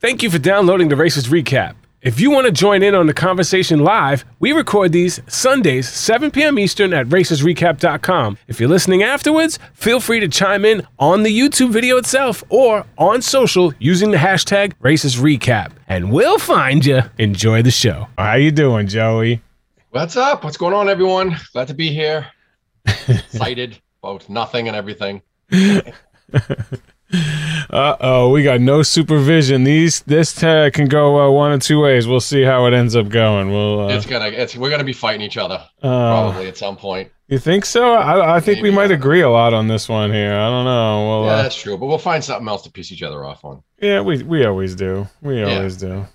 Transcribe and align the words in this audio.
Thank 0.00 0.22
you 0.22 0.30
for 0.30 0.38
downloading 0.38 0.88
the 0.88 0.96
Racers 0.96 1.26
Recap. 1.28 1.74
If 2.00 2.20
you 2.20 2.30
want 2.30 2.46
to 2.46 2.52
join 2.52 2.82
in 2.82 2.94
on 2.94 3.06
the 3.06 3.12
conversation 3.12 3.80
live, 3.80 4.24
we 4.38 4.52
record 4.52 4.92
these 4.92 5.20
Sundays, 5.26 5.90
7 5.90 6.30
p.m. 6.30 6.58
Eastern 6.58 6.94
at 6.94 7.06
racersrecap.com. 7.08 8.38
If 8.48 8.58
you're 8.58 8.70
listening 8.70 9.02
afterwards, 9.02 9.58
feel 9.74 10.00
free 10.00 10.18
to 10.20 10.28
chime 10.28 10.64
in 10.64 10.86
on 10.98 11.22
the 11.22 11.38
YouTube 11.38 11.68
video 11.68 11.98
itself 11.98 12.42
or 12.48 12.86
on 12.96 13.20
social 13.20 13.74
using 13.78 14.10
the 14.10 14.16
hashtag 14.16 14.72
Racers 14.80 15.16
Recap, 15.16 15.72
and 15.86 16.10
we'll 16.10 16.38
find 16.38 16.86
you. 16.86 17.02
Enjoy 17.18 17.60
the 17.60 17.70
show. 17.70 18.08
How 18.16 18.36
you 18.36 18.52
doing, 18.52 18.86
Joey? 18.86 19.42
What's 19.90 20.16
up? 20.16 20.44
What's 20.44 20.56
going 20.56 20.72
on, 20.72 20.88
everyone? 20.88 21.36
Glad 21.52 21.68
to 21.68 21.74
be 21.74 21.92
here. 21.92 22.26
Excited 22.86 23.78
about 24.02 24.26
nothing 24.30 24.66
and 24.66 24.74
everything. 24.74 25.20
Uh 27.12 27.96
oh, 28.00 28.30
we 28.30 28.42
got 28.42 28.60
no 28.60 28.82
supervision. 28.82 29.64
These 29.64 30.00
this 30.02 30.34
tag 30.34 30.72
can 30.74 30.86
go 30.86 31.20
uh, 31.20 31.30
one 31.30 31.52
of 31.52 31.60
two 31.60 31.80
ways. 31.80 32.06
We'll 32.06 32.20
see 32.20 32.42
how 32.42 32.66
it 32.66 32.74
ends 32.74 32.94
up 32.96 33.08
going. 33.08 33.50
We'll. 33.50 33.80
Uh, 33.88 33.88
It's 33.96 34.06
gonna. 34.06 34.26
It's 34.28 34.56
we're 34.56 34.70
gonna 34.70 34.84
be 34.84 34.92
fighting 34.92 35.20
each 35.22 35.36
other 35.36 35.56
uh, 35.82 35.88
probably 35.88 36.46
at 36.48 36.56
some 36.56 36.76
point. 36.76 37.10
you 37.28 37.38
think 37.38 37.64
so? 37.64 37.92
I, 37.94 38.36
I 38.36 38.40
think 38.40 38.62
we 38.62 38.70
might 38.70 38.90
agree 38.90 39.20
a 39.22 39.30
lot 39.30 39.54
on 39.54 39.66
this 39.68 39.88
one 39.88 40.12
here. 40.12 40.34
I 40.34 40.48
don't 40.48 40.64
know. 40.64 41.08
Well, 41.08 41.24
Yeah, 41.26 41.32
uh, 41.38 41.42
that's 41.42 41.56
true. 41.60 41.76
But 41.76 41.86
we'll 41.86 41.98
find 41.98 42.22
something 42.24 42.46
else 42.48 42.62
to 42.62 42.70
piece 42.70 42.92
each 42.92 43.02
other 43.02 43.24
off 43.24 43.44
on. 43.44 43.62
yeah, 43.80 44.00
we 44.00 44.22
we 44.22 44.44
always 44.44 44.74
do. 44.74 45.08
We 45.22 45.40
Yeah. 45.40 45.56
always 45.56 45.76
do. 45.76 46.06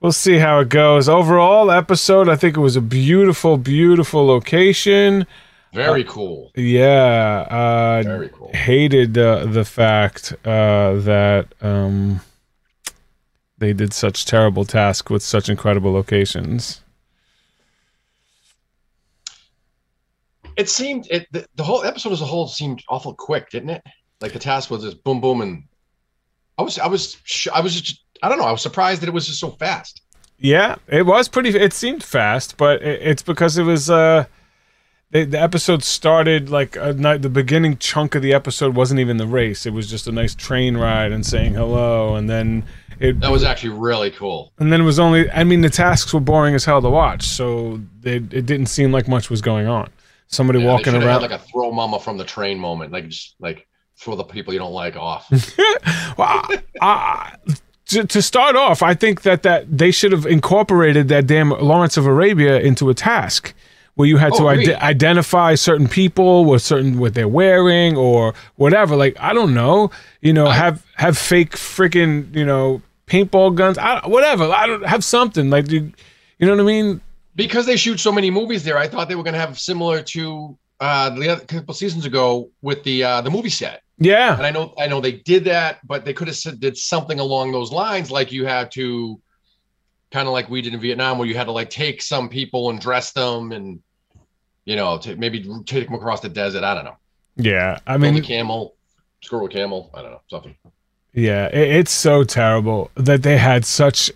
We'll 0.00 0.12
see 0.12 0.38
how 0.38 0.60
it 0.60 0.68
goes. 0.68 1.08
Overall 1.08 1.70
episode, 1.72 2.28
I 2.28 2.36
think 2.36 2.56
it 2.56 2.60
was 2.60 2.76
a 2.76 2.80
beautiful, 2.80 3.56
beautiful 3.56 4.24
location. 4.26 5.26
Very 5.72 6.04
cool. 6.04 6.50
Yeah, 6.56 7.46
uh, 7.50 8.02
Very 8.02 8.30
cool. 8.30 8.50
hated 8.54 9.16
uh, 9.18 9.46
the 9.46 9.64
fact 9.64 10.32
uh, 10.44 10.94
that 11.00 11.48
um, 11.60 12.20
they 13.58 13.72
did 13.72 13.92
such 13.92 14.24
terrible 14.24 14.64
task 14.64 15.10
with 15.10 15.22
such 15.22 15.48
incredible 15.48 15.92
locations. 15.92 16.80
It 20.56 20.68
seemed 20.68 21.06
it 21.10 21.26
the, 21.32 21.46
the 21.54 21.62
whole 21.62 21.84
episode 21.84 22.12
as 22.12 22.20
a 22.20 22.24
whole 22.26 22.48
seemed 22.48 22.82
awful 22.88 23.14
quick, 23.14 23.50
didn't 23.50 23.70
it? 23.70 23.82
Like 24.20 24.32
the 24.32 24.38
task 24.40 24.70
was 24.70 24.82
just 24.82 25.04
boom, 25.04 25.20
boom, 25.20 25.40
and 25.40 25.64
I 26.58 26.62
was, 26.62 26.78
I 26.78 26.88
was, 26.88 27.18
sh- 27.22 27.46
I 27.54 27.60
was 27.60 27.80
just, 27.80 28.02
I 28.22 28.28
don't 28.28 28.38
know. 28.38 28.44
I 28.44 28.50
was 28.50 28.62
surprised 28.62 29.02
that 29.02 29.08
it 29.08 29.12
was 29.12 29.26
just 29.26 29.38
so 29.38 29.50
fast. 29.50 30.02
Yeah, 30.38 30.76
it 30.88 31.06
was 31.06 31.28
pretty. 31.28 31.50
It 31.50 31.72
seemed 31.72 32.02
fast, 32.02 32.56
but 32.56 32.82
it, 32.82 33.00
it's 33.02 33.22
because 33.22 33.58
it 33.58 33.62
was. 33.62 33.90
Uh, 33.90 34.24
the, 35.10 35.24
the 35.24 35.40
episode 35.40 35.82
started 35.82 36.50
like 36.50 36.76
a 36.76 36.92
night. 36.92 37.22
The 37.22 37.30
beginning 37.30 37.78
chunk 37.78 38.14
of 38.14 38.22
the 38.22 38.34
episode 38.34 38.74
wasn't 38.76 39.00
even 39.00 39.16
the 39.16 39.26
race. 39.26 39.64
It 39.64 39.72
was 39.72 39.88
just 39.88 40.06
a 40.06 40.12
nice 40.12 40.34
train 40.34 40.76
ride 40.76 41.12
and 41.12 41.24
saying 41.24 41.54
hello, 41.54 42.16
and 42.16 42.28
then 42.28 42.64
it. 43.00 43.20
That 43.20 43.30
was 43.30 43.42
actually 43.42 43.70
really 43.70 44.10
cool. 44.10 44.52
And 44.58 44.72
then 44.72 44.80
it 44.82 44.84
was 44.84 44.98
only. 44.98 45.30
I 45.30 45.44
mean, 45.44 45.62
the 45.62 45.70
tasks 45.70 46.12
were 46.12 46.20
boring 46.20 46.54
as 46.54 46.64
hell 46.64 46.82
to 46.82 46.90
watch, 46.90 47.26
so 47.26 47.80
it, 48.02 48.32
it 48.32 48.46
didn't 48.46 48.66
seem 48.66 48.92
like 48.92 49.08
much 49.08 49.30
was 49.30 49.40
going 49.40 49.66
on. 49.66 49.88
Somebody 50.26 50.60
Yeah, 50.60 50.66
walking 50.72 50.94
around. 50.94 51.22
had 51.22 51.22
like 51.22 51.30
a 51.30 51.38
throw 51.38 51.72
mama 51.72 51.98
from 52.00 52.18
the 52.18 52.24
train 52.24 52.58
moment, 52.58 52.92
like 52.92 53.08
just 53.08 53.34
like 53.38 53.66
throw 53.96 54.14
the 54.14 54.24
people 54.24 54.52
you 54.52 54.58
don't 54.58 54.72
like 54.72 54.94
off. 54.94 55.26
well, 56.18 56.42
I, 56.82 57.34
to, 57.86 58.06
to 58.06 58.20
start 58.20 58.54
off, 58.54 58.82
I 58.82 58.92
think 58.92 59.22
that, 59.22 59.42
that 59.42 59.78
they 59.78 59.90
should 59.90 60.12
have 60.12 60.26
incorporated 60.26 61.08
that 61.08 61.26
damn 61.26 61.50
Lawrence 61.50 61.96
of 61.96 62.06
Arabia 62.06 62.60
into 62.60 62.90
a 62.90 62.94
task 62.94 63.54
where 63.98 64.06
you 64.06 64.16
had 64.16 64.30
Oh, 64.34 64.38
to 64.38 64.46
ide- 64.48 64.74
identify 64.80 65.56
certain 65.56 65.88
people 65.88 66.44
with 66.44 66.62
certain 66.62 67.00
what 67.00 67.14
they're 67.14 67.26
wearing 67.26 67.96
or 67.96 68.32
whatever. 68.54 68.94
Like 68.94 69.16
I 69.18 69.32
don't 69.34 69.52
know, 69.54 69.90
you 70.20 70.32
know, 70.32 70.46
I- 70.46 70.54
have 70.54 70.86
have 70.96 71.18
fake 71.18 71.56
freaking 71.56 72.32
you 72.34 72.44
know 72.46 72.80
paintball 73.08 73.56
guns, 73.56 73.76
I, 73.76 74.06
whatever. 74.06 74.44
I 74.44 74.68
don't 74.68 74.86
have 74.86 75.02
something 75.02 75.50
like 75.50 75.68
you, 75.70 75.92
you 76.38 76.46
know 76.46 76.52
what 76.54 76.60
I 76.62 76.64
mean? 76.64 77.00
because 77.34 77.66
they 77.66 77.76
shoot 77.76 77.98
so 78.00 78.10
many 78.12 78.30
movies 78.30 78.62
there, 78.64 78.76
I 78.78 78.86
thought 78.88 79.08
they 79.08 79.14
were 79.16 79.22
going 79.22 79.34
to 79.34 79.40
have 79.40 79.58
similar 79.58 80.02
to 80.02 80.56
uh, 80.80 81.10
the 81.10 81.28
other 81.28 81.44
couple 81.44 81.74
seasons 81.74 82.04
ago 82.04 82.50
with 82.62 82.82
the 82.84 83.02
uh, 83.02 83.20
the 83.20 83.30
movie 83.30 83.50
set. 83.50 83.82
Yeah, 83.98 84.36
And 84.36 84.46
I 84.46 84.50
know 84.52 84.74
I 84.78 84.86
know 84.86 85.00
they 85.00 85.12
did 85.32 85.42
that, 85.46 85.84
but 85.84 86.04
they 86.04 86.12
could 86.12 86.28
have 86.28 86.36
said 86.36 86.60
did 86.60 86.76
something 86.76 87.18
along 87.18 87.50
those 87.50 87.72
lines, 87.72 88.12
like 88.12 88.30
you 88.30 88.46
had 88.46 88.70
to 88.72 89.20
kind 90.12 90.26
of 90.28 90.32
like 90.32 90.48
we 90.48 90.62
did 90.62 90.72
in 90.72 90.80
Vietnam, 90.80 91.18
where 91.18 91.26
you 91.28 91.34
had 91.34 91.44
to 91.44 91.52
like 91.52 91.68
take 91.70 92.00
some 92.00 92.28
people 92.28 92.70
and 92.70 92.80
dress 92.80 93.10
them 93.12 93.50
and 93.52 93.80
you 94.68 94.76
know 94.76 94.98
to 94.98 95.16
maybe 95.16 95.38
take 95.64 95.86
them 95.86 95.94
across 95.94 96.20
the 96.20 96.28
desert. 96.28 96.62
I 96.62 96.74
don't 96.74 96.84
know. 96.84 96.96
yeah. 97.36 97.78
I 97.86 97.96
mean, 97.96 98.22
camel, 98.22 98.76
screw 99.22 99.46
a 99.46 99.48
camel. 99.48 99.90
I 99.94 100.02
don't 100.02 100.12
know 100.12 100.20
something. 100.28 100.54
Yeah, 101.14 101.46
it, 101.48 101.68
it's 101.78 101.90
so 101.90 102.22
terrible 102.22 102.90
that 102.94 103.22
they 103.22 103.38
had 103.38 103.64
such 103.64 104.10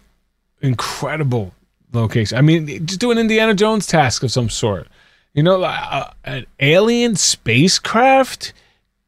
incredible 0.60 1.52
location. 1.92 2.36
I 2.38 2.42
mean, 2.42 2.66
just 2.86 3.00
do 3.00 3.10
an 3.10 3.18
Indiana 3.18 3.54
Jones 3.54 3.86
task 3.86 4.22
of 4.22 4.30
some 4.30 4.50
sort. 4.50 4.88
You 5.34 5.42
know, 5.42 5.56
like, 5.56 5.80
uh, 5.90 6.10
an 6.24 6.44
alien 6.60 7.16
spacecraft 7.16 8.52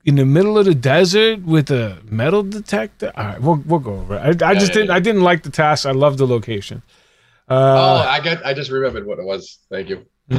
in 0.06 0.16
the 0.16 0.24
middle 0.24 0.56
of 0.58 0.64
the 0.64 0.74
desert 0.74 1.42
with 1.44 1.70
a 1.70 1.98
metal 2.08 2.42
detector. 2.42 3.12
All 3.16 3.24
right, 3.24 3.40
we'll 3.40 3.62
we'll 3.66 3.80
go 3.80 3.94
over 4.00 4.16
it. 4.16 4.42
I, 4.42 4.50
I 4.50 4.54
just 4.54 4.68
yeah, 4.68 4.74
didn't 4.74 4.88
yeah. 4.88 4.94
I 4.94 5.00
didn't 5.00 5.22
like 5.22 5.42
the 5.42 5.50
task. 5.50 5.84
I 5.84 5.90
love 5.92 6.16
the 6.16 6.26
location. 6.26 6.82
oh, 7.48 7.56
Uh, 7.56 8.06
I 8.08 8.20
get. 8.20 8.44
I 8.46 8.54
just 8.54 8.70
remembered 8.70 9.06
what 9.06 9.18
it 9.18 9.24
was. 9.26 9.58
Thank 9.70 9.90
you. 9.90 10.06
All 10.30 10.38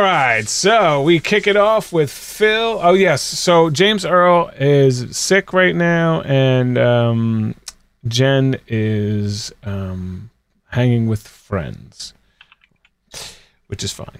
right, 0.00 0.42
so 0.46 1.02
we 1.02 1.20
kick 1.20 1.46
it 1.46 1.56
off 1.56 1.92
with 1.92 2.10
Phil. 2.10 2.80
Oh 2.82 2.94
yes, 2.94 3.22
so 3.22 3.70
James 3.70 4.04
Earl 4.04 4.50
is 4.58 5.16
sick 5.16 5.52
right 5.52 5.76
now, 5.76 6.22
and 6.22 6.76
um, 6.76 7.54
Jen 8.08 8.58
is 8.66 9.52
um, 9.62 10.30
hanging 10.70 11.06
with 11.06 11.28
friends, 11.28 12.12
which 13.68 13.84
is 13.84 13.92
fine. 13.92 14.18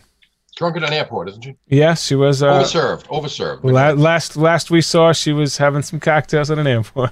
Drunk 0.55 0.77
at 0.77 0.85
an 0.85 0.93
airport, 0.93 1.29
isn't 1.31 1.43
she? 1.43 1.57
Yes, 1.67 2.07
she 2.07 2.15
was. 2.15 2.41
Uh, 2.41 2.63
overserved. 2.63 3.07
Overserved. 3.09 3.65
la- 3.65 3.91
last 4.01 4.37
last 4.37 4.71
we 4.71 4.81
saw, 4.81 5.13
she 5.13 5.33
was 5.33 5.57
having 5.57 5.83
some 5.83 5.99
cocktails 5.99 6.53
at 6.53 6.59
an 6.59 6.69
airport. 6.69 7.11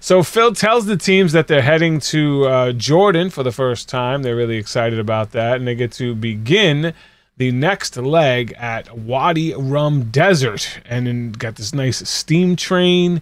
so 0.00 0.22
Phil 0.22 0.52
tells 0.54 0.86
the 0.86 0.96
teams 0.96 1.32
that 1.32 1.48
they're 1.48 1.62
heading 1.62 2.00
to 2.00 2.44
uh, 2.46 2.72
Jordan 2.72 3.30
for 3.30 3.42
the 3.42 3.52
first 3.52 3.88
time. 3.88 4.22
They're 4.22 4.36
really 4.36 4.56
excited 4.56 4.98
about 4.98 5.32
that, 5.32 5.56
and 5.56 5.66
they 5.66 5.74
get 5.74 5.92
to 5.92 6.14
begin 6.14 6.94
the 7.36 7.50
next 7.52 7.96
leg 7.96 8.54
at 8.58 8.96
Wadi 8.96 9.54
Rum 9.54 10.10
Desert, 10.10 10.80
and 10.86 11.06
then 11.06 11.32
got 11.32 11.56
this 11.56 11.74
nice 11.74 12.08
steam 12.08 12.56
train. 12.56 13.20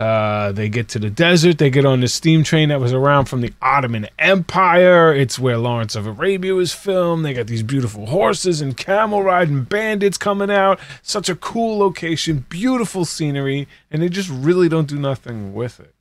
Uh, 0.00 0.50
they 0.52 0.70
get 0.70 0.88
to 0.88 0.98
the 0.98 1.10
desert. 1.10 1.58
They 1.58 1.68
get 1.68 1.84
on 1.84 2.00
the 2.00 2.08
steam 2.08 2.42
train 2.42 2.70
that 2.70 2.80
was 2.80 2.94
around 2.94 3.26
from 3.26 3.42
the 3.42 3.52
Ottoman 3.60 4.08
Empire. 4.18 5.14
It's 5.14 5.38
where 5.38 5.58
Lawrence 5.58 5.94
of 5.94 6.06
Arabia 6.06 6.54
was 6.54 6.72
filmed. 6.72 7.22
They 7.22 7.34
got 7.34 7.48
these 7.48 7.62
beautiful 7.62 8.06
horses 8.06 8.62
and 8.62 8.74
camel 8.74 9.22
riding 9.22 9.64
bandits 9.64 10.16
coming 10.16 10.50
out. 10.50 10.80
Such 11.02 11.28
a 11.28 11.36
cool 11.36 11.78
location, 11.78 12.46
beautiful 12.48 13.04
scenery, 13.04 13.68
and 13.90 14.00
they 14.00 14.08
just 14.08 14.30
really 14.30 14.70
don't 14.70 14.88
do 14.88 14.98
nothing 14.98 15.52
with 15.52 15.78
it. 15.78 15.94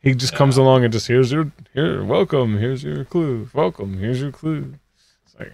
He 0.00 0.16
just 0.16 0.34
comes 0.34 0.56
along 0.56 0.82
and 0.82 0.92
just 0.92 1.06
here's 1.06 1.30
your 1.30 1.52
here, 1.72 2.04
welcome. 2.04 2.58
Here's 2.58 2.82
your 2.82 3.04
clue. 3.04 3.48
Welcome. 3.54 3.98
Here's 3.98 4.20
your 4.20 4.32
clue. 4.32 4.74
It's 5.24 5.38
like 5.38 5.52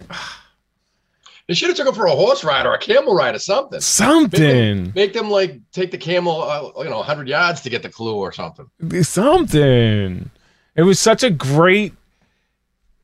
They 1.51 1.55
should 1.55 1.67
have 1.67 1.75
took 1.75 1.87
him 1.89 1.93
for 1.93 2.05
a 2.05 2.15
horse 2.15 2.45
ride 2.45 2.65
or 2.65 2.73
a 2.73 2.79
camel 2.79 3.13
ride 3.13 3.35
or 3.35 3.39
something. 3.39 3.75
Make 3.75 3.81
something, 3.81 4.39
them, 4.85 4.93
make 4.95 5.11
them 5.11 5.29
like 5.29 5.59
take 5.73 5.91
the 5.91 5.97
camel, 5.97 6.41
uh, 6.43 6.71
you 6.81 6.89
know, 6.89 6.99
100 6.99 7.27
yards 7.27 7.59
to 7.63 7.69
get 7.69 7.83
the 7.83 7.89
clue 7.89 8.15
or 8.15 8.31
something. 8.31 8.69
something. 9.03 10.29
It 10.77 10.83
was 10.83 10.97
such 10.97 11.23
a 11.23 11.29
great. 11.29 11.91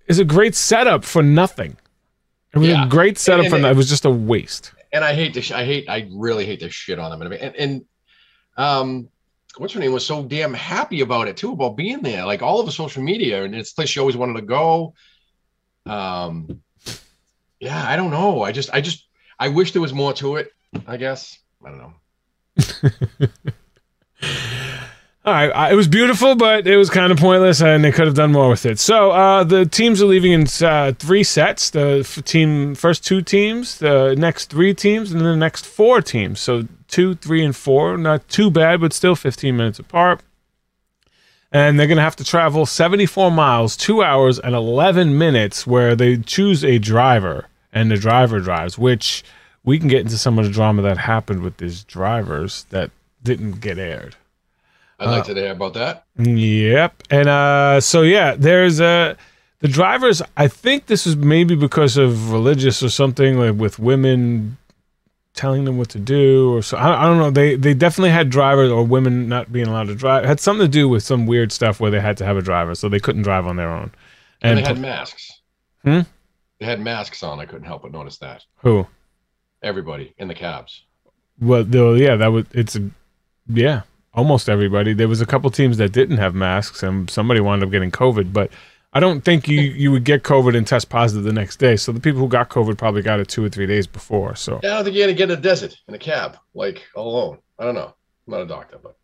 It's 0.08 0.19
a 0.19 0.24
great 0.24 0.56
setup 0.56 1.03
for 1.03 1.22
nothing. 1.22 1.75
It 2.53 2.59
was 2.59 2.69
Yeah. 2.69 2.85
a 2.85 2.88
great 2.88 3.18
setup 3.18 3.41
And- 3.44 3.50
for. 3.50 3.56
and 3.58 3.63
no- 3.63 3.68
it- 3.68 3.72
It 3.72 3.75
was 3.75 3.90
just 3.90 4.06
a 4.06 4.09
waste. 4.09 4.72
And 4.94 5.03
I 5.03 5.14
hate 5.14 5.34
this. 5.34 5.52
I 5.52 5.66
hate. 5.66 5.90
I 5.90 6.08
really 6.14 6.46
hate 6.46 6.62
this 6.62 6.74
shit 6.74 7.00
on 7.00 7.12
them. 7.12 7.22
And 7.22 7.34
and, 7.34 7.56
and 7.58 7.85
um, 8.56 9.09
what's 9.58 9.74
her 9.74 9.79
name 9.81 9.91
was 9.91 10.05
so 10.05 10.23
damn 10.23 10.53
happy 10.53 11.02
about 11.02 11.28
it 11.28 11.35
too, 11.35 11.52
about 11.52 11.76
being 11.76 12.02
there. 12.02 12.26
Like 12.26 12.41
all 12.41 12.61
of 12.61 12.66
the 12.66 12.72
social 12.72 13.03
media, 13.03 13.44
and 13.44 13.53
it's 13.53 13.73
a 13.73 13.76
place 13.76 13.90
she 13.90 13.99
always 13.99 14.16
wanted 14.16 14.35
to 14.40 14.44
go. 14.44 14.94
Um, 15.85 16.61
yeah, 17.59 17.84
I 17.88 17.96
don't 17.96 18.12
know. 18.12 18.44
I 18.44 18.52
just, 18.52 18.70
I 18.74 18.82
just, 18.82 19.08
I 19.40 19.50
wish 19.50 19.72
there 19.74 19.82
was 19.82 19.94
more 19.94 20.14
to 20.14 20.36
it. 20.38 20.52
I 20.88 20.98
guess 20.98 21.38
I 21.66 21.70
don't 21.70 21.80
know. 21.80 21.94
All 25.26 25.34
right, 25.34 25.50
I- 25.54 25.72
it 25.72 25.76
was 25.76 25.90
beautiful, 25.90 26.36
but 26.36 26.66
it 26.68 26.78
was 26.78 26.90
kind 26.90 27.12
of 27.12 27.18
pointless, 27.18 27.62
and 27.62 27.84
they 27.84 27.92
could 27.92 28.06
have 28.06 28.16
done 28.16 28.32
more 28.32 28.48
with 28.50 28.66
it. 28.66 28.80
So 28.80 29.12
uh, 29.12 29.44
the 29.44 29.66
teams 29.66 30.02
are 30.02 30.06
leaving 30.06 30.32
in 30.32 30.48
uh, 30.62 30.94
three 30.98 31.24
sets: 31.24 31.70
the 31.70 31.98
f- 32.00 32.24
team 32.24 32.76
first 32.76 33.06
two 33.06 33.22
teams, 33.22 33.80
the 33.80 34.16
next 34.18 34.50
three 34.50 34.74
teams, 34.74 35.12
and 35.12 35.20
then 35.20 35.28
the 35.28 35.36
next 35.36 35.66
four 35.66 36.02
teams. 36.02 36.40
So 36.40 36.64
two, 36.88 37.16
three, 37.16 37.44
and 37.44 37.54
four. 37.54 37.98
Not 37.98 38.30
too 38.30 38.50
bad, 38.50 38.80
but 38.80 38.94
still 38.94 39.16
15 39.18 39.58
minutes 39.58 39.80
apart. 39.80 40.22
And 41.58 41.80
they're 41.80 41.88
going 41.88 41.98
to 41.98 42.04
have 42.04 42.16
to 42.18 42.24
travel 42.24 42.68
74 42.68 43.32
miles, 43.32 43.76
two 43.76 44.04
hours, 44.04 44.38
and 44.38 44.54
11 44.54 45.18
minutes, 45.18 45.66
where 45.66 45.96
they 45.96 46.18
choose 46.18 46.64
a 46.64 46.78
driver, 46.78 47.48
and 47.74 47.90
the 47.90 47.98
driver 47.98 48.40
drives. 48.40 48.78
Which 48.78 49.24
we 49.64 49.80
can 49.80 49.88
get 49.88 50.02
into 50.02 50.20
some 50.20 50.38
of 50.38 50.46
the 50.46 50.52
drama 50.52 50.84
that 50.84 51.00
happened 51.00 51.42
with 51.42 51.58
these 51.58 51.84
drivers 51.84 52.66
that 52.70 52.92
didn't 53.24 53.59
get 53.59 53.80
aired. 53.80 54.16
I'd 55.00 55.09
like 55.09 55.24
to 55.26 55.34
hear 55.34 55.52
about 55.52 55.74
that. 55.74 56.06
Yep. 56.18 57.04
And 57.09 57.28
uh, 57.28 57.82
so 57.82 58.04
yeah, 58.04 58.36
there's 58.36 58.80
uh, 58.80 59.16
the 59.59 59.68
drivers. 59.68 60.22
I 60.38 60.48
think 60.48 60.86
this 60.86 61.08
is 61.08 61.16
maybe 61.16 61.56
because 61.56 61.98
of 61.98 62.32
religious 62.32 62.84
or 62.84 62.90
something 62.90 63.40
like 63.40 63.56
with 63.56 63.80
women 63.80 64.58
telling 65.37 65.63
them 65.66 65.78
what 65.78 65.89
to 65.89 65.99
do 65.99 66.53
or 66.53 66.61
so. 66.61 66.78
I, 66.78 67.03
I 67.03 67.05
don't 67.05 67.17
know. 67.17 67.31
They 67.31 67.55
they 67.55 67.73
definitely 67.73 68.09
had 68.09 68.29
drivers 68.29 68.69
or 68.69 68.84
women 68.84 69.29
not 69.29 69.51
being 69.51 69.67
allowed 69.67 69.87
to 69.87 69.95
drive. 69.95 70.25
It 70.25 70.28
had 70.28 70.39
something 70.39 70.66
to 70.66 70.72
do 70.72 70.89
with 70.89 71.03
some 71.03 71.25
weird 71.25 71.51
stuff 71.51 71.79
where 71.79 71.91
they 71.91 72.01
had 72.01 72.17
to 72.17 72.25
have 72.25 72.35
a 72.35 72.41
driver, 72.41 72.75
so 72.75 72.89
they 72.89 72.99
couldn't 72.99 73.22
drive 73.22 73.47
on 73.47 73.55
their 73.55 73.69
own. 73.69 73.91
And, 74.41 74.57
they 74.57 74.63
had 74.63 74.79
masks. 74.79 75.31
Hmm? 75.84 76.01
They 76.59 76.66
had 76.66 76.79
masks 76.79 77.23
on. 77.23 77.39
I 77.39 77.45
couldn't 77.45 77.66
help 77.66 77.84
but 77.84 77.91
notice 77.91 78.17
that. 78.17 78.43
who? 78.57 78.87
Everybody 79.63 80.13
in 80.17 80.28
the 80.28 80.35
cabs. 80.35 80.84
Well, 81.39 81.63
though, 81.63 81.93
yeah, 81.93 82.16
that 82.16 82.28
was 82.28 82.45
it's 82.51 82.75
a, 82.75 82.89
yeah, 83.47 83.81
almost 84.13 84.49
everybody. 84.49 84.93
There 84.93 85.07
was 85.07 85.22
a 85.22 85.25
couple 85.25 85.49
teams 85.49 85.78
that 85.78 85.91
didn't 85.91 86.17
have 86.17 86.35
masks, 86.35 86.84
and 86.84 87.09
somebody 87.09 87.39
wound 87.39 87.63
up 87.63 87.72
getting 87.72 87.91
COVID. 87.91 88.34
But 88.34 88.51
I 88.93 88.99
don't 88.99 89.22
think 89.22 89.47
you 89.47 89.61
you 89.61 89.91
would 89.91 90.05
get 90.05 90.23
COVID 90.23 90.55
and 90.55 90.66
test 90.66 90.89
positive 90.89 91.23
the 91.23 91.34
next 91.34 91.57
day. 91.57 91.75
So 91.75 91.91
the 91.91 91.99
people 91.99 92.22
who 92.22 92.28
got 92.28 92.49
COVID 92.49 92.78
probably 92.78 93.01
got 93.01 93.19
it 93.19 93.28
two 93.28 93.43
or 93.43 93.49
three 93.49 93.67
days 93.67 93.85
before. 93.85 94.35
So 94.35 94.59
Yeah, 94.63 94.72
I 94.72 94.75
don't 94.75 94.85
think 94.85 94.95
you're 94.95 95.07
gonna 95.07 95.17
get 95.17 95.29
in 95.31 95.37
a 95.37 95.41
desert 95.41 95.75
in 95.87 95.93
a 95.93 95.99
cab, 95.99 96.37
like 96.53 96.84
alone. 96.95 97.39
I 97.59 97.66
don't 97.66 97.75
know. 97.75 97.93
I'm 98.28 98.31
not 98.31 98.41
a 98.41 98.45
doctor, 98.45 98.78
but 98.81 98.97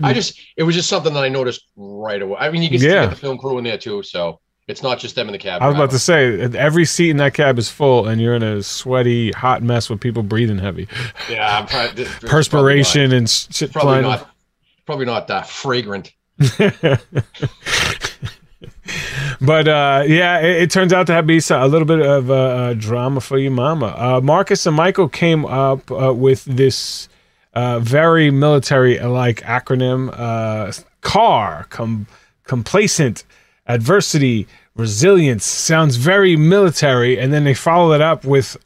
I 0.00 0.08
hmm. 0.10 0.14
just 0.14 0.40
it 0.56 0.62
was 0.64 0.74
just 0.74 0.88
something 0.88 1.14
that 1.14 1.22
I 1.22 1.28
noticed 1.28 1.66
right 1.76 2.20
away. 2.20 2.36
I 2.38 2.50
mean, 2.50 2.62
you 2.62 2.68
can 2.68 2.78
see 2.78 2.88
Yeah. 2.88 3.02
get 3.02 3.10
the 3.10 3.16
film 3.16 3.38
crew 3.38 3.58
in 3.58 3.64
there 3.64 3.78
too, 3.78 4.02
so 4.02 4.40
it's 4.68 4.82
not 4.82 4.98
just 4.98 5.14
them 5.14 5.28
in 5.28 5.32
the 5.32 5.38
cab. 5.38 5.62
I 5.62 5.66
was 5.66 5.76
about 5.76 5.90
to 5.90 5.98
say 5.98 6.40
every 6.40 6.84
seat 6.84 7.10
in 7.10 7.16
that 7.18 7.34
cab 7.34 7.58
is 7.58 7.68
full, 7.68 8.08
and 8.08 8.20
you're 8.20 8.34
in 8.34 8.42
a 8.42 8.62
sweaty, 8.62 9.32
hot 9.32 9.62
mess 9.62 9.90
with 9.90 10.00
people 10.00 10.22
breathing 10.22 10.58
heavy, 10.58 10.88
yeah, 11.28 11.64
probably, 11.66 12.04
perspiration 12.22 13.12
and 13.12 13.28
shit 13.28 13.72
Probably 13.72 14.02
not. 14.02 14.28
Probably 14.84 15.06
not 15.06 15.28
that 15.28 15.48
fragrant. 15.48 16.12
but 19.40 19.68
uh, 19.68 20.04
yeah, 20.06 20.40
it, 20.40 20.62
it 20.62 20.70
turns 20.70 20.92
out 20.92 21.06
to 21.06 21.12
have 21.12 21.26
be 21.26 21.40
a 21.50 21.66
little 21.66 21.86
bit 21.86 22.00
of 22.00 22.78
drama 22.78 23.20
for 23.20 23.38
your 23.38 23.52
mama. 23.52 23.94
Uh, 23.96 24.20
Marcus 24.22 24.66
and 24.66 24.76
Michael 24.76 25.08
came 25.08 25.44
up 25.44 25.90
uh, 25.90 26.12
with 26.12 26.44
this 26.44 27.08
uh, 27.54 27.78
very 27.80 28.30
military-like 28.30 29.40
acronym: 29.42 30.10
uh, 30.18 30.72
CAR, 31.00 31.66
com- 31.70 32.06
complacent, 32.44 33.24
adversity, 33.66 34.46
resilience. 34.74 35.44
Sounds 35.44 35.96
very 35.96 36.36
military, 36.36 37.18
and 37.18 37.32
then 37.32 37.44
they 37.44 37.54
follow 37.54 37.92
it 37.92 38.00
up 38.00 38.24
with 38.24 38.56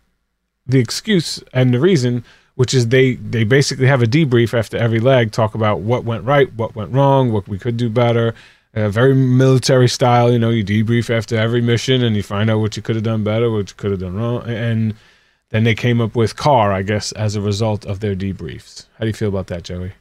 the 0.66 0.78
excuse 0.78 1.42
and 1.52 1.72
the 1.72 1.80
reason, 1.80 2.24
which 2.54 2.72
is 2.72 2.88
they 2.88 3.14
they 3.16 3.44
basically 3.44 3.86
have 3.86 4.02
a 4.02 4.06
debrief 4.06 4.56
after 4.56 4.76
every 4.76 5.00
leg, 5.00 5.30
talk 5.30 5.54
about 5.54 5.80
what 5.80 6.04
went 6.04 6.24
right, 6.24 6.52
what 6.54 6.74
went 6.74 6.92
wrong, 6.92 7.32
what 7.32 7.46
we 7.48 7.58
could 7.58 7.76
do 7.76 7.90
better. 7.90 8.34
Uh, 8.76 8.90
very 8.90 9.14
military 9.14 9.88
style, 9.88 10.30
you 10.30 10.38
know. 10.38 10.50
You 10.50 10.62
debrief 10.62 11.08
after 11.08 11.34
every 11.34 11.62
mission, 11.62 12.04
and 12.04 12.14
you 12.14 12.22
find 12.22 12.50
out 12.50 12.58
what 12.60 12.76
you 12.76 12.82
could 12.82 12.94
have 12.94 13.04
done 13.04 13.24
better, 13.24 13.50
what 13.50 13.70
you 13.70 13.74
could 13.76 13.90
have 13.90 14.00
done 14.00 14.14
wrong, 14.16 14.42
and 14.46 14.94
then 15.48 15.64
they 15.64 15.74
came 15.74 15.98
up 16.00 16.14
with 16.14 16.36
CAR, 16.36 16.72
I 16.72 16.82
guess, 16.82 17.10
as 17.12 17.36
a 17.36 17.40
result 17.40 17.86
of 17.86 18.00
their 18.00 18.14
debriefs. 18.14 18.84
How 18.98 19.00
do 19.00 19.06
you 19.06 19.14
feel 19.14 19.30
about 19.30 19.46
that, 19.48 19.62
Joey? 19.64 19.92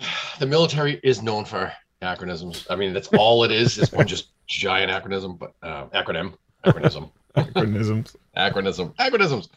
The 0.38 0.46
military 0.46 1.00
is 1.02 1.20
known 1.20 1.44
for 1.44 1.72
acronyms. 2.00 2.64
I 2.70 2.76
mean, 2.76 2.92
that's 2.92 3.08
all 3.08 3.42
it 3.42 3.50
is. 3.50 3.76
It's 3.76 3.90
one 3.90 4.06
just 4.06 4.28
giant 4.46 4.92
acronym, 4.92 5.36
but 5.36 5.52
uh, 5.64 5.86
acronym, 5.86 6.34
acronym, 6.64 7.10
Acronyms. 7.34 8.14
acronym, 8.36 8.94
acronyms. 8.94 9.48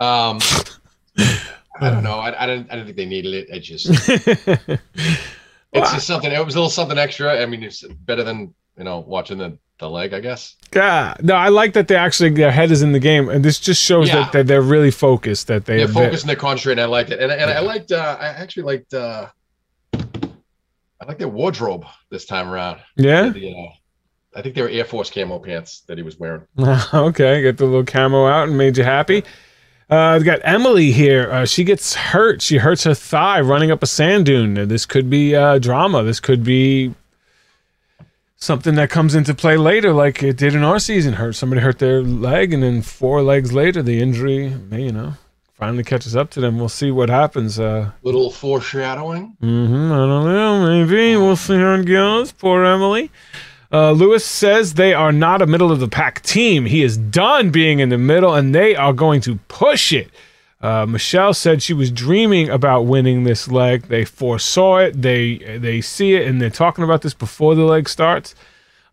Um, 0.00 0.38
I 1.78 1.90
don't 1.90 2.02
know. 2.02 2.18
I, 2.18 2.44
I 2.44 2.46
didn't. 2.46 2.70
I 2.70 2.76
didn't 2.76 2.86
think 2.86 2.96
they 2.96 3.04
needed 3.04 3.34
it. 3.34 3.48
I 3.52 3.58
just. 3.58 3.88
It's 5.76 5.92
just 5.92 6.06
something. 6.06 6.30
It 6.32 6.44
was 6.44 6.54
a 6.54 6.58
little 6.58 6.70
something 6.70 6.98
extra. 6.98 7.40
I 7.42 7.46
mean, 7.46 7.62
it's 7.62 7.82
better 7.82 8.22
than 8.24 8.54
you 8.76 8.84
know 8.84 9.00
watching 9.00 9.38
the 9.38 9.58
the 9.78 9.88
leg. 9.88 10.12
I 10.14 10.20
guess. 10.20 10.56
Yeah. 10.74 11.14
no, 11.22 11.34
I 11.34 11.48
like 11.48 11.72
that 11.74 11.88
they 11.88 11.96
actually 11.96 12.30
their 12.30 12.50
head 12.50 12.70
is 12.70 12.82
in 12.82 12.92
the 12.92 12.98
game, 13.00 13.28
and 13.28 13.44
this 13.44 13.58
just 13.60 13.82
shows 13.82 14.08
Yeah. 14.08 14.16
that, 14.16 14.32
that 14.32 14.46
they're 14.46 14.62
really 14.62 14.90
focused. 14.90 15.46
That 15.48 15.64
they 15.66 15.78
They're 15.78 15.88
focused 15.88 16.24
and 16.24 16.28
they're 16.28 16.36
concentrating. 16.36 16.82
I 16.82 16.86
liked 16.86 17.10
it, 17.10 17.20
and 17.20 17.30
and 17.32 17.50
I 17.50 17.60
liked. 17.60 17.92
Uh, 17.92 18.16
I 18.18 18.26
actually 18.26 18.64
liked. 18.64 18.94
Uh, 18.94 19.26
I 19.94 21.04
like 21.06 21.18
their 21.18 21.28
wardrobe 21.28 21.84
this 22.10 22.24
time 22.24 22.48
around. 22.48 22.80
Yeah. 22.96 23.28
The, 23.28 23.50
uh, 23.50 24.38
I 24.38 24.42
think 24.42 24.54
they 24.54 24.62
were 24.62 24.68
Air 24.68 24.84
Force 24.84 25.10
camo 25.10 25.38
pants 25.38 25.80
that 25.86 25.96
he 25.96 26.02
was 26.02 26.18
wearing. 26.18 26.42
okay, 26.94 27.42
get 27.42 27.56
the 27.58 27.64
little 27.64 27.84
camo 27.84 28.26
out 28.26 28.48
and 28.48 28.58
made 28.58 28.76
you 28.76 28.84
happy. 28.84 29.24
Uh, 29.88 30.16
we 30.18 30.24
got 30.24 30.40
Emily 30.42 30.90
here. 30.90 31.30
Uh, 31.30 31.44
she 31.46 31.62
gets 31.62 31.94
hurt. 31.94 32.42
She 32.42 32.58
hurts 32.58 32.84
her 32.84 32.94
thigh 32.94 33.40
running 33.40 33.70
up 33.70 33.82
a 33.82 33.86
sand 33.86 34.26
dune. 34.26 34.54
This 34.68 34.84
could 34.84 35.08
be 35.08 35.34
uh, 35.36 35.58
drama. 35.58 36.02
This 36.02 36.18
could 36.18 36.42
be 36.42 36.92
something 38.36 38.74
that 38.74 38.90
comes 38.90 39.14
into 39.14 39.32
play 39.34 39.56
later, 39.56 39.92
like 39.92 40.22
it 40.22 40.36
did 40.36 40.54
in 40.54 40.64
our 40.64 40.78
season. 40.80 41.14
Hurt 41.14 41.34
somebody 41.36 41.60
hurt 41.62 41.78
their 41.78 42.02
leg, 42.02 42.52
and 42.52 42.62
then 42.64 42.82
four 42.82 43.22
legs 43.22 43.52
later, 43.52 43.80
the 43.82 44.00
injury, 44.00 44.52
you 44.72 44.90
know, 44.90 45.14
finally 45.54 45.84
catches 45.84 46.16
up 46.16 46.30
to 46.30 46.40
them. 46.40 46.58
We'll 46.58 46.68
see 46.68 46.90
what 46.90 47.08
happens. 47.08 47.60
Uh, 47.60 47.92
Little 48.02 48.30
foreshadowing. 48.32 49.36
hmm 49.40 49.92
I 49.92 49.96
don't 49.98 50.24
know. 50.24 50.66
Maybe 50.84 51.16
we'll 51.16 51.36
see 51.36 51.56
how 51.56 51.74
it 51.74 51.84
goes. 51.86 52.32
Poor 52.32 52.64
Emily. 52.64 53.10
Uh, 53.76 53.92
Lewis 53.92 54.24
says 54.24 54.72
they 54.72 54.94
are 54.94 55.12
not 55.12 55.42
a 55.42 55.46
middle 55.46 55.70
of 55.70 55.80
the 55.80 55.88
pack 55.88 56.22
team. 56.22 56.64
He 56.64 56.82
is 56.82 56.96
done 56.96 57.50
being 57.50 57.78
in 57.78 57.90
the 57.90 57.98
middle, 57.98 58.34
and 58.34 58.54
they 58.54 58.74
are 58.74 58.94
going 58.94 59.20
to 59.20 59.36
push 59.48 59.92
it. 59.92 60.08
Uh, 60.62 60.86
Michelle 60.86 61.34
said 61.34 61.62
she 61.62 61.74
was 61.74 61.90
dreaming 61.90 62.48
about 62.48 62.86
winning 62.86 63.24
this 63.24 63.48
leg. 63.48 63.82
They 63.88 64.06
foresaw 64.06 64.78
it. 64.78 65.02
They 65.02 65.58
they 65.58 65.82
see 65.82 66.14
it, 66.14 66.26
and 66.26 66.40
they're 66.40 66.48
talking 66.48 66.84
about 66.84 67.02
this 67.02 67.12
before 67.12 67.54
the 67.54 67.64
leg 67.64 67.86
starts. 67.86 68.34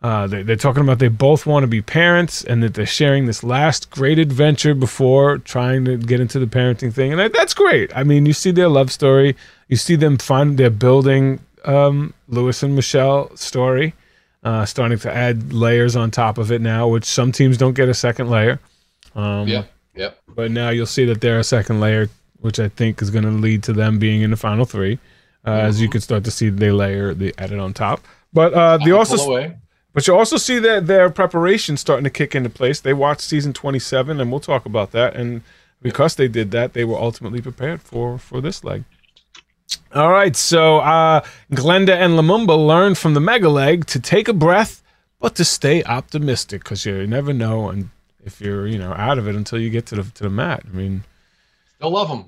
Uh, 0.01 0.27
they, 0.27 0.43
they're 0.43 0.57
talking 0.57 0.83
about 0.83 0.99
they 0.99 1.07
both 1.07 1.45
want 1.45 1.63
to 1.63 1.67
be 1.67 1.81
parents, 1.81 2.43
and 2.43 2.61
that 2.61 2.73
they're 2.73 2.85
sharing 2.85 3.25
this 3.25 3.41
last 3.41 3.89
great 3.89 4.19
adventure 4.19 4.73
before 4.73 5.37
trying 5.37 5.85
to 5.85 5.95
get 5.95 6.19
into 6.19 6.39
the 6.39 6.45
parenting 6.45 6.91
thing, 6.91 7.13
and 7.13 7.21
that, 7.21 7.31
that's 7.31 7.53
great. 7.53 7.89
I 7.95 8.03
mean, 8.03 8.25
you 8.25 8.33
see 8.33 8.51
their 8.51 8.67
love 8.67 8.91
story. 8.91 9.37
You 9.69 9.77
see 9.77 9.95
them 9.95 10.17
find 10.17 10.57
they're 10.57 10.69
building 10.69 11.39
um, 11.63 12.13
Lewis 12.27 12.63
and 12.63 12.75
Michelle 12.75 13.33
story, 13.37 13.93
uh, 14.43 14.65
starting 14.65 14.97
to 14.99 15.13
add 15.13 15.53
layers 15.53 15.95
on 15.95 16.11
top 16.11 16.37
of 16.37 16.51
it 16.51 16.61
now, 16.61 16.87
which 16.87 17.05
some 17.05 17.31
teams 17.31 17.57
don't 17.57 17.73
get 17.73 17.89
a 17.89 17.93
second 17.93 18.29
layer. 18.29 18.59
Um, 19.15 19.47
Yep. 19.47 19.71
Yep. 19.95 20.17
but 20.35 20.51
now 20.51 20.69
you'll 20.69 20.87
see 20.87 21.05
that 21.05 21.21
they're 21.21 21.39
a 21.39 21.43
second 21.43 21.79
layer, 21.79 22.09
which 22.41 22.59
I 22.59 22.67
think 22.69 23.01
is 23.01 23.11
going 23.11 23.25
to 23.25 23.31
lead 23.31 23.61
to 23.63 23.73
them 23.73 23.99
being 23.99 24.21
in 24.23 24.31
the 24.31 24.37
final 24.37 24.65
three, 24.65 24.97
uh, 25.45 25.51
as 25.51 25.79
you 25.79 25.87
can 25.87 26.01
start 26.01 26.23
to 26.23 26.31
see 26.31 26.49
they 26.49 26.71
layer 26.71 27.13
the 27.13 27.33
added 27.37 27.59
on 27.59 27.73
top. 27.73 28.01
But 28.33 28.53
uh, 28.55 28.77
they 28.83 28.89
also, 28.91 29.17
but 29.93 30.07
you 30.07 30.15
also 30.15 30.37
see 30.37 30.57
that 30.59 30.87
their 30.87 31.11
preparation 31.11 31.77
starting 31.77 32.03
to 32.05 32.09
kick 32.09 32.33
into 32.33 32.49
place. 32.49 32.79
They 32.79 32.93
watched 32.93 33.21
season 33.21 33.53
twenty 33.53 33.77
seven, 33.77 34.19
and 34.19 34.31
we'll 34.31 34.39
talk 34.39 34.65
about 34.65 34.91
that. 34.93 35.15
And 35.15 35.43
because 35.83 36.15
they 36.15 36.27
did 36.27 36.49
that, 36.51 36.73
they 36.73 36.83
were 36.83 36.97
ultimately 36.97 37.41
prepared 37.41 37.79
for 37.83 38.17
for 38.17 38.41
this 38.41 38.63
leg. 38.63 38.83
All 39.93 40.09
right, 40.11 40.35
so 40.35 40.79
uh, 40.79 41.21
Glenda 41.51 41.95
and 41.95 42.13
Lumumba 42.13 42.55
learned 42.67 42.97
from 42.97 43.13
the 43.13 43.19
mega 43.19 43.49
leg 43.49 43.85
to 43.87 43.99
take 43.99 44.27
a 44.27 44.33
breath, 44.33 44.81
but 45.19 45.35
to 45.35 45.45
stay 45.45 45.83
optimistic 45.83 46.63
because 46.63 46.85
you 46.85 47.05
never 47.05 47.31
know, 47.31 47.69
and 47.69 47.89
if 48.25 48.41
you're 48.41 48.65
you 48.67 48.77
know 48.77 48.93
out 48.93 49.17
of 49.17 49.27
it 49.27 49.35
until 49.35 49.59
you 49.59 49.69
get 49.69 49.85
to 49.87 49.95
the 49.95 50.03
to 50.03 50.23
the 50.23 50.29
mat. 50.29 50.63
I 50.67 50.75
mean, 50.75 51.03
Still 51.77 51.91
love 51.91 52.09
him. 52.09 52.25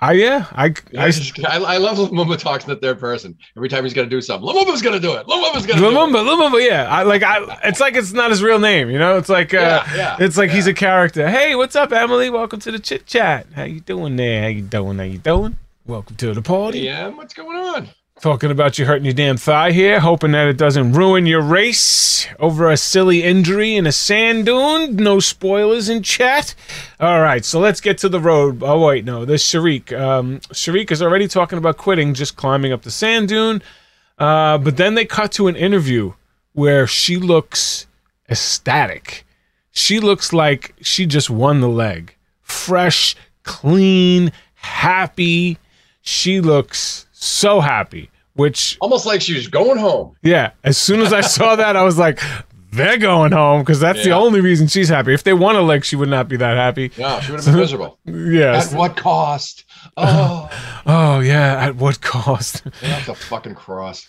I 0.00 0.12
yeah, 0.12 0.46
I 0.52 0.66
I, 0.98 1.10
I, 1.46 1.56
I 1.56 1.76
love 1.78 1.96
Lumumba 1.96 2.38
talks 2.38 2.64
in 2.64 2.70
the 2.70 2.76
third 2.76 3.00
person. 3.00 3.38
Every 3.56 3.68
time 3.68 3.84
he's 3.84 3.94
gonna 3.94 4.08
do 4.08 4.20
something, 4.20 4.48
Lumumba's 4.48 4.82
gonna 4.82 5.00
do 5.00 5.14
it. 5.14 5.26
Lumumba's 5.26 5.66
gonna 5.66 5.80
do 5.80 5.88
it. 5.88 5.92
Lumumba, 5.92 6.22
Lumumba, 6.24 6.64
yeah. 6.68 6.88
I 6.90 7.02
like 7.04 7.22
I. 7.22 7.58
It's 7.64 7.80
like 7.80 7.94
it's 7.94 8.12
not 8.12 8.30
his 8.30 8.42
real 8.42 8.58
name, 8.58 8.90
you 8.90 8.98
know. 8.98 9.16
It's 9.16 9.28
like 9.28 9.54
uh, 9.54 9.58
Yeah, 9.86 9.96
yeah, 9.96 10.16
it's 10.20 10.36
like 10.36 10.50
he's 10.50 10.66
a 10.66 10.74
character. 10.74 11.28
Hey, 11.28 11.54
what's 11.54 11.74
up, 11.74 11.92
Emily? 11.92 12.28
Welcome 12.30 12.60
to 12.60 12.70
the 12.70 12.78
chit 12.78 13.06
chat. 13.06 13.46
How 13.54 13.64
you 13.64 13.80
doing 13.80 14.16
there? 14.16 14.42
How 14.42 14.48
you 14.48 14.62
doing? 14.62 14.98
How 14.98 15.04
you 15.04 15.18
doing? 15.18 15.56
Welcome 15.86 16.16
to 16.16 16.32
the 16.32 16.40
party. 16.40 16.78
Yeah, 16.78 17.08
what's 17.08 17.34
going 17.34 17.58
on? 17.58 17.90
Talking 18.18 18.50
about 18.50 18.78
you 18.78 18.86
hurting 18.86 19.04
your 19.04 19.12
damn 19.12 19.36
thigh 19.36 19.70
here, 19.72 20.00
hoping 20.00 20.32
that 20.32 20.48
it 20.48 20.56
doesn't 20.56 20.92
ruin 20.92 21.26
your 21.26 21.42
race 21.42 22.26
over 22.38 22.70
a 22.70 22.76
silly 22.78 23.22
injury 23.22 23.76
in 23.76 23.86
a 23.86 23.92
sand 23.92 24.46
dune. 24.46 24.96
No 24.96 25.20
spoilers 25.20 25.90
in 25.90 26.02
chat. 26.02 26.54
All 26.98 27.20
right, 27.20 27.44
so 27.44 27.60
let's 27.60 27.82
get 27.82 27.98
to 27.98 28.08
the 28.08 28.18
road. 28.18 28.62
Oh 28.62 28.86
wait, 28.86 29.04
no, 29.04 29.26
there's 29.26 29.42
Sharik. 29.42 29.92
Um, 29.92 30.38
Sharik 30.54 30.90
is 30.90 31.02
already 31.02 31.28
talking 31.28 31.58
about 31.58 31.76
quitting, 31.76 32.14
just 32.14 32.34
climbing 32.34 32.72
up 32.72 32.80
the 32.80 32.90
sand 32.90 33.28
dune. 33.28 33.60
Uh, 34.18 34.56
but 34.56 34.78
then 34.78 34.94
they 34.94 35.04
cut 35.04 35.32
to 35.32 35.48
an 35.48 35.56
interview 35.56 36.14
where 36.54 36.86
she 36.86 37.18
looks 37.18 37.86
ecstatic. 38.30 39.26
She 39.70 40.00
looks 40.00 40.32
like 40.32 40.74
she 40.80 41.04
just 41.04 41.28
won 41.28 41.60
the 41.60 41.68
leg. 41.68 42.16
Fresh, 42.40 43.16
clean, 43.42 44.32
happy. 44.54 45.58
She 46.06 46.40
looks 46.40 47.06
so 47.12 47.60
happy, 47.60 48.10
which, 48.34 48.76
Almost 48.80 49.06
like 49.06 49.20
she 49.22 49.34
was 49.34 49.48
going 49.48 49.78
home. 49.78 50.14
yeah, 50.22 50.50
as 50.62 50.76
soon 50.76 51.00
as 51.00 51.12
I 51.12 51.22
saw 51.22 51.56
that, 51.62 51.76
I 51.76 51.82
was 51.82 51.96
like, 51.98 52.20
they're 52.72 52.98
going 52.98 53.32
home 53.32 53.62
because 53.62 53.80
that's 53.80 54.04
the 54.04 54.10
only 54.10 54.40
reason 54.42 54.66
she's 54.66 54.88
happy. 54.88 55.14
If 55.14 55.22
they 55.22 55.32
won 55.32 55.56
a 55.56 55.62
leg, 55.62 55.84
she 55.84 55.96
would 55.96 56.08
not 56.10 56.28
be 56.28 56.36
that 56.36 56.56
happy. 56.56 56.90
Yeah, 56.96 57.20
she 57.20 57.30
would 57.32 57.38
have 57.40 57.46
been 57.54 57.56
miserable. 57.60 57.98
Yes. 58.04 58.72
At 58.72 58.78
what 58.78 58.96
cost? 58.96 59.64
Oh, 59.96 60.50
Oh 60.86 61.20
yeah, 61.20 61.66
at 61.66 61.76
what 61.76 62.00
cost? 62.00 62.64
they 62.80 62.88
have 62.88 63.04
to 63.04 63.14
fucking 63.14 63.54
cross. 63.54 64.08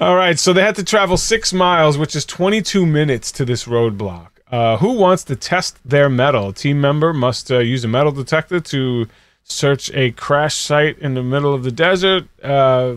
All 0.00 0.14
right, 0.16 0.38
so 0.38 0.52
they 0.52 0.62
had 0.62 0.76
to 0.76 0.84
travel 0.84 1.16
six 1.16 1.52
miles, 1.52 1.98
which 1.98 2.14
is 2.16 2.24
22 2.24 2.86
minutes 2.86 3.30
to 3.32 3.44
this 3.44 3.64
roadblock. 3.64 4.28
Uh, 4.50 4.76
who 4.76 4.92
wants 4.92 5.24
to 5.24 5.34
test 5.36 5.78
their 5.84 6.08
metal? 6.08 6.48
A 6.50 6.52
team 6.54 6.80
member 6.80 7.12
must 7.12 7.50
uh, 7.50 7.58
use 7.58 7.84
a 7.84 7.88
metal 7.88 8.12
detector 8.12 8.60
to 8.60 9.08
search 9.48 9.90
a 9.94 10.10
crash 10.10 10.56
site 10.56 10.98
in 10.98 11.14
the 11.14 11.22
middle 11.22 11.54
of 11.54 11.62
the 11.62 11.70
desert 11.70 12.24
uh, 12.42 12.96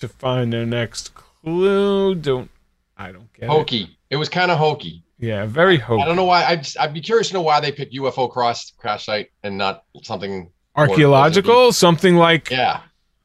to 0.00 0.08
find 0.08 0.52
their 0.52 0.66
next 0.66 1.14
clue. 1.14 2.14
Don't 2.14 2.50
I 2.96 3.12
don't 3.12 3.32
get 3.32 3.44
it. 3.44 3.50
Hokey. 3.50 3.98
It 4.10 4.16
was 4.16 4.28
kind 4.28 4.50
of 4.50 4.58
hokey. 4.58 5.02
Yeah, 5.18 5.46
very 5.46 5.78
hokey. 5.78 6.02
I 6.02 6.06
don't 6.06 6.16
know 6.16 6.24
why. 6.24 6.44
I'd, 6.44 6.66
I'd 6.78 6.92
be 6.92 7.00
curious 7.00 7.28
to 7.28 7.34
know 7.34 7.42
why 7.42 7.60
they 7.60 7.72
picked 7.72 7.94
UFO 7.94 8.30
cross 8.30 8.72
crash 8.76 9.06
site 9.06 9.30
and 9.42 9.56
not 9.56 9.84
something. 10.02 10.50
Archaeological, 10.74 11.72
something 11.72 12.16
like 12.16 12.50
Yeah, 12.50 12.82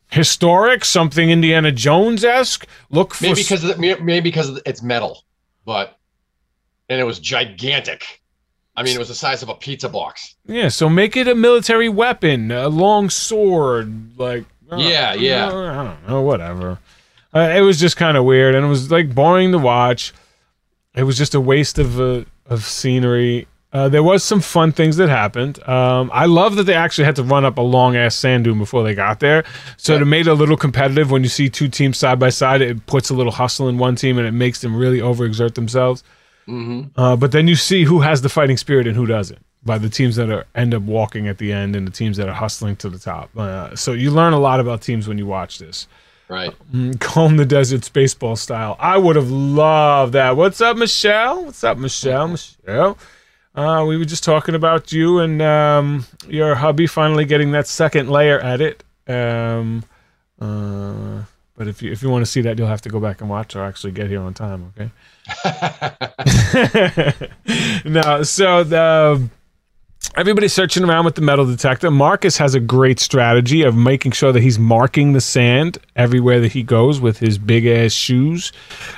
historic, 0.10 0.86
something 0.86 1.30
Indiana 1.30 1.72
Jones 1.72 2.24
esque. 2.24 2.65
Look 2.89 3.13
for 3.13 3.24
maybe 3.25 3.41
because 3.41 3.63
of 3.65 3.75
the, 3.75 3.98
maybe 4.01 4.22
because 4.22 4.62
it's 4.65 4.82
metal, 4.82 5.25
but 5.65 5.98
and 6.88 7.01
it 7.01 7.03
was 7.03 7.20
gigantic. 7.20 8.21
I 8.75 8.84
mean, 8.84 8.96
it 8.96 9.00
was 9.00 9.10
the 9.10 9.16
size 9.16 9.44
of 9.44 9.50
a 9.50 9.56
pizza 9.56 9.90
box. 9.90 10.36
Yeah, 10.46 10.70
so 10.70 10.90
make 10.90 11.18
it 11.18 11.28
a 11.28 11.36
military 11.36 11.90
weapon, 11.90 12.51
a 12.51 12.70
long 12.70 13.10
sword, 13.10 14.18
like 14.18 14.46
uh, 14.72 14.78
Yeah, 14.78 15.13
yeah. 15.13 15.48
I 15.48 15.84
don't 15.84 16.08
know, 16.08 16.22
whatever. 16.22 16.80
Uh, 17.34 17.54
it 17.56 17.62
was 17.62 17.80
just 17.80 17.98
kind 17.98 18.18
of 18.18 18.24
weird, 18.25 18.56
and 18.56 18.66
it 18.66 18.70
was 18.70 18.92
like 18.92 19.13
boring 19.13 19.51
to 19.51 19.58
watch. 19.58 20.13
It 20.96 21.04
was 21.04 21.18
just 21.18 21.36
a 21.36 21.40
waste 21.42 21.80
of 21.80 22.00
uh, 22.00 22.24
of 22.48 22.63
scenery. 22.66 23.48
Uh, 23.74 23.88
there 23.88 24.04
was 24.04 24.22
some 24.22 24.42
fun 24.42 24.74
things 24.74 24.98
that 24.98 25.08
happened. 25.08 25.66
Um, 25.66 26.10
I 26.13 26.25
love 26.25 26.58
that 26.58 26.63
they 26.63 26.74
actually 26.74 27.06
had 27.06 27.16
to 27.16 27.24
run 27.24 27.46
up 27.46 27.58
a 27.58 27.62
long 27.62 27.96
ass 27.96 28.16
sand 28.16 28.44
dune 28.44 28.58
before 28.58 28.84
they 28.84 28.94
got 28.94 29.22
there, 29.22 29.46
so 29.78 29.96
Yeah. 29.96 30.01
it 30.01 30.06
made 30.06 30.28
it 30.28 30.32
a 30.32 30.34
little 30.34 30.58
competitive. 30.58 31.10
When 31.10 31.24
you 31.24 31.30
see 31.30 31.50
two 31.50 31.70
teams 31.70 31.98
side 31.98 32.20
by 32.20 32.30
side, 32.32 32.62
it 32.62 32.86
puts 32.86 33.10
a 33.10 33.13
little 33.13 33.32
hustle 33.32 33.70
in 33.70 33.78
one 33.78 33.96
team, 33.96 34.18
and 34.18 34.28
it 34.28 34.34
makes 34.34 34.60
them 34.60 34.75
really 34.75 35.00
overexert 35.00 35.54
themselves. 35.56 36.04
Hmm 36.45 36.83
Uh, 36.95 37.15
but 37.15 37.31
then 37.31 37.48
you 37.48 37.55
see 37.55 37.83
who 37.83 38.01
has 38.01 38.21
the 38.21 38.29
fighting 38.29 38.57
spirit 38.57 38.88
and 38.88 38.95
who 38.95 39.05
doesn't 39.05 39.39
by 39.63 39.77
the 39.77 39.89
teams 39.89 40.15
that 40.15 40.29
are 40.29 40.45
end 40.55 40.74
up 40.74 40.81
walking 40.83 41.27
at 41.27 41.38
the 41.38 41.53
end 41.53 41.75
and 41.75 41.86
the 41.88 41.91
teams 41.91 42.17
that 42.17 42.27
are 42.27 42.33
hustling 42.33 42.75
to 42.77 42.89
the 42.89 42.98
top. 43.00 43.29
Uh, 43.38 43.75
so 43.75 43.93
you 43.93 44.10
learn 44.12 44.33
a 44.33 44.39
lot 44.39 44.60
about 44.60 44.81
teams 44.81 45.07
when 45.07 45.17
you 45.17 45.25
watch 45.25 45.60
this. 45.60 45.88
Right. 46.27 46.51
Mm, 46.74 47.00
Comb 47.00 47.38
the 47.38 47.45
deserts 47.45 47.89
baseball 47.89 48.36
style. 48.38 48.75
I 48.79 48.98
would 48.98 49.15
have 49.17 49.29
loved 49.29 50.13
that. 50.13 50.36
What's 50.38 50.62
up, 50.62 50.77
Michelle? 50.77 51.45
What's 51.45 51.63
up, 51.63 51.77
Michelle? 51.77 52.27
Michelle. 52.65 52.98
Uh, 53.53 53.83
we 53.86 53.98
were 53.98 54.05
just 54.05 54.24
talking 54.24 54.55
about 54.55 54.93
you 54.93 55.19
and 55.19 55.41
um, 55.41 56.05
your 56.27 56.55
hubby 56.55 56.88
finally 56.88 57.25
getting 57.25 57.51
that 57.51 57.67
second 57.67 58.10
layer 58.10 58.39
at 58.39 58.62
it. 58.62 58.81
Um, 59.07 59.83
uh, 60.39 61.24
but 61.62 61.68
if 61.68 61.84
you 61.84 61.91
if 61.91 62.01
you 62.01 62.10
want 62.10 62.25
to 62.25 62.32
see 62.32 62.41
that, 62.41 62.58
you'll 62.58 62.68
have 62.68 62.82
to 62.82 62.89
go 62.89 63.00
back 63.00 63.22
and 63.22 63.30
watch 63.30 63.56
or 63.56 63.63
actually 63.63 63.91
get 63.91 64.08
here 64.10 64.20
on 64.20 64.34
time. 64.34 64.74
Okay. 64.75 64.89
no, 67.86 68.24
so 68.24 68.63
the 68.63 69.30
everybody's 70.15 70.53
searching 70.53 70.84
around 70.84 71.06
with 71.06 71.13
the 71.13 71.22
metal 71.22 71.46
detector. 71.46 71.91
Marcus 71.91 72.36
has 72.38 72.56
a 72.56 72.60
great 72.60 73.00
strategy 73.00 73.62
of 73.62 73.75
making 73.75 74.12
sure 74.13 74.32
that 74.32 74.41
he's 74.41 74.58
marking 74.58 75.13
the 75.13 75.22
sand 75.22 75.77
everywhere 75.96 76.39
that 76.39 76.51
he 76.51 76.63
goes 76.63 77.00
with 77.00 77.20
his 77.20 77.38
big 77.38 77.68
ass 77.68 77.91
shoes. 77.91 78.51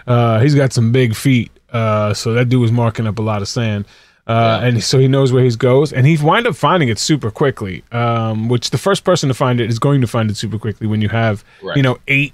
Uh, 0.07 0.39
he's 0.39 0.55
got 0.55 0.71
some 0.71 0.93
big 0.93 1.15
feet, 1.15 1.51
uh, 1.73 2.13
so 2.13 2.31
that 2.33 2.47
dude 2.47 2.61
was 2.61 2.71
marking 2.71 3.07
up 3.07 3.19
a 3.19 3.21
lot 3.21 3.41
of 3.41 3.49
sand. 3.49 3.85
Uh, 4.25 4.59
Yeah. 4.61 4.67
And 4.69 4.81
so 4.81 4.99
he 4.99 5.09
knows 5.09 5.33
where 5.33 5.43
he 5.43 5.53
goes, 5.53 5.91
and 5.91 6.07
he 6.07 6.15
wind 6.15 6.47
up 6.47 6.55
finding 6.55 6.87
it 6.87 6.97
super 6.97 7.29
quickly. 7.29 7.83
Um, 7.91 8.47
which 8.47 8.69
the 8.69 8.77
first 8.77 9.03
person 9.03 9.27
to 9.27 9.33
find 9.35 9.59
it 9.59 9.69
is 9.69 9.79
going 9.79 9.99
to 9.99 10.07
find 10.07 10.31
it 10.31 10.37
super 10.37 10.57
quickly 10.57 10.87
when 10.87 11.01
you 11.01 11.09
have, 11.09 11.43
Right. 11.61 11.75
you 11.75 11.83
know, 11.83 11.97
eight 12.07 12.31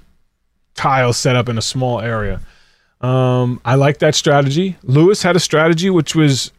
tiles 0.80 1.16
set 1.18 1.36
up 1.36 1.48
in 1.48 1.58
a 1.58 1.62
small 1.62 2.00
area. 2.00 2.40
Um, 3.00 3.60
I 3.64 3.74
like 3.76 3.98
that 3.98 4.14
strategy. 4.14 4.76
Lewis 4.82 5.22
had 5.22 5.36
a 5.36 5.40
strategy 5.40 5.90
which 5.90 6.14
was 6.14 6.52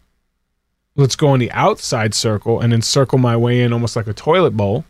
let's 0.96 1.16
go 1.16 1.30
on 1.30 1.40
the 1.40 1.51
outside 1.51 2.13
circle 2.13 2.60
and 2.60 2.72
then 2.74 2.82
circle 2.82 3.18
my 3.18 3.36
way 3.38 3.62
in 3.62 3.74
almost 3.74 3.96
like 3.96 4.08
a 4.08 4.13
toilet 4.13 4.51
bowl. 4.51 4.84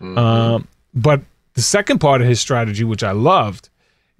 Mhm. 0.00 0.18
Um, 0.18 0.68
but 0.94 1.20
the 1.54 1.62
second 1.62 1.98
part 2.00 2.20
of 2.20 2.26
his 2.26 2.40
strategy, 2.40 2.84
which 2.84 3.02
I 3.04 3.12
loved, 3.12 3.68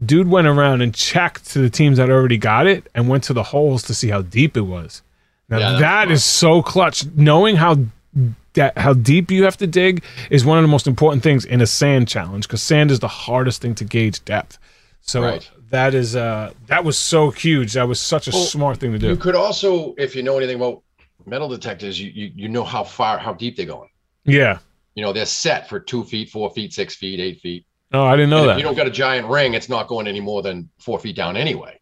dude 0.05 0.29
went 0.29 0.47
around 0.47 0.81
and 0.83 0.95
checked 0.95 1.51
to 1.53 1.59
the 1.59 1.71
teams 1.71 1.97
that 1.99 2.09
already 2.11 2.39
got 2.39 2.67
it 2.67 2.89
and 2.95 3.09
went 3.09 3.25
to 3.25 3.33
the 3.33 3.43
holes 3.43 3.83
to 3.85 3.95
see 3.95 4.09
how 4.09 4.23
deep 4.23 4.57
it 4.57 4.63
was. 4.63 5.03
Now 5.49 5.59
Yeah, 5.59 5.73
that 5.81 6.05
smart. 6.07 6.21
so 6.21 6.63
clutch. 6.63 7.05
Knowing 7.17 7.57
how 7.57 7.77
that 8.55 8.77
how 8.79 8.93
deep 8.95 9.31
you 9.31 9.45
have 9.45 9.57
to 9.59 9.67
dig 9.67 10.03
is 10.31 10.45
one 10.45 10.59
of 10.59 10.63
the 10.63 10.69
most 10.69 10.87
important 10.87 11.23
things 11.23 11.45
in 11.45 11.61
a 11.61 11.67
sand 11.67 12.09
challenge 12.09 12.47
because 12.49 12.63
sand 12.63 12.91
is 12.91 13.01
the 13.01 13.09
hardest 13.09 13.61
thing 13.63 13.75
to 13.77 13.85
gauge 13.85 14.25
depth. 14.25 14.59
So 15.01 15.23
Right. 15.23 15.51
that 15.71 15.95
is 15.95 16.17
uh 16.17 16.53
that 16.67 16.85
was 16.85 16.97
so 16.99 17.31
huge. 17.31 17.75
That 17.75 17.89
was 17.89 18.01
such 18.01 18.29
a 18.29 18.31
Well, 18.31 18.45
smart 18.45 18.79
thing 18.79 18.93
to 18.93 18.99
do. 18.99 19.09
You 19.09 19.17
could 19.17 19.35
also, 19.35 19.95
if 19.99 20.17
you 20.17 20.23
know 20.23 20.37
anything 20.39 20.57
about 20.57 20.83
metal 21.27 21.49
detectors, 21.49 22.01
you, 22.01 22.11
you 22.15 22.33
you 22.35 22.49
know 22.49 22.65
how 22.65 22.85
far, 22.85 23.19
how 23.19 23.33
deep 23.35 23.57
they're 23.57 23.67
going. 23.67 23.91
yeah. 24.25 24.59
You 24.97 25.03
know, 25.03 25.13
they're 25.13 25.27
set 25.27 25.69
for 25.69 25.81
two 25.81 26.05
feet, 26.05 26.31
four 26.31 26.51
feet, 26.51 26.73
six 26.73 26.95
feet, 26.95 27.19
eight 27.19 27.41
feet. 27.41 27.67
Oh, 27.93 28.05
I 28.05 28.15
didn't 28.15 28.31
know 28.31 28.43
And 28.43 28.49
that. 28.51 28.53
if 28.53 28.59
you 28.59 28.63
don't 28.63 28.77
got 28.77 28.87
a 28.87 28.91
giant 28.93 29.27
ring, 29.27 29.55
it's 29.55 29.69
not 29.69 29.89
going 29.89 30.07
any 30.07 30.21
more 30.21 30.41
than 30.41 30.71
four 30.79 31.01
feet 31.01 31.17
down 31.17 31.37
anyway. 31.37 31.81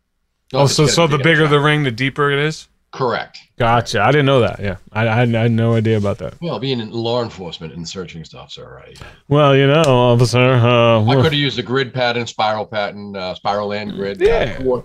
Oh, 0.55 0.67
so 0.67 0.87
so 0.87 1.07
the 1.07 1.19
bigger 1.19 1.47
the 1.47 1.61
ring, 1.61 1.83
the 1.83 1.91
deeper 1.91 2.31
it 2.31 2.39
is. 2.39 2.69
Correct. 2.93 3.39
Gotcha. 3.59 4.03
I 4.03 4.13
didn't 4.13 4.27
know 4.27 4.41
that. 4.41 4.61
Yeah, 4.61 4.77
I, 4.93 5.09
I, 5.09 5.15
had, 5.15 5.35
I 5.35 5.43
had 5.43 5.51
no 5.53 5.75
idea 5.75 5.97
about 5.97 6.19
that. 6.19 6.35
Well, 6.43 6.59
being 6.59 6.79
in 6.79 6.91
law 6.91 7.23
enforcement 7.23 7.73
and 7.73 7.89
searching 7.89 8.23
stuff's 8.23 8.59
all 8.59 8.67
right. 8.67 9.01
Well, 9.29 9.57
you 9.57 9.67
know, 9.67 9.83
officer. 9.83 10.39
Uh, 10.39 11.03
I 11.03 11.15
could 11.15 11.25
have 11.25 11.33
used 11.33 11.57
the 11.57 11.63
grid 11.63 11.95
pattern, 11.95 12.27
spiral 12.27 12.67
pattern, 12.67 13.17
uh, 13.17 13.35
spiral 13.35 13.69
land 13.69 13.93
grid. 13.93 14.21
Yeah. 14.21 14.61
Uh, 14.61 14.83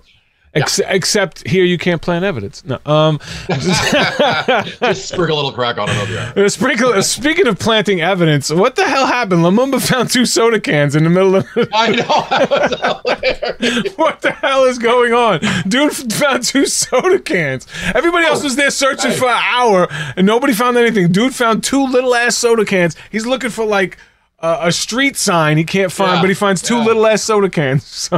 ex- 0.53 0.79
except 0.85 1.47
here, 1.47 1.63
you 1.65 1.77
can't 1.77 2.01
plant 2.01 2.25
evidence. 2.25 2.63
No. 2.65 2.79
Um. 2.85 3.19
just 3.49 5.05
sprinkle 5.09 5.35
a 5.35 5.37
little 5.37 5.51
crack 5.51 5.77
on 5.77 5.89
it. 5.89 5.93
I'll 5.95 6.07
be 6.07 6.17
all 6.17 6.33
right. 6.43 6.51
Sprinkle. 6.51 7.01
Speaking 7.03 7.47
of 7.47 7.59
planting 7.59 8.01
evidence, 8.01 8.49
what 8.51 8.75
the 8.75 8.85
hell 8.85 9.05
happened? 9.05 9.41
Lumumba 9.43 9.81
found 9.85 10.09
two 10.11 10.25
soda 10.25 10.59
cans 10.59 10.95
in 10.95 11.03
the 11.03 11.09
middle 11.09 11.35
of. 11.35 11.47
I 11.73 11.91
know. 11.91 13.01
What 13.97 14.21
the 14.21 14.31
hell 14.31 14.65
is 14.65 14.77
going 14.77 15.13
on? 15.13 15.39
Dude 15.67 15.91
found 15.93 16.43
two 16.43 16.65
soda 16.67 17.19
cans. 17.19 17.65
Everybody 17.95 18.25
else 18.25 18.41
Oh, 18.41 18.43
was 18.45 18.55
there 18.55 18.69
searching 18.69 19.11
for 19.11 19.27
an 19.27 19.41
hour, 19.43 19.87
and 20.15 20.25
nobody 20.27 20.53
found 20.53 20.77
anything. 20.77 21.11
Dude 21.11 21.33
found 21.33 21.63
two 21.63 21.83
little 21.83 22.13
ass 22.13 22.35
soda 22.37 22.65
cans. 22.65 22.95
He's 23.11 23.25
looking 23.25 23.49
for 23.49 23.65
like 23.65 23.97
uh, 24.39 24.59
a 24.61 24.71
street 24.71 25.17
sign 25.17 25.57
he 25.57 25.63
can't 25.63 25.91
find, 25.91 26.15
Yeah, 26.17 26.21
but 26.21 26.29
he 26.29 26.35
finds 26.35 26.61
two 26.61 26.77
yeah. 26.77 26.85
little 26.85 27.05
ass 27.07 27.23
soda 27.23 27.49
cans. 27.49 28.09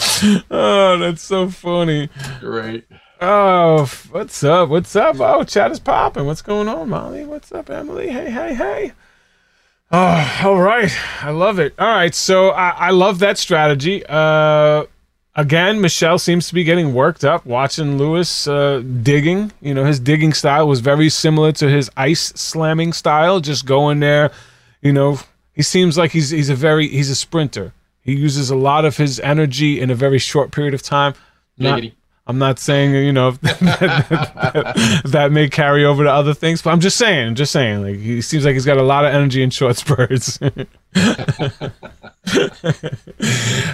Oh, 0.50 0.98
that's 0.98 1.22
so 1.22 1.48
funny. 1.48 2.08
Great. 2.40 2.84
Oh, 3.20 3.84
what's 4.10 4.42
up? 4.44 4.68
What's 4.68 4.94
up? 4.96 5.16
Oh, 5.20 5.44
chat 5.44 5.70
is 5.70 5.80
popping. 5.80 6.26
What's 6.26 6.42
going 6.42 6.68
on, 6.68 6.88
Molly? 6.88 7.24
What's 7.24 7.52
up, 7.52 7.70
Emily? 7.70 8.08
Hey, 8.08 8.30
hey, 8.30 8.54
hey. 8.54 8.92
Oh, 9.92 10.40
all 10.44 10.60
right. 10.60 10.90
I 11.22 11.30
love 11.30 11.58
it. 11.58 11.74
All 11.78 11.88
right. 11.88 12.14
So 12.14 12.50
I, 12.50 12.70
I 12.70 12.90
love 12.90 13.18
that 13.18 13.38
strategy. 13.38 14.04
Uh, 14.08 14.84
again, 15.34 15.80
Michelle 15.80 16.18
seems 16.18 16.48
to 16.48 16.54
be 16.54 16.64
getting 16.64 16.94
worked 16.94 17.24
up 17.24 17.44
watching 17.44 17.98
Lewis 17.98 18.46
uh, 18.46 18.82
digging. 19.02 19.52
You 19.60 19.74
know, 19.74 19.84
his 19.84 20.00
digging 20.00 20.32
style 20.32 20.68
was 20.68 20.80
very 20.80 21.08
similar 21.08 21.52
to 21.52 21.68
his 21.68 21.90
ice 21.96 22.32
slamming 22.36 22.92
style. 22.92 23.40
Just 23.40 23.66
going 23.66 24.00
there. 24.00 24.30
You 24.80 24.92
know, 24.92 25.18
he 25.54 25.62
seems 25.62 25.98
like 25.98 26.12
he's 26.12 26.30
he's 26.30 26.48
a 26.50 26.54
very 26.54 26.88
he's 26.88 27.10
a 27.10 27.16
sprinter. 27.16 27.72
He 28.02 28.14
uses 28.16 28.50
a 28.50 28.56
lot 28.56 28.84
of 28.84 28.96
his 28.96 29.20
energy 29.20 29.80
in 29.80 29.90
a 29.90 29.94
very 29.94 30.18
short 30.18 30.52
period 30.52 30.74
of 30.74 30.82
time. 30.82 31.14
Not, 31.58 31.82
I'm 32.26 32.38
not 32.38 32.58
saying 32.58 32.94
you 32.94 33.12
know 33.12 33.30
that, 33.42 35.02
that 35.04 35.32
may 35.32 35.48
carry 35.48 35.84
over 35.84 36.04
to 36.04 36.10
other 36.10 36.32
things, 36.32 36.62
but 36.62 36.70
I'm 36.70 36.80
just 36.80 36.96
saying, 36.96 37.34
just 37.34 37.52
saying, 37.52 37.82
like 37.82 37.96
he 37.96 38.22
seems 38.22 38.44
like 38.44 38.54
he's 38.54 38.64
got 38.64 38.78
a 38.78 38.82
lot 38.82 39.04
of 39.04 39.12
energy 39.12 39.42
in 39.42 39.50
short 39.50 39.76
spurts. 39.82 40.38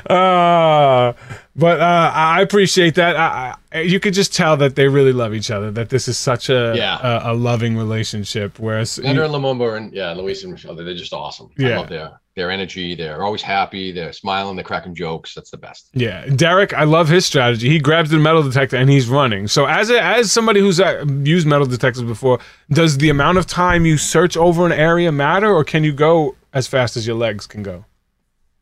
uh, 0.08 1.12
but 1.54 1.80
uh, 1.80 2.12
I 2.14 2.40
appreciate 2.42 2.94
that. 2.96 3.16
I, 3.16 3.54
I, 3.72 3.80
you 3.80 4.00
could 4.00 4.14
just 4.14 4.34
tell 4.34 4.56
that 4.58 4.74
they 4.76 4.88
really 4.88 5.12
love 5.12 5.34
each 5.34 5.50
other. 5.50 5.70
That 5.70 5.90
this 5.90 6.08
is 6.08 6.18
such 6.18 6.48
a 6.50 6.74
Yeah. 6.76 6.98
a, 7.28 7.32
a 7.32 7.34
loving 7.34 7.76
relationship. 7.76 8.58
Whereas 8.58 8.98
Leonard 8.98 9.26
and 9.26 9.34
Lumumba 9.34 9.76
and 9.76 9.92
yeah, 9.92 10.12
Lewis 10.12 10.42
and 10.42 10.52
Michelle, 10.52 10.74
they're 10.74 10.94
just 10.94 11.12
awesome. 11.12 11.50
Yeah. 11.56 11.68
I 11.68 11.76
love 11.76 11.88
their 11.88 12.20
their 12.36 12.50
energy. 12.50 12.94
They're 12.94 13.24
always 13.24 13.42
happy. 13.42 13.90
They're 13.90 14.12
smiling. 14.12 14.54
They're 14.54 14.64
cracking 14.64 14.94
jokes. 14.94 15.34
That's 15.34 15.50
the 15.50 15.56
best. 15.56 15.88
Yeah, 15.94 16.26
Derek, 16.26 16.72
I 16.74 16.84
love 16.84 17.08
his 17.08 17.26
strategy. 17.26 17.68
He 17.68 17.80
grabs 17.80 18.10
the 18.10 18.18
metal 18.18 18.42
detector 18.42 18.76
and 18.76 18.88
he's 18.88 19.08
running. 19.08 19.48
So 19.48 19.64
as 19.66 19.90
a, 19.90 20.00
as 20.00 20.30
somebody 20.30 20.60
who's 20.60 20.78
uh, 20.78 21.04
used 21.24 21.46
metal 21.46 21.66
detectors 21.66 22.04
before, 22.04 22.38
does 22.70 22.98
the 22.98 23.08
amount 23.08 23.38
of 23.38 23.46
time 23.46 23.86
you 23.86 23.96
search 23.96 24.36
over 24.36 24.66
an 24.66 24.72
area 24.72 25.10
matter, 25.10 25.52
or 25.52 25.64
can 25.64 25.82
you 25.82 25.92
go 25.92 26.36
as 26.52 26.68
fast 26.68 26.96
as 26.96 27.06
your 27.06 27.16
legs 27.16 27.46
can 27.46 27.62
go? 27.62 27.84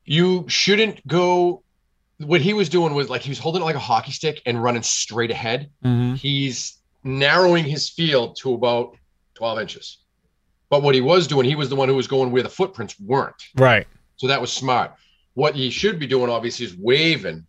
You 0.05 0.45
shouldn't 0.49 1.07
go. 1.07 1.63
What 2.19 2.41
he 2.41 2.53
was 2.53 2.69
doing 2.69 2.95
was 2.95 3.11
like 3.11 3.23
he 3.23 3.31
was 3.31 3.41
holding 3.41 3.63
it 3.63 3.65
like 3.65 3.75
a 3.75 3.81
hockey 3.81 4.13
stick 4.13 4.41
and 4.47 4.63
running 4.63 4.83
straight 4.83 5.33
ahead. 5.33 5.69
Mm-hmm. 5.85 6.15
He's 6.15 6.79
narrowing 7.03 7.65
his 7.65 7.91
field 7.91 8.37
to 8.37 8.55
about 8.55 8.97
12 9.35 9.59
inches. 9.59 9.99
But 10.71 10.83
what 10.83 10.95
he 10.95 11.01
was 11.01 11.27
doing, 11.27 11.47
he 11.47 11.55
was 11.55 11.69
the 11.69 11.77
one 11.77 11.89
who 11.89 11.95
was 11.95 12.09
going 12.09 12.31
where 12.31 12.43
the 12.43 12.49
footprints 12.49 12.99
weren't. 12.99 13.43
Right. 13.57 13.87
So 14.17 14.27
that 14.29 14.41
was 14.41 14.53
smart. 14.53 14.93
What 15.35 15.55
he 15.55 15.71
should 15.71 15.99
be 15.99 16.07
doing, 16.07 16.31
obviously, 16.31 16.67
is 16.67 16.77
waving 16.77 17.47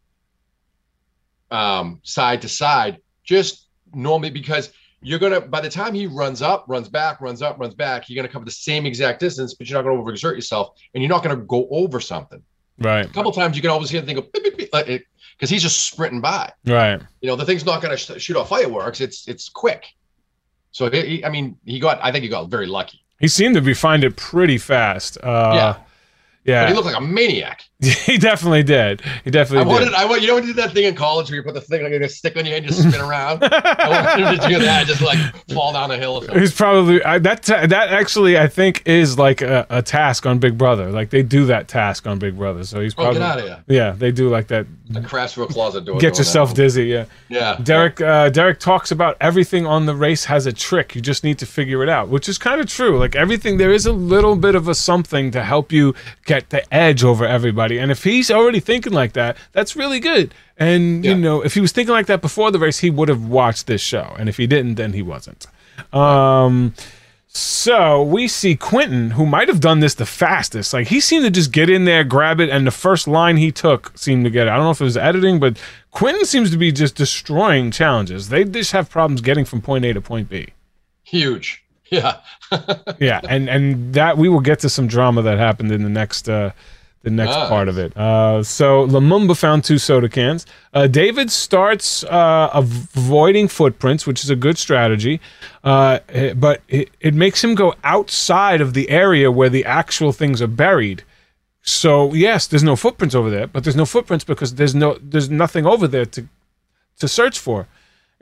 um, 1.52 2.00
side 2.04 2.42
to 2.42 2.50
side, 2.50 3.00
just 3.24 3.68
normally 3.94 4.32
because 4.32 4.72
you're 5.02 5.20
gonna 5.20 5.40
by 5.40 5.62
the 5.62 5.70
time 5.70 5.94
he 5.94 6.08
runs 6.08 6.42
up, 6.42 6.66
runs 6.68 6.90
back, 6.90 7.22
runs 7.22 7.42
up, 7.42 7.60
runs 7.60 7.76
back, 7.76 8.10
you're 8.10 8.16
gonna 8.16 8.32
cover 8.32 8.46
the 8.46 8.52
same 8.52 8.86
exact 8.86 9.20
distance, 9.20 9.54
but 9.54 9.70
you're 9.70 9.82
not 9.82 9.88
gonna 9.88 10.02
overexert 10.02 10.34
yourself, 10.36 10.78
and 10.94 11.04
you're 11.04 11.10
not 11.10 11.24
gonna 11.24 11.36
go 11.36 11.68
over 11.70 12.00
something. 12.00 12.42
Right. 12.80 13.06
A 13.06 13.10
couple 13.10 13.32
times 13.32 13.56
you 13.56 13.62
can 13.62 13.72
always 13.72 13.90
hear 13.90 14.02
the 14.02 14.08
thing 14.08 14.16
go 14.16 14.28
because 15.38 15.50
he's 15.50 15.62
just 15.62 15.88
sprinting 15.88 16.22
by. 16.22 16.52
Right. 16.66 17.02
You 17.22 17.28
know, 17.28 17.36
the 17.36 17.46
thing's 17.46 17.66
not 17.66 17.82
gonna 17.82 17.98
sh- 17.98 18.18
shoot 18.18 18.36
off 18.36 18.50
fireworks. 18.50 19.00
It's 19.00 19.28
it's 19.28 19.48
quick. 19.48 19.86
So 20.72 20.90
he, 20.90 21.24
I 21.24 21.30
mean, 21.30 21.58
he 21.64 21.80
got. 21.80 22.00
I 22.04 22.12
think 22.12 22.24
he 22.24 22.30
got 22.30 22.50
very 22.50 22.66
lucky. 22.66 23.05
He 23.20 23.28
seemed 23.28 23.56
to 23.56 23.62
be 23.62 23.74
find 23.74 24.04
it 24.04 24.16
pretty 24.18 24.58
fast. 24.58 25.18
Uh, 25.24 25.52
Yeah. 25.56 25.76
Yeah. 26.46 26.64
But 26.64 26.70
he 26.70 26.76
looked 26.76 26.86
like 26.86 26.98
a 26.98 27.02
maniac. 27.02 27.64
he 27.80 28.18
definitely 28.18 28.64
did. 28.64 29.02
He 29.26 29.32
definitely. 29.32 29.66
I 29.66 29.68
wanted, 29.68 29.86
did. 29.86 29.94
I 29.96 30.06
want, 30.06 30.22
you 30.22 30.28
know, 30.28 30.36
when 30.36 30.44
you 30.44 30.54
did 30.54 30.64
that 30.64 30.74
thing 30.74 30.86
in 30.86 30.96
college 30.96 31.30
where 31.30 31.36
you 31.38 31.44
put 31.44 31.56
the 31.56 31.62
thing 31.62 31.84
like 31.84 31.92
a 31.92 32.08
stick 32.08 32.38
on 32.38 32.46
your 32.46 32.54
head 32.54 32.64
and 32.64 32.72
just 32.72 32.88
spin 32.88 33.02
around. 33.02 33.44
I 33.44 33.90
wanted 33.90 34.26
him 34.26 34.40
to 34.40 34.48
do 34.48 34.60
that, 34.64 34.88
just 34.88 35.02
like 35.02 35.18
fall 35.50 35.74
down 35.74 35.92
a 35.92 35.98
hill. 35.98 36.22
He's 36.22 36.54
probably 36.54 37.04
I, 37.04 37.18
that. 37.20 37.44
That 37.44 37.74
actually, 37.90 38.38
I 38.38 38.48
think, 38.48 38.84
is 38.86 39.18
like 39.20 39.42
a, 39.42 39.66
a 39.70 39.82
task 39.82 40.26
on 40.26 40.40
Big 40.40 40.58
Brother. 40.58 40.90
Like 40.92 41.10
they 41.10 41.22
do 41.24 41.46
that 41.48 41.68
task 41.68 42.08
on 42.08 42.18
Big 42.18 42.38
Brother. 42.38 42.64
So 42.64 42.80
he's 42.80 42.94
Oh, 42.94 43.04
probably 43.04 43.20
get 43.20 43.30
out 43.30 43.40
of 43.40 43.46
here! 43.46 43.64
yeah. 43.68 43.92
They 43.92 44.12
do 44.12 44.30
like 44.30 44.48
that. 44.48 44.68
I 44.96 45.02
crashed 45.02 45.36
through 45.36 45.46
a 45.46 45.48
closet 45.48 45.84
door. 45.86 46.00
Get 46.00 46.18
yourself 46.18 46.54
dizzy. 46.54 46.86
Yeah. 46.86 47.06
Yeah, 47.28 47.60
Derek 47.62 48.00
uh, 48.00 48.30
Derek 48.30 48.60
talks 48.60 48.92
about 48.92 49.18
everything 49.20 49.66
on 49.66 49.86
the 49.86 49.96
race 49.96 50.26
has 50.26 50.46
a 50.46 50.54
trick. 50.54 50.96
You 50.96 51.02
just 51.02 51.24
need 51.24 51.40
to 51.40 51.46
figure 51.46 51.82
it 51.84 51.90
out, 51.90 52.08
which 52.08 52.30
is 52.30 52.38
kind 52.38 52.62
of 52.62 52.68
true. 52.68 52.98
Like 53.00 53.16
everything, 53.16 53.58
there 53.58 53.72
is 53.72 53.86
a 53.86 53.92
little 53.92 54.36
bit 54.36 54.54
of 54.56 54.68
a 54.68 54.76
something 54.76 55.32
to 55.32 55.44
help 55.44 55.72
you 55.72 55.96
get 56.26 56.35
the 56.50 56.74
edge 56.74 57.04
over 57.04 57.26
everybody. 57.26 57.78
And 57.78 57.92
if 57.92 58.04
he's 58.04 58.30
already 58.32 58.60
thinking 58.60 58.94
like 58.94 59.14
that, 59.14 59.38
that's 59.52 59.76
really 59.76 60.00
good. 60.00 60.34
And 60.58 61.04
you 61.04 61.16
know, 61.16 61.42
if 61.42 61.54
he 61.54 61.62
was 61.62 61.72
thinking 61.72 61.94
like 61.94 62.06
that 62.08 62.22
before 62.22 62.52
the 62.52 62.60
race, 62.60 62.80
he 62.80 62.90
would 62.90 63.10
have 63.10 63.26
watched 63.26 63.68
this 63.68 63.82
show. 63.82 64.16
And 64.18 64.30
if 64.30 64.38
he 64.38 64.48
didn't, 64.48 64.76
then 64.76 64.94
he 64.94 65.02
wasn't. 65.02 65.48
Um. 65.94 66.74
So 67.28 68.02
we 68.02 68.30
see 68.30 68.56
Quentin, 68.56 69.12
who 69.12 69.26
might 69.26 69.50
have 69.50 69.60
done 69.60 69.82
this 69.82 69.94
the 69.94 70.06
fastest. 70.06 70.74
Like 70.74 70.88
he 70.88 71.02
seemed 71.02 71.26
to 71.26 71.30
just 71.32 71.52
get 71.52 71.70
in 71.70 71.84
there, 71.84 72.06
grab 72.06 72.40
it, 72.40 72.50
and 72.50 72.66
the 72.66 72.72
first 72.72 73.10
line 73.10 73.36
he 73.36 73.52
took 73.52 73.92
seemed 73.98 74.24
to 74.24 74.30
get 74.30 74.48
it. 74.48 74.52
I 74.52 74.56
don't 74.56 74.64
know 74.64 74.72
if 74.72 74.80
it 74.80 74.86
was 74.86 74.96
editing, 74.96 75.38
but 75.38 75.60
Quentin 75.92 76.24
seems 76.24 76.50
to 76.52 76.58
be 76.58 76.72
just 76.72 76.96
destroying 76.96 77.72
challenges. 77.72 78.30
They 78.30 78.46
just 78.46 78.72
have 78.72 78.90
problems 78.90 79.20
getting 79.20 79.44
from 79.44 79.62
point 79.62 79.84
A 79.84 79.92
to 79.94 80.00
point 80.00 80.30
B. 80.30 80.48
huge. 81.04 81.65
Yeah, 81.92 82.18
Yeah, 83.00 83.22
and 83.30 83.50
and 83.50 83.94
that 83.94 84.18
we 84.18 84.28
will 84.30 84.40
get 84.40 84.60
to 84.60 84.70
some 84.70 84.88
drama 84.88 85.22
that 85.24 85.38
happened 85.38 85.72
in 85.72 85.84
the 85.84 85.90
next 85.90 86.28
uh 86.30 86.52
the 87.04 87.12
next 87.12 87.36
Nice. 87.36 87.50
part 87.50 87.68
of 87.68 87.78
it. 87.78 87.96
Uh, 87.96 88.42
so 88.42 88.88
Lumumba 88.88 89.38
found 89.38 89.64
two 89.64 89.78
soda 89.78 90.10
cans. 90.10 90.48
Uh, 90.74 90.88
David 90.88 91.30
starts 91.30 92.04
uh, 92.06 92.50
avoiding 92.52 93.48
footprints, 93.48 94.08
which 94.08 94.24
is 94.24 94.32
a 94.32 94.36
good 94.36 94.58
strategy, 94.58 95.22
uh, 95.64 96.00
but 96.36 96.64
it, 96.68 96.90
it 97.02 97.14
makes 97.14 97.44
him 97.44 97.54
go 97.54 97.76
outside 97.84 98.60
of 98.60 98.74
the 98.74 98.90
area 98.90 99.30
where 99.32 99.50
the 99.50 99.64
actual 99.66 100.12
things 100.14 100.42
are 100.42 100.48
buried. 100.48 101.04
So 101.62 102.12
yes, 102.16 102.48
there's 102.48 102.64
no 102.64 102.76
footprints 102.76 103.14
over 103.14 103.30
there, 103.30 103.46
but 103.46 103.64
there's 103.64 103.76
no 103.76 103.86
footprints 103.86 104.26
because 104.26 104.56
there's 104.56 104.74
no 104.74 104.98
there's 105.00 105.30
nothing 105.30 105.68
over 105.68 105.88
there 105.88 106.06
to 106.08 106.28
to 107.00 107.08
search 107.08 107.38
for. 107.38 107.68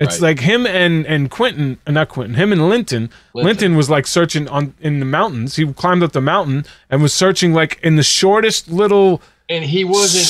It's 0.04 0.16
Right. 0.22 0.30
like 0.30 0.40
him 0.42 0.66
and 0.68 1.06
and 1.08 1.30
Quentin, 1.32 1.78
uh, 1.88 1.92
not 1.92 2.10
Quentin, 2.10 2.36
him 2.36 2.52
and 2.52 2.70
Linton. 2.70 3.10
Linton. 3.34 3.46
Linton. 3.48 3.76
was 3.76 3.90
like 3.90 4.06
searching 4.08 4.48
on 4.50 4.74
in 4.82 5.00
the 5.00 5.06
mountains. 5.06 5.56
He 5.56 5.66
climbed 5.74 6.04
up 6.04 6.12
the 6.12 6.22
mountain 6.22 6.66
and 6.90 7.02
was 7.02 7.14
searching 7.14 7.54
like 7.54 7.80
in 7.84 7.96
the 7.96 8.04
shortest 8.04 8.70
little. 8.70 9.22
and 9.50 9.64
he 9.64 9.84
wasn't 9.84 10.28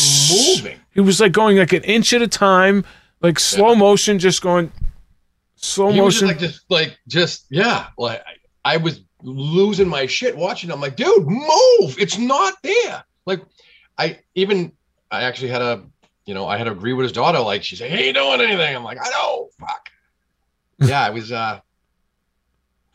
moving. 0.63 0.80
He 0.94 1.01
was 1.01 1.20
like 1.20 1.31
going 1.31 1.57
like 1.57 1.74
an 1.74 1.83
inch 1.83 2.14
at 2.14 2.22
a 2.22 2.27
time, 2.27 2.86
like 3.22 3.40
slow 3.40 3.74
motion, 3.75 4.20
just 4.20 4.42
going 4.42 4.72
slow 5.55 5.92
He 5.92 6.01
was 6.01 6.16
just 6.16 6.24
motion. 6.24 6.27
like 6.27 6.40
just 6.40 6.62
like 6.70 6.98
just 7.07 7.46
yeah. 7.50 7.88
Like 7.98 8.22
I, 8.66 8.74
I 8.74 8.77
was 8.77 9.01
losing 9.22 9.88
my 9.88 10.05
shit 10.05 10.36
watching. 10.36 10.72
I'm 10.72 10.81
like, 10.81 10.96
dude, 10.96 11.25
move! 11.27 11.96
It's 11.98 12.18
not 12.18 12.53
there. 12.64 13.03
Like 13.25 13.42
I 13.98 14.20
even 14.36 14.72
I 15.12 15.24
actually 15.24 15.50
had 15.50 15.62
a 15.62 15.83
you 16.25 16.33
know 16.33 16.48
I 16.48 16.57
had 16.57 16.66
to 16.66 16.72
agree 16.72 16.94
with 16.94 17.03
his 17.03 17.12
daughter. 17.12 17.40
Like 17.40 17.64
she 17.64 17.75
said, 17.75 17.92
he 17.92 17.98
ain't 17.98 18.16
doing 18.16 18.42
anything. 18.42 18.75
I'm 18.75 18.83
like, 18.83 19.00
I 19.01 19.09
know, 19.09 19.50
fuck. 19.59 19.90
yeah, 20.79 21.05
I 21.05 21.09
was. 21.09 21.31
uh 21.31 21.59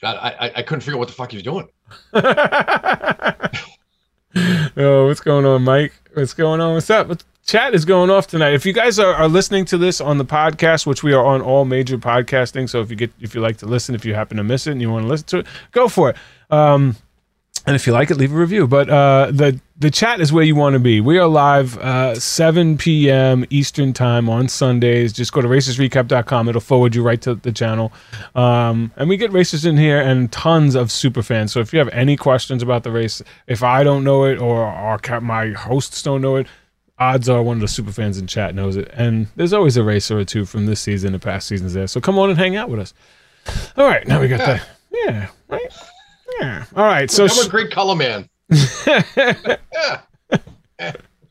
God, 0.01 0.17
I, 0.21 0.47
I 0.47 0.53
I 0.57 0.62
couldn't 0.62 0.81
figure 0.81 0.95
out 0.95 1.01
what 1.01 1.09
the 1.09 1.14
fuck 1.14 1.33
he 1.33 1.37
was 1.37 1.43
doing. 1.43 1.69
oh, 4.77 5.07
what's 5.07 5.21
going 5.21 5.45
on, 5.45 5.64
Mike? 5.64 5.93
What's 6.14 6.35
going 6.35 6.61
on? 6.61 6.75
What's 6.75 6.91
up? 6.91 7.09
What's, 7.09 7.25
chat 7.49 7.75
is 7.75 7.85
going 7.85 8.11
off 8.11 8.27
tonight. 8.27 8.53
If 8.53 8.67
you 8.67 8.73
guys 8.73 8.99
are, 8.99 9.14
are 9.14 9.27
listening 9.27 9.64
to 9.67 9.79
this 9.79 10.01
on 10.01 10.19
the 10.19 10.25
podcast, 10.25 10.87
which 10.87 11.03
we 11.03 11.14
are 11.14 11.25
on 11.25 11.41
all 11.41 11.64
major 11.64 11.99
podcasting, 11.99 12.69
so 12.69 12.81
if 12.81 12.91
you 12.91 12.97
get 12.97 13.11
if 13.21 13.35
you 13.35 13.41
like 13.41 13.57
to 13.59 13.67
listen, 13.67 13.95
if 13.95 14.05
you 14.05 14.14
happen 14.14 14.37
to 14.37 14.45
miss 14.45 14.67
it 14.67 14.73
and 14.73 14.81
you 14.81 14.91
want 14.91 15.05
to 15.05 15.09
listen 15.09 15.27
to 15.29 15.38
it, 15.38 15.47
go 15.73 15.88
for 15.88 16.11
it. 16.11 16.17
Um, 16.51 16.97
and 17.67 17.75
if 17.75 17.87
you 17.87 17.93
like 17.93 18.11
it, 18.11 18.17
leave 18.17 18.33
a 18.33 18.37
review. 18.37 18.67
But 18.67 18.88
uh, 18.88 19.31
the 19.33 19.59
the 19.81 19.91
chat 19.91 20.21
is 20.21 20.33
where 20.33 20.43
you 20.43 20.57
want 20.57 20.73
to 20.75 20.81
be. 20.81 21.01
We 21.01 21.19
are 21.19 21.29
live 21.29 21.79
uh, 21.79 22.19
7 22.19 22.79
p.m. 22.79 23.45
Eastern 23.49 23.93
time 23.93 24.29
on 24.29 24.49
Sundays. 24.49 25.12
Just 25.12 25.33
go 25.33 25.41
to 25.41 25.47
racersrecap.com. 25.47 26.49
It'll 26.49 26.61
forward 26.61 26.97
you 26.97 27.03
right 27.05 27.21
to 27.23 27.37
the 27.37 27.53
channel. 27.53 27.93
Um, 28.35 28.91
and 28.97 29.09
we 29.09 29.17
get 29.17 29.31
racers 29.33 29.64
in 29.64 29.77
here 29.77 30.01
and 30.01 30.33
tons 30.33 30.75
of 30.75 30.91
super 30.91 31.23
fans. 31.23 31.53
So 31.53 31.61
if 31.61 31.73
you 31.73 31.79
have 31.79 31.88
any 31.91 32.17
questions 32.17 32.61
about 32.62 32.83
the 32.83 32.91
race, 32.91 33.23
if 33.47 33.62
I 33.62 33.85
don't 33.85 34.03
know 34.03 34.25
it 34.25 34.41
or 34.41 34.64
our 34.64 35.21
my 35.21 35.51
hosts 35.51 36.03
don't 36.03 36.23
know 36.23 36.37
it, 36.37 36.49
odds 36.99 37.29
are 37.29 37.41
one 37.43 37.59
of 37.59 37.61
the 37.61 37.69
super 37.69 37.93
fans 37.93 38.19
in 38.19 38.27
chat 38.27 38.57
knows 38.57 38.77
it. 38.77 38.91
And 38.95 39.29
there's 39.37 39.53
always 39.53 39.77
a 39.77 39.85
racer 39.85 40.19
or 40.19 40.25
two 40.25 40.45
from 40.45 40.67
this 40.67 40.81
season 40.81 41.14
and 41.14 41.23
past 41.23 41.47
seasons 41.47 41.75
there. 41.75 41.87
So 41.87 42.01
come 42.01 42.19
on 42.19 42.31
and 42.31 42.38
hang 42.38 42.57
out 42.57 42.69
with 42.69 42.81
us. 42.81 42.95
All 43.77 43.87
right, 43.87 44.07
now 44.09 44.21
we 44.21 44.27
got 44.29 44.41
Yeah. 44.41 44.47
that. 44.47 44.69
Yeah, 44.91 45.29
right. 45.49 45.73
Yeah. 46.41 46.64
All 46.75 46.85
right. 46.85 47.09
So 47.11 47.25
I'm 47.27 47.47
a 47.47 47.49
great 47.49 47.71
color 47.71 47.95
man. 47.95 48.29
Yeah. 48.51 49.57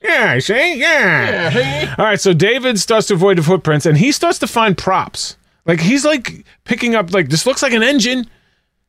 yeah, 0.02 0.40
see, 0.40 0.80
yeah. 0.80 1.50
Yeah. 1.52 1.96
All 1.98 2.06
right, 2.06 2.20
so 2.20 2.34
David 2.34 2.80
starts 2.80 3.08
to 3.08 3.14
avoid 3.16 3.38
the 3.38 3.44
footprints, 3.44 3.86
and 3.86 3.98
he 3.98 4.12
starts 4.12 4.40
to 4.40 4.48
find 4.48 4.78
props. 4.78 5.38
Like 5.66 5.82
he's 5.82 6.06
like 6.06 6.46
picking 6.64 6.96
up 6.96 7.14
like 7.14 7.30
this 7.30 7.46
looks 7.46 7.62
like 7.62 7.74
an 7.74 7.84
engine. 7.84 8.30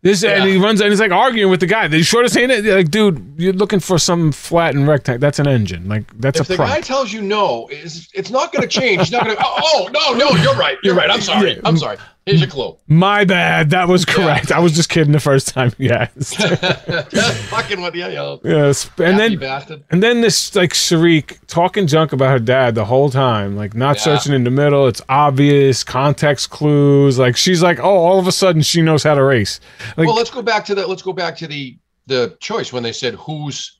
This 0.00 0.22
and 0.22 0.48
he 0.48 0.58
runs 0.58 0.80
and 0.80 0.90
he's 0.90 1.00
like 1.00 1.10
arguing 1.10 1.50
with 1.50 1.58
the 1.58 1.66
guy. 1.66 1.88
The 1.88 2.04
shortest 2.04 2.36
hand, 2.36 2.52
like, 2.64 2.88
dude, 2.88 3.34
you're 3.36 3.52
looking 3.52 3.80
for 3.80 3.98
some 3.98 4.30
flat 4.30 4.76
and 4.76 4.86
rectangle. 4.86 5.18
That's 5.18 5.40
an 5.40 5.48
engine. 5.48 5.88
Like 5.88 6.04
that's 6.20 6.38
If 6.38 6.46
a 6.46 6.50
the 6.50 6.56
prop. 6.56 6.68
guy 6.68 6.80
tells 6.80 7.12
you 7.12 7.20
no, 7.20 7.66
it's, 7.68 8.08
it's 8.14 8.30
not 8.30 8.52
going 8.52 8.62
to 8.62 8.68
change. 8.68 9.00
He's 9.00 9.10
not 9.10 9.24
going 9.24 9.36
to. 9.36 9.42
Oh, 9.44 9.58
oh 9.58 9.88
no, 9.92 10.12
no, 10.16 10.40
you're 10.40 10.54
right. 10.54 10.78
You're 10.84 10.94
right. 10.94 11.10
I'm 11.10 11.20
sorry. 11.20 11.54
Yeah. 11.54 11.60
I'm 11.64 11.76
sorry. 11.76 11.96
Here's 12.28 12.40
your 12.40 12.50
clue. 12.50 12.76
My 12.86 13.24
bad. 13.24 13.70
That 13.70 13.88
was 13.88 14.04
correct. 14.04 14.52
I 14.52 14.58
was 14.60 14.72
just 14.72 14.88
kidding 14.88 15.12
the 15.12 15.20
first 15.20 15.48
time. 15.48 15.72
Yes. 15.78 16.34
Just 17.10 17.36
fucking 17.44 17.80
with 17.80 17.94
you, 17.94 18.06
you 18.06 18.40
yes. 18.44 18.90
And 18.98 19.14
happy 19.16 19.36
then 19.36 19.38
bastard. 19.38 19.84
And 19.90 20.02
then 20.02 20.20
this 20.20 20.54
like 20.54 20.72
Sharik 20.72 21.38
talking 21.46 21.86
junk 21.86 22.12
about 22.12 22.30
her 22.30 22.38
dad 22.38 22.74
the 22.74 22.84
whole 22.84 23.10
time, 23.10 23.56
like 23.56 23.74
not 23.74 23.96
Yeah. 23.96 24.02
searching 24.02 24.34
in 24.34 24.44
the 24.44 24.50
middle. 24.50 24.86
It's 24.88 25.00
obvious 25.08 25.82
context 25.84 26.50
clues. 26.50 27.18
Like 27.18 27.36
she's 27.36 27.62
like, 27.62 27.78
oh, 27.80 27.84
all 27.96 28.18
of 28.18 28.26
a 28.26 28.32
sudden 28.32 28.62
she 28.62 28.82
knows 28.82 29.02
how 29.02 29.14
to 29.14 29.22
race. 29.24 29.60
Like 29.96 30.06
well, 30.06 30.16
let's 30.16 30.30
go 30.30 30.42
back 30.42 30.64
to 30.66 30.74
the. 30.74 30.86
Let's 30.86 31.02
go 31.02 31.12
back 31.12 31.36
to 31.38 31.46
the 31.46 31.78
the 32.06 32.36
choice 32.40 32.72
when 32.72 32.82
they 32.82 32.92
said 32.92 33.14
who's 33.14 33.77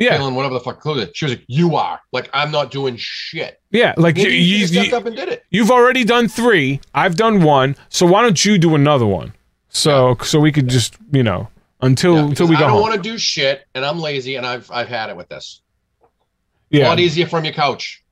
yeah, 0.00 0.16
feeling 0.16 0.34
whatever 0.34 0.54
the 0.54 0.60
fuck 0.60 0.82
is. 0.86 1.10
She 1.14 1.26
was 1.26 1.34
like, 1.34 1.44
"You 1.46 1.76
are." 1.76 2.00
Like 2.12 2.28
I'm 2.32 2.50
not 2.50 2.72
doing 2.72 2.96
shit. 2.98 3.60
yeah. 3.70 3.94
Like 3.96 4.16
you, 4.16 4.28
you, 4.28 4.56
you 4.58 4.66
stepped 4.66 4.92
up 4.92 5.06
and 5.06 5.14
did 5.14 5.28
it. 5.28 5.44
You've 5.50 5.70
already 5.70 6.02
done 6.04 6.26
three. 6.26 6.80
I've 6.94 7.14
done 7.16 7.42
one. 7.44 7.76
So 7.90 8.06
why 8.06 8.22
don't 8.22 8.44
you 8.44 8.58
do 8.58 8.74
another 8.74 9.06
one? 9.06 9.32
So 9.68 10.16
so 10.22 10.40
we 10.40 10.50
could 10.50 10.68
just 10.68 10.96
you 11.12 11.22
know 11.22 11.48
until 11.80 12.16
Yeah, 12.16 12.24
until 12.24 12.48
we 12.48 12.56
I 12.56 12.60
don't 12.60 12.80
want 12.80 12.94
to 12.94 13.00
do 13.00 13.16
shit, 13.18 13.66
and 13.74 13.84
I'm 13.84 14.00
lazy, 14.00 14.34
and 14.34 14.44
I've 14.44 14.68
I've 14.72 14.88
had 14.88 15.10
it 15.10 15.16
with 15.16 15.28
this. 15.28 15.60
A 16.02 16.76
yeah, 16.78 16.88
lot 16.88 16.98
easier 16.98 17.26
from 17.26 17.44
your 17.44 17.54
couch. 17.54 18.02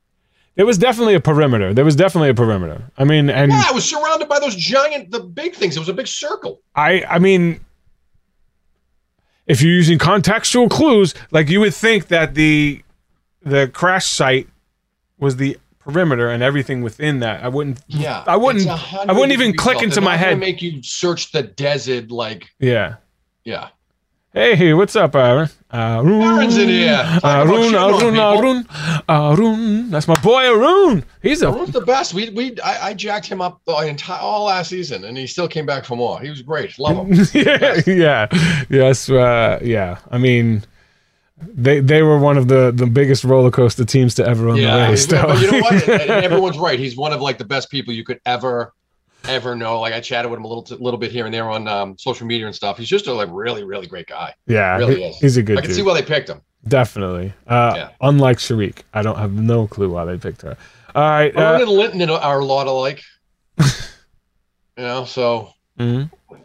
there 0.57 0.66
was 0.66 0.79
definitely 0.79 1.14
a 1.14 1.20
perimeter. 1.20 1.72
There 1.72 1.85
was 1.85 1.94
definitely 1.96 2.29
a 2.31 2.35
perimeter. 2.35 2.83
I 2.98 3.05
mean, 3.05 3.31
and 3.31 3.51
Yeah, 3.53 3.64
I 3.66 3.72
was 3.72 3.85
surrounded 3.85 4.29
by 4.29 4.40
those 4.40 4.57
giant, 4.57 5.11
the 5.12 5.20
big 5.20 5.55
things. 5.55 5.77
It 5.77 5.81
was 5.81 5.88
a 5.88 5.94
big 5.94 6.09
circle. 6.09 6.61
I 6.74 7.03
I 7.09 7.18
mean 7.18 7.61
if 9.49 9.61
you're 9.63 9.73
using 9.73 9.99
contextual 9.99 10.71
clues, 10.71 11.15
like 11.31 11.49
you 11.49 11.61
would 11.61 11.75
think 11.75 12.09
that 12.09 12.35
the 12.35 12.83
the 13.43 13.69
crash 13.69 14.07
site 14.07 14.47
was 15.19 15.37
the 15.37 15.57
perimeter 15.79 16.29
and 16.29 16.43
everything 16.43 16.83
within 16.83 17.21
that. 17.21 17.43
I 17.43 17.49
wouldn't 17.49 17.81
Yeah, 17.89 18.23
I 18.27 18.37
wouldn't- 18.37 18.69
I 18.69 19.13
wouldn't 19.13 19.33
even 19.33 19.57
click 19.57 19.83
into 19.83 20.01
my 20.01 20.17
head. 20.17 20.39
Make 20.39 20.61
you 20.61 20.83
search 20.83 21.33
the 21.33 21.43
desert, 21.43 22.11
like 22.11 22.49
yeah. 22.61 22.97
yeah. 23.45 23.69
Hey, 24.35 24.75
what's 24.75 24.95
up, 24.95 25.17
Aaron? 25.17 25.49
Arun. 25.73 26.23
Aaron's 26.23 26.59
in 26.59 26.69
here. 26.69 26.97
Talk 26.97 27.19
about 27.19 27.47
Arun, 27.49 27.73
shitting 27.73 28.23
on 28.23 28.45
Arun. 28.45 28.67
Arun, 29.09 29.09
Arun. 29.09 29.91
That's 29.91 30.07
my 30.07 30.14
boy, 30.21 30.45
Arun. 30.53 31.03
He's 31.23 31.41
a 31.43 31.49
Arun's 31.49 31.73
the 31.73 31.81
best. 31.81 32.12
We 32.12 32.29
we 32.31 32.61
I, 32.62 32.88
I 32.91 32.95
jacked 32.95 33.27
him 33.27 33.41
up 33.41 33.61
the 33.67 33.75
entire 33.79 34.21
all 34.21 34.45
last 34.45 34.69
season, 34.69 35.05
and 35.05 35.17
he 35.17 35.27
still 35.27 35.49
came 35.49 35.64
back 35.64 35.85
for 35.87 35.97
more. 35.97 36.21
He 36.21 36.29
was 36.29 36.43
great. 36.43 36.79
Love 36.79 37.09
him. 37.09 37.27
yeah, 37.35 37.81
yeah, 37.87 38.67
yes, 38.69 39.09
uh, 39.11 39.59
yeah. 39.62 39.99
I 40.11 40.19
mean, 40.19 40.62
they 41.43 41.81
they 41.81 42.03
were 42.03 42.19
one 42.19 42.37
of 42.37 42.49
the 42.49 42.71
the 42.71 42.87
biggest 42.87 43.25
roller 43.25 43.51
coaster 43.51 43.87
teams 43.87 44.14
to 44.17 44.27
ever 44.27 44.45
run 44.45 44.57
the 44.57 44.62
Yeah, 44.62 44.88
race. 44.91 45.07
he's- 45.07 45.23
but 45.23 45.35
though. 45.35 45.41
you 45.41 45.53
know 45.53 45.61
what? 45.61 45.88
And- 45.88 46.01
and 46.11 46.25
everyone's 46.25 46.59
right. 46.59 46.79
He's 46.79 46.97
one 46.99 47.14
of 47.14 47.23
like 47.23 47.38
the 47.38 47.47
best 47.47 47.71
people 47.71 47.95
you 47.95 48.05
could 48.05 48.21
ever, 48.27 48.75
ever 49.26 49.54
know. 49.57 49.81
Like 49.81 49.94
I 49.94 50.00
chatted 50.00 50.31
with 50.31 50.38
him 50.38 50.44
a 50.44 50.48
little, 50.48 50.76
little 50.78 50.98
bit 50.98 51.11
here 51.11 51.24
and 51.26 51.35
there 51.35 51.48
on 51.48 51.66
um, 51.68 51.96
social 51.98 52.26
media 52.26 52.46
and 52.46 52.54
stuff. 52.54 52.78
He's 52.78 52.88
just 52.88 53.07
a 53.07 53.12
like 53.12 53.28
really, 53.33 53.64
really 53.64 53.87
great 53.87 54.07
guy. 54.07 54.35
yeah, 54.46 54.76
really 54.78 54.96
he- 54.96 55.04
is. 55.04 55.18
he's 55.18 55.37
a 55.37 55.42
good 55.42 55.59
I 55.59 55.61
can 55.62 55.70
dude. 55.70 55.76
see 55.76 55.83
why 55.83 55.94
they 55.94 56.07
picked 56.07 56.28
him. 56.28 56.40
Definitely. 56.66 57.33
Uh, 57.46 57.72
Yeah. 57.76 57.88
Unlike 58.00 58.38
Sharik, 58.38 58.78
I 58.92 59.02
don't 59.02 59.16
have 59.18 59.33
no 59.33 59.66
clue 59.66 59.90
why 59.90 60.04
they 60.04 60.16
picked 60.18 60.42
her. 60.42 60.57
All 60.94 61.02
right. 61.02 61.35
Aaron 61.37 61.61
Uh, 61.61 61.64
and 61.64 61.70
Linton 61.70 62.11
are 62.11 62.40
a 62.40 62.44
lot 62.44 62.66
alike. 62.66 63.02
you 63.59 63.64
know, 64.76 65.04
so 65.04 65.50
mhm. 65.78 66.11
well, 66.31 66.40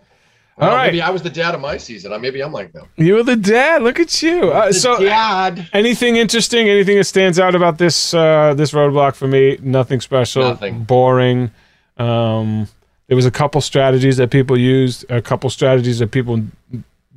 All 0.57 0.75
right. 0.75 0.88
maybe 0.88 1.01
I 1.01 1.09
was 1.09 1.21
the 1.23 1.29
dad 1.29 1.55
of 1.55 1.62
my 1.62 1.77
season. 1.77 2.19
Maybe 2.21 2.41
I'm 2.41 2.51
like 2.51 2.71
them. 2.73 2.88
You 2.95 3.15
were 3.15 3.23
the 3.23 3.36
dad. 3.36 3.81
Look 3.83 3.99
at 3.99 4.21
you. 4.21 4.51
Uh, 4.51 4.71
so, 4.71 4.99
dad. 4.99 5.67
anything 5.73 6.15
interesting? 6.17 6.69
Anything 6.69 6.97
that 6.97 7.05
stands 7.05 7.39
out 7.39 7.55
about 7.55 7.77
this 7.77 8.13
uh, 8.13 8.53
this 8.55 8.71
roadblock 8.71 9.15
for 9.15 9.27
me? 9.27 9.57
Nothing 9.62 9.99
special. 10.01 10.43
Nothing. 10.43 10.83
Boring. 10.83 11.51
Um, 11.97 12.67
there 13.08 13.15
was 13.15 13.25
a 13.25 13.32
couple 13.32 13.62
strategies 13.62 14.17
that 14.17 14.32
people 14.32 14.58
used. 14.58 15.10
A 15.12 15.21
couple 15.21 15.49
strategies 15.49 15.99
that 15.99 16.12
people 16.12 16.41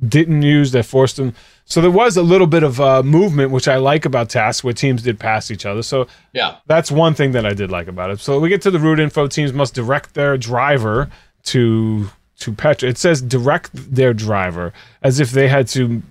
didn't 0.07 0.43
use 0.43 0.71
that 0.73 0.83
forced 0.85 1.15
them. 1.15 1.33
So 1.65 1.81
there 1.81 1.91
was 1.91 2.17
a 2.17 2.21
little 2.21 2.45
bit 2.47 2.61
of 2.63 2.79
uh, 2.79 3.01
movement, 3.03 3.51
which 3.51 3.67
I 3.67 3.77
like 3.77 4.05
about 4.05 4.29
tasks 4.29 4.63
where 4.63 4.73
teams 4.73 5.01
did 5.01 5.19
pass 5.19 5.49
each 5.49 5.65
other. 5.65 5.81
So 5.81 6.07
Yeah. 6.33 6.57
that's 6.67 6.91
one 6.91 7.13
thing 7.15 7.31
that 7.31 7.45
I 7.45 7.53
did 7.53 7.71
like 7.71 7.87
about 7.87 8.11
it. 8.11 8.19
So 8.19 8.39
we 8.39 8.47
get 8.49 8.61
to 8.63 8.71
the 8.71 8.79
route 8.79 8.99
info. 8.99 9.27
Teams 9.27 9.53
must 9.53 9.73
direct 9.73 10.13
their 10.13 10.37
driver 10.37 11.09
to 11.45 12.09
to 12.39 12.51
Petra. 12.53 12.87
It 12.87 12.99
says 12.99 13.19
direct 13.21 13.71
their 13.73 14.13
driver 14.13 14.71
as 15.01 15.19
if 15.19 15.31
they 15.31 15.47
had 15.47 15.67
to. 15.69 16.03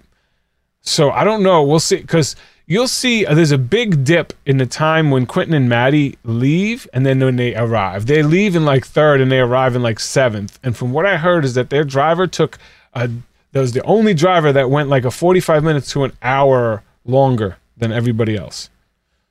So 0.81 1.11
I 1.11 1.23
don't 1.23 1.43
know. 1.45 1.63
We'll 1.63 1.79
see 1.81 1.97
because 1.99 2.35
you'll 2.67 2.89
see 2.89 3.25
uh, 3.25 3.35
there's 3.35 3.53
a 3.53 3.59
big 3.59 4.05
dip 4.05 4.33
in 4.45 4.57
the 4.59 4.67
time 4.67 5.11
when 5.11 5.25
Quentin 5.27 5.55
and 5.55 5.69
Maddie 5.69 6.17
leave 6.25 6.89
and 6.93 7.07
then 7.07 7.21
when 7.21 7.37
they 7.37 7.55
arrive. 7.55 8.07
They 8.07 8.23
leave 8.23 8.57
in 8.57 8.65
like 8.65 8.87
third 8.87 9.21
and 9.21 9.31
they 9.31 9.39
arrive 9.39 9.77
in 9.77 9.83
like 9.83 10.01
seventh. 10.01 10.59
And 10.63 10.77
from 10.77 10.93
what 10.93 11.07
I 11.07 11.17
heard 11.17 11.45
is 11.45 11.55
that 11.55 11.71
their 11.71 11.85
driver 11.85 12.27
took 12.27 12.59
a. 12.95 13.11
That 13.53 13.61
was 13.63 13.73
the 13.73 13.83
only 13.85 14.13
driver 14.13 14.53
that 14.53 14.69
went 14.69 14.91
like 14.91 15.07
a 15.07 15.11
45 15.11 15.65
minutes 15.65 15.91
to 15.93 16.05
an 16.05 16.13
hour 16.21 16.83
longer 17.07 17.57
than 17.79 17.91
everybody 17.91 18.37
else. 18.37 18.69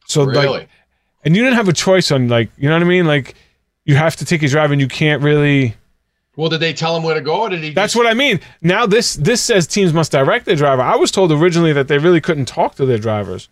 So 0.08 0.24
like 0.24 0.44
Really. 0.46 0.68
and 1.24 1.36
you 1.36 1.44
didn't 1.44 1.58
have 1.58 1.68
a 1.68 1.74
choice 1.74 2.12
on 2.12 2.28
like 2.28 2.50
you 2.58 2.68
know 2.68 2.76
what 2.76 2.82
I 2.82 2.86
mean 2.88 3.06
like 3.06 3.36
you 3.84 3.96
have 3.96 4.16
to 4.16 4.26
take 4.26 4.42
a 4.42 4.48
drive 4.48 4.72
and 4.72 4.82
you 4.82 4.88
can't 4.88 5.22
really 5.22 5.76
well, 6.38 6.50
did 6.50 6.60
they 6.60 6.74
tell 6.74 6.96
him 6.96 7.04
where 7.04 7.16
to 7.16 7.22
go, 7.22 7.42
or 7.42 7.50
did 7.50 7.64
he? 7.64 7.72
that's 7.72 7.94
just- 7.94 7.96
what 8.04 8.08
I 8.10 8.14
mean 8.14 8.40
now 8.62 8.86
this 8.86 9.16
this 9.16 9.42
says 9.42 9.66
teams 9.68 9.94
must 9.94 10.12
direct 10.12 10.46
their 10.46 10.56
driver 10.56 10.82
I 10.82 10.96
was 10.96 11.12
told 11.12 11.32
originally 11.32 11.74
that 11.74 11.88
they 11.88 11.98
really 11.98 12.22
couldn't 12.22 12.46
talk 12.46 12.76
to 12.76 12.86
their 12.86 12.98
drivers 12.98 13.48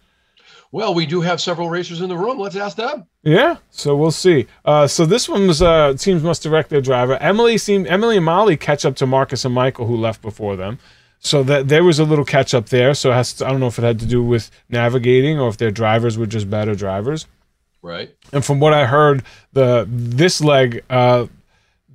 Well, 0.72 0.94
we 0.96 1.06
do 1.06 1.22
have 1.22 1.40
several 1.40 1.70
racers 1.70 2.02
in 2.02 2.10
the 2.10 2.18
room. 2.18 2.40
Let's 2.40 2.56
ask 2.56 2.76
them. 2.78 3.06
yeah 3.24 3.58
so 3.70 3.96
we'll 3.96 4.12
see 4.12 4.48
uh 4.66 4.88
so 4.88 5.06
this 5.06 5.30
one 5.30 5.48
was 5.48 5.62
uh 5.62 5.94
teams 5.98 6.24
must 6.24 6.44
direct 6.44 6.70
their 6.70 6.82
driver 6.82 7.16
Emily 7.18 7.58
seemed 7.58 7.88
Emily 7.88 8.18
and 8.18 8.26
Molly 8.26 8.58
catch 8.58 8.84
up 8.86 8.96
to 8.98 9.06
Marcus 9.06 9.46
and 9.46 9.54
Michael 9.54 9.86
who 9.88 9.96
left 9.96 10.22
before 10.22 10.56
them 10.56 10.80
so 11.20 11.42
that 11.44 11.70
there 11.70 11.86
was 11.86 12.00
a 12.00 12.04
little 12.04 12.26
catch 12.26 12.54
up 12.54 12.68
there 12.70 12.94
so 12.94 13.12
it 13.12 13.14
has 13.14 13.32
to, 13.34 13.46
I 13.46 13.52
don't 13.52 13.60
know 13.62 13.68
if 13.68 13.80
it 13.80 13.84
had 13.84 14.00
to 14.02 14.06
do 14.06 14.22
with 14.22 14.52
navigating 14.70 15.40
or 15.40 15.48
if 15.48 15.56
their 15.58 15.72
drivers 15.72 16.18
were 16.18 16.26
just 16.28 16.50
better 16.50 16.76
drivers 16.76 17.28
Right. 17.82 18.16
and 18.32 18.44
from 18.46 18.60
what 18.62 18.74
I 18.74 18.86
heard, 18.86 19.24
the 19.52 19.86
this 19.90 20.40
leg 20.42 20.84
uh, 20.90 21.28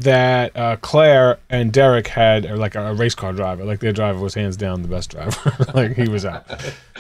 that 0.01 0.57
uh, 0.57 0.77
Claire 0.77 1.39
and 1.51 1.73
Derek 1.73 2.07
had 2.09 2.47
are 2.47 2.57
like 2.57 2.77
a, 2.77 2.95
race 2.95 3.15
car 3.15 3.33
driver. 3.33 3.65
Like 3.65 3.81
their 3.81 3.93
driver 3.93 4.21
was 4.21 4.35
hands 4.35 4.57
down 4.57 4.83
the 4.83 4.89
best 4.89 5.11
driver. 5.11 5.57
like 5.75 5.97
he 5.97 6.09
was 6.09 6.25
out. 6.25 6.47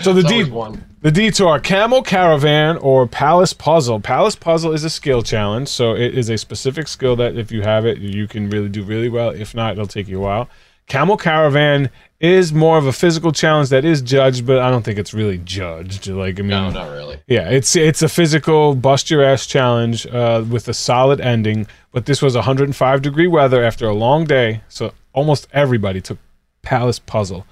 So 0.01 0.13
the 0.13 0.21
It's 0.21 0.29
D, 0.29 0.45
one. 0.45 0.85
the 1.01 1.11
detour 1.11 1.61
camel 1.61 2.03
caravan 2.03 2.77
or 2.79 3.07
palace 3.07 3.53
puzzle. 3.53 4.01
Palace 4.01 4.35
puzzle 4.35 4.73
is 4.73 4.85
a 4.85 4.91
skill 4.91 5.23
challenge, 5.23 5.69
so 5.69 5.95
it 5.95 6.19
is 6.19 6.29
a 6.29 6.37
specific 6.39 6.89
skill 6.89 7.15
that 7.17 7.37
if 7.37 7.53
you 7.53 7.63
have 7.63 7.87
it, 7.87 7.99
you 7.99 8.27
can 8.27 8.51
really 8.51 8.69
do 8.69 8.83
really 8.83 9.09
well. 9.09 9.31
If 9.31 9.55
not, 9.55 9.73
it'll 9.73 9.87
take 9.87 10.09
you 10.09 10.19
a 10.19 10.23
while. 10.23 10.49
Camel 10.89 11.17
caravan 11.17 11.91
is 12.19 12.53
more 12.53 12.79
of 12.79 12.87
a 12.87 12.93
physical 12.93 13.31
challenge 13.31 13.69
that 13.69 13.85
is 13.85 14.01
judged, 14.03 14.47
but 14.47 14.59
I 14.59 14.71
don't 14.71 14.83
think 14.85 14.99
it's 14.99 15.13
really 15.15 15.39
judged. 15.39 16.07
Like 16.09 16.39
I 16.39 16.43
mean, 16.43 16.51
No, 16.51 16.71
not 16.71 16.91
really. 16.91 17.21
yeah, 17.27 17.49
it's 17.51 17.77
it's 17.77 18.03
a 18.03 18.09
physical 18.09 18.75
bust 18.75 19.11
your 19.11 19.23
ass 19.23 19.47
challenge 19.47 20.07
uh, 20.07 20.45
with 20.49 20.67
a 20.69 20.75
solid 20.75 21.21
ending. 21.21 21.67
But 21.93 22.07
this 22.07 22.21
was 22.23 22.35
105 22.35 23.03
degree 23.03 23.27
weather 23.27 23.63
after 23.63 23.87
a 23.87 23.95
long 23.95 24.25
day, 24.25 24.63
so 24.69 24.93
almost 25.13 25.47
everybody 25.53 26.01
took 26.01 26.19
Palace 26.63 26.99
Puzzle. 26.99 27.47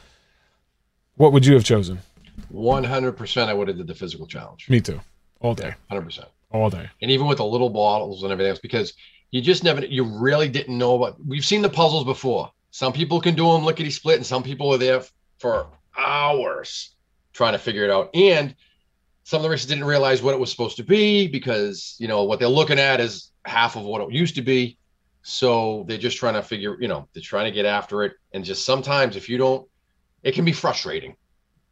What 1.16 1.32
would 1.32 1.46
you 1.46 1.54
have 1.54 1.64
chosen? 1.64 2.00
One 2.48 2.84
hundred 2.84 3.12
percent. 3.12 3.50
I 3.50 3.54
would 3.54 3.68
have 3.68 3.76
did 3.76 3.86
the 3.86 3.94
physical 3.94 4.26
challenge. 4.26 4.68
Me 4.68 4.80
too, 4.80 5.00
all 5.40 5.54
day, 5.54 5.74
Hundred 5.88 6.02
percent. 6.02 6.28
all 6.50 6.70
day. 6.70 6.88
And 7.02 7.10
even 7.10 7.26
with 7.26 7.38
the 7.38 7.44
little 7.44 7.70
bottles 7.70 8.22
and 8.22 8.32
everything 8.32 8.50
else, 8.50 8.58
because 8.60 8.92
you 9.30 9.40
just 9.42 9.64
never, 9.64 9.84
you 9.84 10.04
really 10.04 10.48
didn't 10.48 10.76
know 10.76 10.94
about. 11.02 11.16
We've 11.26 11.44
seen 11.44 11.62
the 11.62 11.68
puzzles 11.70 12.04
before. 12.04 12.50
Some 12.76 12.92
people 12.92 13.22
can 13.22 13.34
do 13.34 13.50
them 13.50 13.64
lickety 13.64 13.88
split, 13.88 14.16
and 14.16 14.26
some 14.26 14.42
people 14.42 14.70
are 14.70 14.76
there 14.76 15.02
for 15.38 15.66
hours 15.96 16.94
trying 17.32 17.54
to 17.54 17.58
figure 17.58 17.84
it 17.84 17.90
out. 17.90 18.10
And 18.14 18.54
some 19.24 19.38
of 19.38 19.44
the 19.44 19.48
racers 19.48 19.64
didn't 19.64 19.86
realize 19.86 20.22
what 20.22 20.34
it 20.34 20.38
was 20.38 20.50
supposed 20.50 20.76
to 20.76 20.82
be 20.82 21.26
because 21.26 21.96
you 21.98 22.06
know 22.06 22.24
what 22.24 22.38
they're 22.38 22.48
looking 22.48 22.78
at 22.78 23.00
is 23.00 23.32
half 23.46 23.76
of 23.76 23.84
what 23.84 24.02
it 24.02 24.12
used 24.12 24.34
to 24.34 24.42
be. 24.42 24.76
So 25.22 25.86
they're 25.88 25.96
just 25.96 26.18
trying 26.18 26.34
to 26.34 26.42
figure, 26.42 26.76
you 26.78 26.86
know, 26.86 27.08
they're 27.14 27.22
trying 27.22 27.46
to 27.46 27.50
get 27.50 27.64
after 27.64 28.02
it. 28.02 28.12
And 28.34 28.44
just 28.44 28.66
sometimes 28.66 29.16
if 29.16 29.26
you 29.30 29.38
don't, 29.38 29.66
it 30.22 30.32
can 30.34 30.44
be 30.44 30.52
frustrating. 30.52 31.16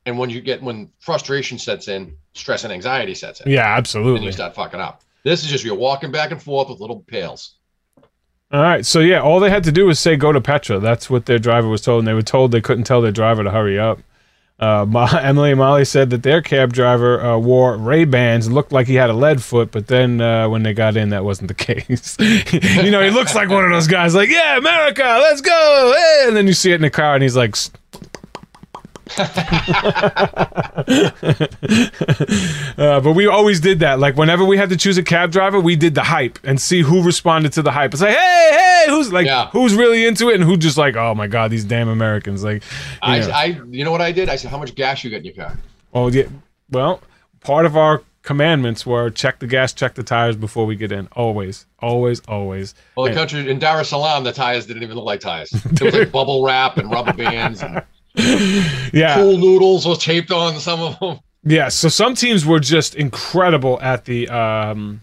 And 0.06 0.18
when 0.18 0.30
you 0.30 0.40
get 0.40 0.62
when 0.62 0.90
frustration 1.00 1.58
sets 1.58 1.86
in, 1.86 2.16
stress 2.32 2.64
and 2.64 2.72
anxiety 2.72 3.14
sets 3.14 3.42
in 3.42 3.50
Yeah, 3.50 3.76
absolutely. 3.76 4.16
and 4.16 4.24
you 4.24 4.32
start 4.32 4.54
fucking 4.54 4.80
up. 4.80 5.02
This 5.22 5.44
is 5.44 5.50
just 5.50 5.64
you're 5.64 5.74
walking 5.74 6.12
back 6.12 6.30
and 6.30 6.42
forth 6.42 6.70
with 6.70 6.80
little 6.80 7.00
pails. 7.00 7.56
All 8.54 8.62
right, 8.62 8.86
so 8.86 9.00
yeah, 9.00 9.18
all 9.20 9.40
they 9.40 9.50
had 9.50 9.64
to 9.64 9.72
do 9.72 9.86
was 9.86 9.98
say 9.98 10.14
go 10.14 10.30
to 10.30 10.40
Petra. 10.40 10.78
That's 10.78 11.10
what 11.10 11.26
their 11.26 11.40
driver 11.40 11.66
was 11.66 11.80
told, 11.80 11.98
and 11.98 12.06
they 12.06 12.12
were 12.14 12.22
told 12.22 12.52
they 12.52 12.60
couldn't 12.60 12.84
tell 12.84 13.00
their 13.00 13.10
driver 13.10 13.42
to 13.42 13.50
hurry 13.50 13.80
up. 13.80 13.98
Uh, 14.60 14.86
Ma- 14.88 15.10
Emily 15.20 15.50
and 15.50 15.58
Molly 15.58 15.84
said 15.84 16.10
that 16.10 16.22
their 16.22 16.40
cab 16.40 16.72
driver 16.72 17.20
uh, 17.20 17.36
wore 17.36 17.76
Ray 17.76 18.04
Bans, 18.04 18.48
looked 18.48 18.70
like 18.70 18.86
he 18.86 18.94
had 18.94 19.10
a 19.10 19.12
lead 19.12 19.42
foot, 19.42 19.72
but 19.72 19.88
then 19.88 20.20
uh, 20.20 20.48
when 20.48 20.62
they 20.62 20.72
got 20.72 20.96
in, 20.96 21.08
that 21.08 21.24
wasn't 21.24 21.48
the 21.48 21.54
case. 21.66 22.16
you 22.84 22.92
know, 22.92 23.02
he 23.02 23.10
looks 23.10 23.34
like 23.34 23.48
one 23.48 23.64
of 23.64 23.72
those 23.72 23.88
guys, 23.88 24.14
like 24.14 24.28
yeah, 24.28 24.56
America, 24.56 25.02
let's 25.02 25.40
go, 25.40 25.92
hey! 25.96 26.28
and 26.28 26.36
then 26.36 26.46
you 26.46 26.52
see 26.52 26.70
it 26.70 26.76
in 26.76 26.82
the 26.82 26.90
car, 26.90 27.14
and 27.14 27.24
he's 27.24 27.36
like. 27.36 27.56
"S- 29.06 29.20
uh, 32.78 33.00
but 33.00 33.12
we 33.12 33.26
always 33.26 33.60
did 33.60 33.80
that. 33.80 33.98
Like 33.98 34.16
whenever 34.16 34.44
we 34.44 34.56
had 34.56 34.70
to 34.70 34.76
choose 34.76 34.98
a 34.98 35.02
cab 35.02 35.30
driver, 35.32 35.60
we 35.60 35.76
did 35.76 35.94
the 35.94 36.02
hype 36.02 36.38
and 36.44 36.60
see 36.60 36.82
who 36.82 37.02
responded 37.02 37.52
to 37.54 37.62
the 37.62 37.70
hype. 37.72 37.92
It's 37.92 38.02
like, 38.02 38.16
hey, 38.16 38.50
hey, 38.52 38.84
who's 38.88 39.12
like, 39.12 39.26
Yeah. 39.26 39.48
who's 39.50 39.74
really 39.74 40.06
into 40.06 40.28
it, 40.28 40.34
and 40.36 40.44
who 40.44 40.56
just 40.56 40.78
like, 40.78 40.96
oh 40.96 41.14
my 41.14 41.26
god, 41.26 41.50
these 41.50 41.64
damn 41.64 41.88
Americans. 41.88 42.44
Like, 42.44 42.62
you 42.62 42.68
I, 43.02 43.20
know. 43.20 43.30
I, 43.30 43.44
you 43.70 43.84
know 43.84 43.90
what 43.92 44.00
I 44.00 44.12
did? 44.12 44.28
I 44.28 44.36
said, 44.36 44.50
how 44.50 44.58
much 44.58 44.74
gas 44.74 45.04
you 45.04 45.10
got 45.10 45.18
in 45.18 45.24
your 45.24 45.34
car? 45.34 45.58
oh 45.92 46.08
yeah. 46.08 46.24
Well, 46.70 47.00
part 47.40 47.66
of 47.66 47.76
our 47.76 48.02
commandments 48.22 48.86
were 48.86 49.10
check 49.10 49.38
the 49.38 49.46
gas, 49.46 49.72
check 49.74 49.94
the 49.94 50.02
tires 50.02 50.34
before 50.34 50.64
we 50.66 50.76
get 50.76 50.90
in. 50.90 51.06
Always, 51.12 51.66
always, 51.80 52.20
always. 52.26 52.74
Well, 52.96 53.06
the 53.06 53.12
country 53.12 53.48
in 53.50 53.58
Dar 53.58 53.80
es 53.80 53.90
Salaam, 53.90 54.24
the 54.24 54.32
tires 54.32 54.64
didn't 54.66 54.82
even 54.82 54.96
look 54.96 55.04
like 55.04 55.20
tires. 55.20 55.52
It 55.64 55.80
was 55.82 55.94
like 55.94 56.10
bubble 56.10 56.42
wrap 56.44 56.78
and 56.78 56.90
rubber 56.90 57.12
bands 57.12 57.62
and 57.62 57.82
Yeah, 58.92 59.16
pool 59.16 59.36
noodles 59.38 59.86
was 59.86 59.98
taped 59.98 60.30
on 60.30 60.58
some 60.60 60.80
of 60.80 60.98
them. 61.00 61.18
yeah. 61.42 61.68
So 61.68 61.88
some 61.88 62.14
teams 62.14 62.46
were 62.46 62.60
just 62.60 62.94
incredible 62.94 63.80
at 63.82 64.04
the 64.04 64.28
um, 64.28 65.00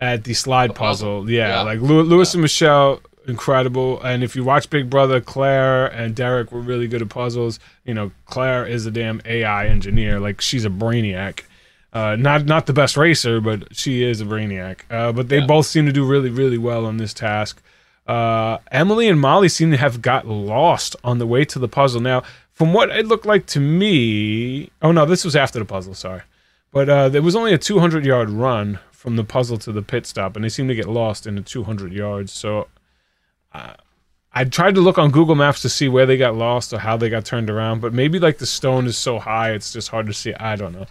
at 0.00 0.24
the 0.24 0.34
slide 0.34 0.74
puzzle. 0.74 1.20
puzzle. 1.22 1.30
Yeah, 1.30 1.48
Yeah. 1.48 1.62
like 1.62 1.80
Lew- 1.80 2.02
Lewis 2.02 2.34
and 2.34 2.42
Michelle, 2.42 3.00
incredible. 3.26 4.02
And 4.02 4.22
if 4.22 4.36
you 4.36 4.44
watch 4.44 4.68
Big 4.68 4.90
Brother, 4.90 5.20
Claire 5.20 5.86
and 5.86 6.14
Derek 6.14 6.52
were 6.52 6.60
really 6.60 6.86
good 6.88 7.00
at 7.02 7.08
puzzles. 7.08 7.58
You 7.84 7.94
know, 7.94 8.10
Claire 8.26 8.66
is 8.66 8.84
a 8.86 8.90
damn 8.90 9.22
AI 9.24 9.66
engineer. 9.66 10.20
Like 10.20 10.40
she's 10.42 10.64
a 10.66 10.70
brainiac. 10.70 11.40
Uh, 11.92 12.14
not 12.16 12.44
not 12.44 12.66
the 12.66 12.74
best 12.74 12.98
racer, 12.98 13.40
but 13.40 13.74
she 13.74 14.02
is 14.02 14.20
a 14.20 14.26
brainiac. 14.26 14.80
Uh, 14.90 15.12
but 15.12 15.30
they 15.30 15.38
Yeah. 15.38 15.46
both 15.46 15.64
seem 15.66 15.86
to 15.86 15.92
do 15.92 16.04
really 16.04 16.28
really 16.30 16.58
well 16.58 16.84
on 16.84 16.98
this 16.98 17.14
task. 17.14 17.62
Uh, 18.06 18.58
Emily 18.70 19.08
and 19.08 19.20
Molly 19.20 19.48
seem 19.48 19.70
to 19.72 19.76
have 19.76 20.00
got 20.00 20.26
lost 20.26 20.94
on 21.02 21.18
the 21.18 21.26
way 21.26 21.44
to 21.44 21.58
the 21.58 21.68
puzzle. 21.68 22.00
Now, 22.00 22.22
from 22.52 22.72
what 22.72 22.90
it 22.90 23.06
looked 23.06 23.26
like 23.26 23.46
to 23.46 23.60
me, 23.60 24.70
oh 24.80 24.92
no, 24.92 25.04
this 25.04 25.24
was 25.24 25.34
after 25.34 25.58
the 25.58 25.64
puzzle. 25.64 25.94
Sorry, 25.94 26.22
but 26.70 26.88
uh, 26.88 27.08
there 27.08 27.22
was 27.22 27.34
only 27.34 27.52
a 27.52 27.58
200 27.58 28.06
yard 28.06 28.30
run 28.30 28.78
from 28.92 29.16
the 29.16 29.24
puzzle 29.24 29.58
to 29.58 29.72
the 29.72 29.82
pit 29.82 30.06
stop, 30.06 30.36
and 30.36 30.44
they 30.44 30.48
seemed 30.48 30.68
to 30.68 30.74
get 30.74 30.88
lost 30.88 31.26
in 31.26 31.34
the 31.34 31.42
200 31.42 31.92
yards. 31.92 32.32
So, 32.32 32.68
uh, 33.52 33.74
I 34.32 34.44
tried 34.44 34.74
to 34.74 34.80
look 34.80 34.98
on 34.98 35.10
Google 35.10 35.34
Maps 35.34 35.62
to 35.62 35.68
see 35.68 35.88
where 35.88 36.06
they 36.06 36.16
got 36.16 36.34
lost 36.34 36.72
or 36.72 36.78
how 36.78 36.96
they 36.96 37.08
got 37.08 37.24
turned 37.24 37.48
around, 37.48 37.80
but 37.80 37.92
maybe 37.92 38.18
like 38.18 38.38
the 38.38 38.46
stone 38.46 38.86
is 38.86 38.98
so 38.98 39.18
high, 39.18 39.52
it's 39.52 39.72
just 39.72 39.88
hard 39.88 40.06
to 40.06 40.12
see. 40.12 40.34
I 40.34 40.56
don't 40.56 40.72
know. 40.72 40.86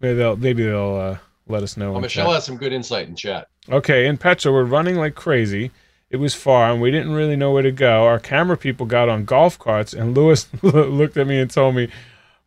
Maybe 0.00 0.16
they'll 0.16 0.36
maybe 0.36 0.64
they'll 0.64 0.96
uh, 0.96 1.18
let 1.46 1.62
us 1.62 1.76
know. 1.76 1.92
Well, 1.92 2.00
Michelle 2.00 2.26
chat. 2.26 2.34
has 2.34 2.44
some 2.44 2.56
good 2.56 2.72
insight 2.72 3.08
in 3.08 3.14
chat. 3.14 3.48
Okay, 3.68 4.06
in 4.06 4.18
Petra, 4.18 4.52
we're 4.52 4.64
running 4.64 4.96
like 4.96 5.14
crazy. 5.14 5.70
It 6.10 6.16
was 6.16 6.34
far, 6.34 6.72
and 6.72 6.80
we 6.82 6.90
didn't 6.90 7.12
really 7.12 7.36
know 7.36 7.52
where 7.52 7.62
to 7.62 7.70
go. 7.70 8.04
Our 8.04 8.18
camera 8.18 8.56
people 8.56 8.84
got 8.84 9.08
on 9.08 9.24
golf 9.24 9.58
carts, 9.58 9.92
and 9.94 10.16
Lewis 10.16 10.48
looked 10.62 11.16
at 11.16 11.26
me 11.26 11.38
and 11.38 11.48
told 11.48 11.76
me, 11.76 11.88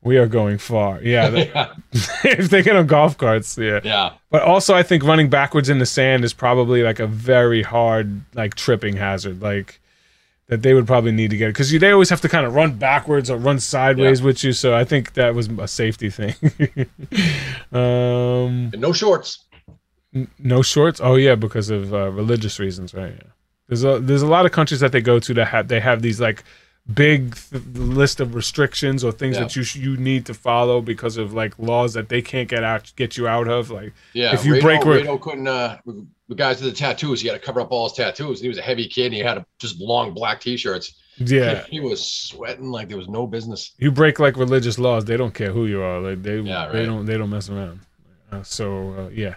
"We 0.02 0.17
are 0.17 0.28
going 0.28 0.58
far." 0.58 1.02
Yeah, 1.02 1.30
that- 1.34 1.47
yeah. 1.47 1.73
if 2.26 2.49
they 2.49 2.62
get 2.62 2.76
on 2.76 2.88
golf 2.88 3.17
carts, 3.17 3.58
yeah. 3.58 3.80
yeah. 3.84 4.12
But 4.30 4.41
also, 4.41 4.76
I 4.76 4.84
think 4.84 5.04
running 5.04 5.30
backwards 5.30 5.69
in 5.69 5.80
the 5.80 5.86
sand 5.86 6.26
is 6.26 6.34
probably 6.34 6.84
like 6.84 6.99
a 6.99 7.08
very 7.08 7.62
hard, 7.63 8.21
like 8.36 8.56
tripping 8.56 8.97
hazard. 8.97 9.41
Like 9.41 9.80
that 10.49 10.62
they 10.62 10.73
would 10.73 10.86
probably 10.86 11.13
need 11.13 11.30
to 11.30 11.38
get 11.38 11.47
because 11.47 11.71
they 11.71 11.91
always 11.91 12.10
have 12.10 12.19
to 12.19 12.28
kind 12.28 12.45
of 12.45 12.54
run 12.54 12.73
backwards 12.73 13.30
or 13.30 13.38
run 13.38 13.62
sideways 13.62 14.21
with 14.21 14.43
you. 14.43 14.52
So 14.52 14.76
I 14.76 14.84
think 14.84 15.13
that 15.13 15.34
was 15.36 15.47
a 15.47 15.69
safety 15.69 16.10
thing. 16.10 16.36
um, 17.71 18.69
And 18.73 18.82
no 18.82 18.91
shorts. 18.91 19.45
N- 20.13 20.28
No 20.38 20.62
shorts. 20.62 20.99
Oh 21.02 21.15
yeah, 21.15 21.36
because 21.36 21.69
of 21.69 21.93
uh, 21.93 22.10
religious 22.12 22.60
reasons, 22.60 22.93
right? 22.93 23.13
Yeah. 23.15 23.30
There's 23.67 23.84
a 23.84 23.99
there's 23.99 24.21
a 24.21 24.28
lot 24.28 24.45
of 24.45 24.52
countries 24.52 24.80
that 24.82 24.91
they 24.91 25.02
go 25.02 25.19
to 25.19 25.34
that 25.36 25.45
have 25.47 25.67
they 25.67 25.80
have 25.80 26.02
these 26.02 26.19
like 26.19 26.43
big 26.93 27.34
th- 27.49 27.63
list 27.76 28.19
of 28.19 28.36
restrictions 28.36 29.04
or 29.06 29.12
things 29.13 29.36
Yeah. 29.38 29.43
that 29.43 29.56
you 29.56 29.63
sh- 29.63 29.78
you 29.78 29.95
need 29.95 30.26
to 30.26 30.34
follow 30.34 30.82
because 30.82 31.15
of 31.15 31.34
like 31.34 31.58
laws 31.58 31.93
that 31.93 32.10
they 32.10 32.21
can't 32.21 32.49
get 32.49 32.63
out 32.63 32.91
get 32.97 33.15
you 33.17 33.28
out 33.28 33.47
of. 33.47 33.69
Like 33.71 33.93
Yeah. 34.13 34.34
If 34.34 34.45
you 34.45 34.56
Rado, 34.56 34.62
break 34.62 34.84
re- 34.86 35.04
Rado 35.04 35.21
couldn't. 35.21 35.47
Uh, 35.47 35.78
the 36.30 36.36
guys 36.36 36.62
with 36.62 36.71
the 36.73 36.78
tattoos, 36.78 37.21
he 37.21 37.28
had 37.28 37.34
to 37.39 37.45
cover 37.45 37.62
up 37.62 37.71
all 37.71 37.88
his 37.88 37.93
tattoos. 37.97 38.41
He 38.41 38.47
was 38.49 38.58
a 38.58 38.62
heavy 38.62 38.88
kid. 38.88 39.06
and 39.08 39.13
He 39.13 39.19
had 39.21 39.38
a, 39.38 39.45
just 39.60 39.80
long 39.80 40.13
black 40.13 40.39
t-shirts. 40.41 40.95
yeah, 41.17 41.63
He 41.69 41.80
was 41.80 42.04
sweating 42.04 42.69
like 42.71 42.88
there 42.89 42.97
was 42.97 43.08
no 43.10 43.28
business. 43.28 43.71
you 43.78 43.91
break 43.91 44.19
like 44.19 44.36
religious 44.36 44.78
laws, 44.80 45.06
they 45.06 45.15
don't 45.15 45.34
care 45.34 45.52
who 45.52 45.65
you 45.67 45.82
are. 45.82 45.99
Like 46.02 46.21
they 46.23 46.39
Yeah, 46.39 46.63
right. 46.65 46.73
they 46.73 46.86
don't 46.86 47.06
they 47.06 47.17
don't 47.17 47.30
mess 47.30 47.49
around. 47.49 47.80
Uh, 48.32 48.41
so 48.43 48.93
uh, 48.97 49.10
yeah. 49.10 49.36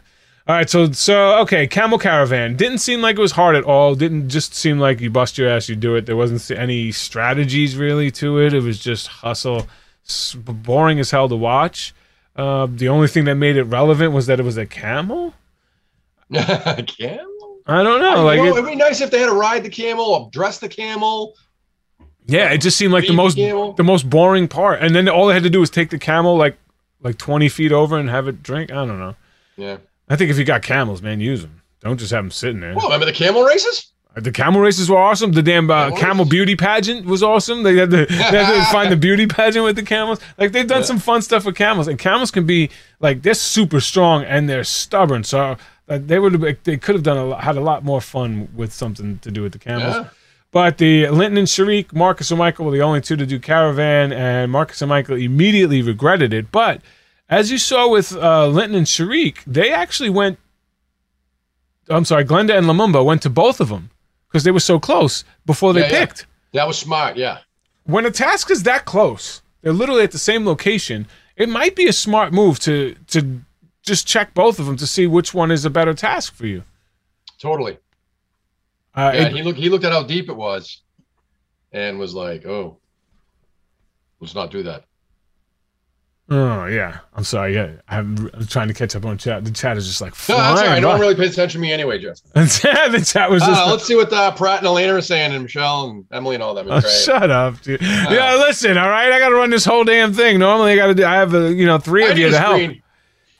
All 0.48 0.54
right, 0.54 0.70
so 0.70 0.92
so 0.92 1.38
okay, 1.40 1.66
Camel 1.66 1.98
Caravan 1.98 2.54
didn't 2.54 2.78
seem 2.78 3.00
like 3.00 3.16
it 3.18 3.20
was 3.20 3.32
hard 3.32 3.56
at 3.56 3.64
all. 3.64 3.96
Didn't 3.96 4.28
just 4.28 4.54
seem 4.54 4.78
like 4.78 5.00
you 5.00 5.10
bust 5.10 5.36
your 5.38 5.48
ass, 5.48 5.68
you 5.68 5.74
do 5.74 5.96
it. 5.96 6.06
There 6.06 6.14
wasn't 6.16 6.48
any 6.56 6.92
strategies 6.92 7.76
really 7.76 8.12
to 8.12 8.38
it. 8.40 8.54
It 8.54 8.62
was 8.62 8.78
just 8.78 9.08
hustle, 9.08 9.66
S- 10.06 10.34
boring 10.34 11.00
as 11.00 11.10
hell 11.10 11.28
to 11.28 11.34
watch. 11.34 11.92
Uh, 12.36 12.68
the 12.70 12.88
only 12.88 13.08
thing 13.08 13.24
that 13.24 13.34
made 13.34 13.56
it 13.56 13.64
relevant 13.64 14.12
was 14.12 14.26
that 14.26 14.38
it 14.38 14.44
was 14.44 14.56
a 14.56 14.66
camel. 14.66 15.34
camel? 16.32 17.58
I 17.66 17.82
don't 17.82 18.00
know, 18.00 18.24
like 18.24 18.36
you 18.36 18.44
know, 18.44 18.50
it, 18.56 18.58
it'd 18.58 18.70
be 18.70 18.76
nice 18.76 19.00
if 19.00 19.10
they 19.10 19.18
had 19.18 19.26
to 19.26 19.32
ride 19.32 19.64
the 19.64 19.70
camel 19.70 20.04
or 20.04 20.30
dress 20.32 20.58
the 20.58 20.68
camel. 20.68 21.34
yeah, 22.26 22.52
it 22.52 22.58
just 22.58 22.76
seemed 22.76 22.92
like 22.92 23.08
the 23.08 23.12
most 23.12 23.36
camel. 23.36 23.72
the 23.72 23.82
most 23.82 24.08
boring 24.08 24.46
part. 24.46 24.80
And 24.80 24.94
then 24.94 25.08
all 25.08 25.26
they 25.26 25.34
had 25.34 25.42
to 25.42 25.50
do 25.50 25.58
was 25.58 25.70
take 25.70 25.90
the 25.90 25.98
camel 25.98 26.36
like 26.36 26.56
like 27.00 27.18
twenty 27.18 27.48
feet 27.48 27.72
over 27.72 27.98
and 27.98 28.08
have 28.08 28.28
it 28.28 28.44
drink. 28.44 28.70
I 28.70 28.86
don't 28.86 29.00
know. 29.00 29.16
Yeah. 29.56 29.78
I 30.08 30.16
think 30.16 30.30
if 30.30 30.38
you 30.38 30.44
got 30.44 30.62
camels, 30.62 31.02
man, 31.02 31.20
use 31.20 31.42
them. 31.42 31.62
Don't 31.80 31.98
just 31.98 32.12
have 32.12 32.24
them 32.24 32.30
sitting 32.30 32.60
there. 32.60 32.74
Well, 32.74 32.86
remember 32.86 33.06
the 33.06 33.12
camel 33.12 33.42
races? 33.44 33.92
The 34.16 34.32
camel 34.32 34.62
races 34.62 34.88
were 34.88 34.96
awesome. 34.96 35.32
The 35.32 35.42
damn 35.42 35.70
uh, 35.70 35.90
Camel 35.94 36.24
beauty 36.24 36.56
pageant 36.56 37.04
was 37.04 37.22
awesome. 37.22 37.64
They 37.64 37.76
had, 37.76 37.90
to, 37.90 38.06
they 38.06 38.14
had 38.14 38.64
to 38.64 38.64
find 38.72 38.90
the 38.90 38.96
beauty 38.96 39.26
pageant 39.26 39.62
with 39.62 39.76
the 39.76 39.82
camels. 39.82 40.20
Like 40.38 40.52
they've 40.52 40.66
done 40.66 40.78
Yeah. 40.80 40.84
some 40.86 40.98
fun 40.98 41.20
stuff 41.20 41.44
with 41.44 41.54
camels, 41.54 41.86
and 41.86 41.98
camels 41.98 42.30
can 42.30 42.46
be 42.46 42.70
like 42.98 43.20
they're 43.20 43.34
super 43.34 43.78
strong 43.78 44.24
and 44.24 44.48
they're 44.48 44.64
stubborn. 44.64 45.22
So 45.22 45.58
uh, 45.90 45.98
they 46.02 46.18
would 46.18 46.32
have 46.32 46.56
they 46.64 46.78
could 46.78 46.94
have 46.94 47.04
done 47.04 47.18
a 47.18 47.24
lot, 47.26 47.44
had 47.44 47.58
a 47.58 47.60
lot 47.60 47.84
more 47.84 48.00
fun 48.00 48.48
with 48.56 48.72
something 48.72 49.18
to 49.18 49.30
do 49.30 49.42
with 49.42 49.52
the 49.52 49.58
camels. 49.58 49.94
Yeah. 49.96 50.08
But 50.50 50.78
the 50.78 51.08
Linton 51.08 51.36
and 51.36 51.46
Sharik, 51.46 51.92
Marcus 51.92 52.30
and 52.30 52.38
Michael 52.38 52.64
were 52.64 52.72
the 52.72 52.80
only 52.80 53.02
two 53.02 53.16
to 53.16 53.26
do 53.26 53.38
caravan, 53.38 54.14
and 54.14 54.50
Marcus 54.50 54.80
and 54.80 54.88
Michael 54.88 55.16
immediately 55.18 55.82
regretted 55.82 56.32
it. 56.32 56.50
But 56.50 56.80
as 57.28 57.50
you 57.50 57.58
saw 57.58 57.88
with 57.88 58.14
uh, 58.14 58.46
Linton 58.48 58.76
and 58.78 58.86
Sharik, 58.86 59.42
they 59.46 59.72
actually 59.72 60.10
went. 60.10 60.38
I'm 61.88 62.04
sorry, 62.04 62.24
Glenda 62.24 62.56
and 62.56 62.66
Lumumba 62.66 63.04
went 63.04 63.22
to 63.22 63.30
both 63.30 63.60
of 63.60 63.68
them 63.68 63.90
because 64.28 64.42
they 64.44 64.50
were 64.50 64.60
so 64.60 64.78
close 64.80 65.24
before 65.44 65.72
they 65.72 65.80
Yeah, 65.82 65.92
yeah. 65.92 66.06
picked. 66.06 66.26
That 66.52 66.66
was 66.66 66.78
smart. 66.78 67.16
Yeah. 67.16 67.38
When 67.84 68.04
a 68.06 68.10
task 68.10 68.50
is 68.50 68.64
that 68.64 68.84
close, 68.86 69.40
they're 69.62 69.72
literally 69.72 70.02
at 70.02 70.10
the 70.10 70.18
same 70.18 70.44
location. 70.44 71.06
It 71.36 71.48
might 71.48 71.76
be 71.76 71.86
a 71.86 71.92
smart 71.92 72.32
move 72.32 72.58
to 72.60 72.96
to 73.08 73.40
just 73.82 74.06
check 74.06 74.34
both 74.34 74.58
of 74.58 74.66
them 74.66 74.76
to 74.78 74.86
see 74.86 75.06
which 75.06 75.32
one 75.32 75.52
is 75.52 75.64
a 75.64 75.70
better 75.70 75.94
task 75.94 76.34
for 76.34 76.46
you. 76.46 76.64
Totally. 77.38 77.78
Uh, 78.94 79.12
Yeah. 79.14 79.26
it- 79.26 79.32
he 79.36 79.42
looked. 79.42 79.58
He 79.58 79.68
looked 79.68 79.84
at 79.84 79.92
how 79.92 80.02
deep 80.02 80.28
it 80.28 80.34
was, 80.36 80.82
and 81.70 81.98
was 82.00 82.14
like, 82.14 82.44
"Oh, 82.46 82.78
let's 84.20 84.34
not 84.34 84.50
do 84.50 84.62
that." 84.64 84.84
Oh 86.30 86.66
yeah, 86.66 86.98
I'm 87.14 87.24
sorry. 87.24 87.54
Yeah, 87.54 87.72
I'm, 87.88 88.30
I'm 88.34 88.46
trying 88.46 88.68
to 88.68 88.74
catch 88.74 88.96
up 88.96 89.04
on 89.04 89.18
chat. 89.18 89.44
The 89.44 89.50
chat 89.50 89.76
is 89.76 89.86
just 89.86 90.00
like 90.00 90.12
No, 90.28 90.36
that's 90.36 90.60
all 90.60 90.66
right. 90.66 90.80
No 90.80 90.88
one 90.88 91.00
really 91.00 91.14
pays 91.14 91.32
attention 91.32 91.60
to 91.60 91.62
me 91.62 91.72
anyway, 91.72 91.98
Justin. 91.98 92.30
the 92.34 93.04
chat 93.06 93.30
was 93.30 93.42
just 93.42 93.60
Uh, 93.60 93.70
let's 93.70 93.84
see 93.84 93.96
what 93.96 94.12
uh, 94.12 94.30
Pratt 94.32 94.58
and 94.58 94.66
Elena 94.66 94.94
are 94.94 95.00
saying, 95.00 95.32
and 95.32 95.42
Michelle 95.42 95.90
and 95.90 96.04
Emily 96.12 96.34
and 96.34 96.42
all 96.42 96.54
that. 96.54 96.66
Oh, 96.68 96.80
shut 96.80 97.30
up, 97.30 97.60
dude. 97.62 97.80
yeah, 97.80 98.36
listen, 98.36 98.76
all 98.78 98.88
right. 98.88 99.12
I 99.12 99.18
got 99.18 99.28
to 99.30 99.36
run 99.36 99.50
this 99.50 99.64
whole 99.64 99.84
damn 99.84 100.12
thing. 100.12 100.38
Normally, 100.38 100.72
I 100.72 100.76
got 100.76 100.88
to 100.88 100.94
do. 100.94 101.04
I 101.04 101.14
have, 101.14 101.34
uh, 101.34 101.46
you 101.46 101.66
know, 101.66 101.78
three 101.78 102.06
of 102.06 102.18
you 102.18 102.30
to 102.30 102.38
help. 102.38 102.72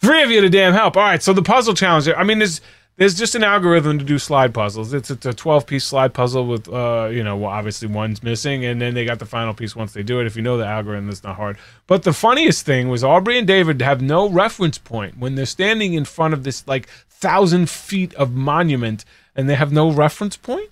Three 0.00 0.22
of 0.22 0.30
you 0.30 0.40
to 0.42 0.48
damn 0.48 0.72
help. 0.72 0.96
All 0.96 1.02
right. 1.02 1.22
So 1.22 1.32
the 1.32 1.42
puzzle 1.42 1.74
challenge. 1.74 2.08
I 2.08 2.22
mean, 2.22 2.38
there's 2.38 2.60
there's 2.96 3.14
just 3.14 3.34
an 3.34 3.44
algorithm 3.44 3.98
to 3.98 4.04
do 4.04 4.18
slide 4.18 4.54
puzzles. 4.54 4.94
It's, 4.94 5.10
it's 5.10 5.26
a 5.26 5.34
12 5.34 5.66
piece 5.66 5.84
slide 5.84 6.14
puzzle 6.14 6.46
with, 6.46 6.66
uh, 6.68 7.10
you 7.12 7.22
know, 7.22 7.36
well, 7.36 7.50
obviously 7.50 7.88
one's 7.88 8.22
missing, 8.22 8.64
and 8.64 8.80
then 8.80 8.94
they 8.94 9.04
got 9.04 9.18
the 9.18 9.26
final 9.26 9.52
piece 9.52 9.76
once 9.76 9.92
they 9.92 10.02
do 10.02 10.18
it. 10.20 10.26
If 10.26 10.34
you 10.34 10.42
know 10.42 10.56
the 10.56 10.66
algorithm, 10.66 11.10
it's 11.10 11.22
not 11.22 11.36
hard. 11.36 11.58
But 11.86 12.04
the 12.04 12.14
funniest 12.14 12.64
thing 12.64 12.88
was 12.88 13.04
Aubrey 13.04 13.38
and 13.38 13.46
David 13.46 13.82
have 13.82 14.00
no 14.00 14.28
reference 14.28 14.78
point 14.78 15.18
when 15.18 15.34
they're 15.34 15.44
standing 15.44 15.92
in 15.92 16.06
front 16.06 16.32
of 16.32 16.42
this 16.44 16.66
like 16.66 16.88
thousand 17.10 17.68
feet 17.68 18.14
of 18.14 18.32
monument, 18.32 19.04
and 19.34 19.48
they 19.48 19.56
have 19.56 19.72
no 19.72 19.90
reference 19.90 20.38
point. 20.38 20.70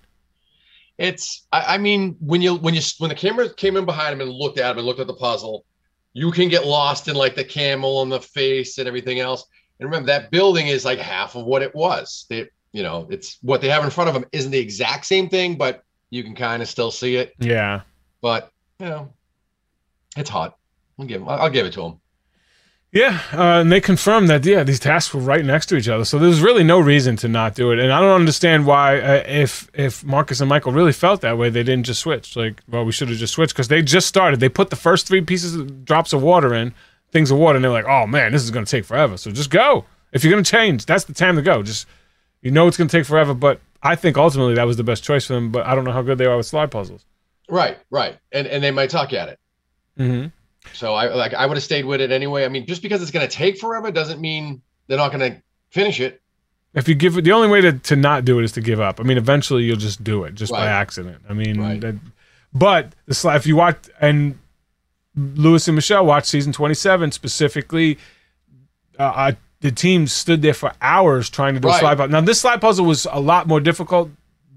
It's. 0.96 1.46
I, 1.52 1.74
I 1.74 1.78
mean, 1.78 2.16
when 2.20 2.40
you 2.40 2.54
when 2.54 2.74
you 2.74 2.80
when 2.98 3.10
the 3.10 3.14
camera 3.14 3.52
came 3.52 3.76
in 3.76 3.84
behind 3.84 4.14
him 4.14 4.22
and 4.22 4.30
looked 4.30 4.58
at 4.58 4.72
him 4.72 4.78
and 4.78 4.86
looked 4.86 5.00
at 5.00 5.08
the 5.08 5.14
puzzle, 5.14 5.66
you 6.14 6.30
can 6.30 6.48
get 6.48 6.64
lost 6.64 7.08
in 7.08 7.16
like 7.16 7.34
the 7.34 7.44
camel 7.44 8.00
and 8.00 8.10
the 8.10 8.20
face 8.20 8.78
and 8.78 8.88
everything 8.88 9.20
else. 9.20 9.44
And 9.80 9.88
remember, 9.88 10.06
that 10.06 10.30
building 10.30 10.68
is 10.68 10.84
like 10.84 10.98
half 10.98 11.34
of 11.34 11.44
what 11.44 11.62
it 11.62 11.74
was. 11.74 12.26
They, 12.28 12.48
you 12.72 12.82
know, 12.82 13.06
it's 13.10 13.38
what 13.42 13.60
they 13.60 13.68
have 13.68 13.84
in 13.84 13.90
front 13.90 14.08
of 14.08 14.14
them 14.14 14.24
isn't 14.32 14.50
the 14.50 14.58
exact 14.58 15.06
same 15.06 15.28
thing, 15.28 15.56
but 15.56 15.82
you 16.10 16.22
can 16.22 16.34
kind 16.34 16.62
of 16.62 16.68
still 16.68 16.90
see 16.90 17.16
it. 17.16 17.34
Yeah. 17.38 17.82
But 18.20 18.50
you 18.78 18.86
know, 18.86 19.12
it's 20.16 20.30
hot. 20.30 20.56
I'll 20.98 21.06
give 21.06 21.22
him. 21.22 21.28
I'll, 21.28 21.50
give 21.50 21.66
it 21.66 21.72
to 21.74 21.82
him. 21.82 22.00
Yeah, 22.92 23.20
uh, 23.32 23.60
and 23.60 23.72
they 23.72 23.80
confirmed 23.80 24.30
that 24.30 24.44
yeah, 24.44 24.62
these 24.62 24.78
tasks 24.78 25.12
were 25.12 25.20
right 25.20 25.44
next 25.44 25.66
to 25.66 25.76
each 25.76 25.88
other, 25.88 26.04
so 26.04 26.16
there's 26.16 26.40
really 26.40 26.62
no 26.62 26.78
reason 26.78 27.16
to 27.16 27.28
not 27.28 27.56
do 27.56 27.72
it. 27.72 27.80
And 27.80 27.92
I 27.92 28.00
don't 28.00 28.14
understand 28.14 28.66
why, 28.66 29.00
uh, 29.00 29.24
if 29.26 29.68
if 29.74 30.04
Marcus 30.04 30.40
and 30.40 30.48
Michael 30.48 30.70
really 30.70 30.92
felt 30.92 31.20
that 31.22 31.36
way, 31.36 31.50
they 31.50 31.64
didn't 31.64 31.86
just 31.86 32.00
switch. 32.00 32.36
Like, 32.36 32.62
well, 32.68 32.84
we 32.84 32.92
should 32.92 33.08
have 33.08 33.18
just 33.18 33.34
switched 33.34 33.52
because 33.52 33.66
they 33.66 33.82
just 33.82 34.06
started. 34.06 34.38
They 34.38 34.48
put 34.48 34.70
the 34.70 34.76
first 34.76 35.08
three 35.08 35.20
pieces 35.20 35.56
of 35.56 35.84
drops 35.84 36.12
of 36.12 36.22
water 36.22 36.54
in, 36.54 36.72
things 37.14 37.30
of 37.30 37.38
water, 37.38 37.56
and 37.56 37.64
they're 37.64 37.72
like, 37.72 37.86
oh 37.86 38.06
man, 38.06 38.32
this 38.32 38.42
is 38.42 38.50
gonna 38.50 38.66
take 38.66 38.84
forever. 38.84 39.16
So 39.16 39.30
just 39.30 39.48
go. 39.48 39.86
If 40.12 40.22
you're 40.22 40.30
gonna 40.30 40.42
change, 40.44 40.84
that's 40.84 41.04
the 41.04 41.14
time 41.14 41.36
to 41.36 41.42
go. 41.42 41.62
Just 41.62 41.86
you 42.42 42.50
know 42.50 42.68
it's 42.68 42.76
gonna 42.76 42.90
take 42.90 43.06
forever, 43.06 43.32
but 43.32 43.60
I 43.82 43.96
think 43.96 44.18
ultimately 44.18 44.54
that 44.54 44.64
was 44.66 44.76
the 44.76 44.84
best 44.84 45.02
choice 45.02 45.26
for 45.26 45.32
them. 45.32 45.50
But 45.50 45.66
I 45.66 45.74
don't 45.74 45.84
know 45.84 45.92
how 45.92 46.02
good 46.02 46.18
they 46.18 46.26
are 46.26 46.36
with 46.36 46.44
slide 46.44 46.70
puzzles. 46.70 47.06
Right, 47.48 47.78
right, 47.90 48.18
and 48.32 48.46
and 48.46 48.62
they 48.62 48.70
might 48.70 48.90
talk 48.90 49.14
at 49.14 49.30
it. 49.30 49.38
Mm-hmm. 49.98 50.26
So 50.72 50.94
I 50.94 51.14
like 51.14 51.34
I 51.34 51.46
would 51.46 51.56
have 51.56 51.64
stayed 51.64 51.84
with 51.84 52.00
it 52.00 52.10
anyway. 52.10 52.44
I 52.44 52.48
mean, 52.48 52.66
just 52.66 52.82
because 52.82 53.02
it's 53.02 53.10
going 53.10 53.26
to 53.26 53.32
take 53.32 53.58
forever 53.58 53.90
doesn't 53.90 54.20
mean 54.20 54.62
they're 54.86 54.98
not 54.98 55.12
going 55.12 55.32
to 55.32 55.42
finish 55.70 56.00
it. 56.00 56.20
If 56.72 56.88
you 56.88 56.94
give 56.94 57.16
it, 57.18 57.22
the 57.22 57.32
only 57.32 57.48
way 57.48 57.60
to, 57.60 57.72
to 57.74 57.94
not 57.96 58.24
do 58.24 58.40
it 58.40 58.44
is 58.44 58.52
to 58.52 58.60
give 58.60 58.80
up. 58.80 58.98
I 58.98 59.04
mean, 59.04 59.18
eventually 59.18 59.62
you'll 59.62 59.76
just 59.76 60.02
do 60.02 60.24
it 60.24 60.34
just 60.34 60.50
by 60.50 60.66
accident. 60.66 61.22
I 61.28 61.34
mean, 61.34 61.60
Right. 61.60 61.80
that, 61.80 61.94
but 62.52 62.94
the 63.06 63.14
slide, 63.14 63.36
if 63.36 63.46
you 63.46 63.54
watch 63.56 63.76
and 64.00 64.38
Lewis 65.16 65.68
and 65.68 65.74
Michelle 65.74 66.04
watched 66.06 66.26
season 66.26 66.52
27 66.52 67.12
specifically, 67.12 67.98
uh, 68.98 69.02
uh, 69.02 69.32
the 69.60 69.70
team 69.70 70.06
stood 70.06 70.42
there 70.42 70.54
for 70.54 70.72
hours 70.82 71.30
trying 71.30 71.54
to 71.54 71.60
do 71.60 71.68
a 71.68 71.70
Right. 71.72 71.80
slide 71.80 71.96
puzzle. 71.96 72.10
Now, 72.12 72.20
this 72.20 72.40
slide 72.40 72.60
puzzle 72.60 72.84
was 72.84 73.06
a 73.10 73.20
lot 73.20 73.46
more 73.46 73.60
difficult 73.60 74.10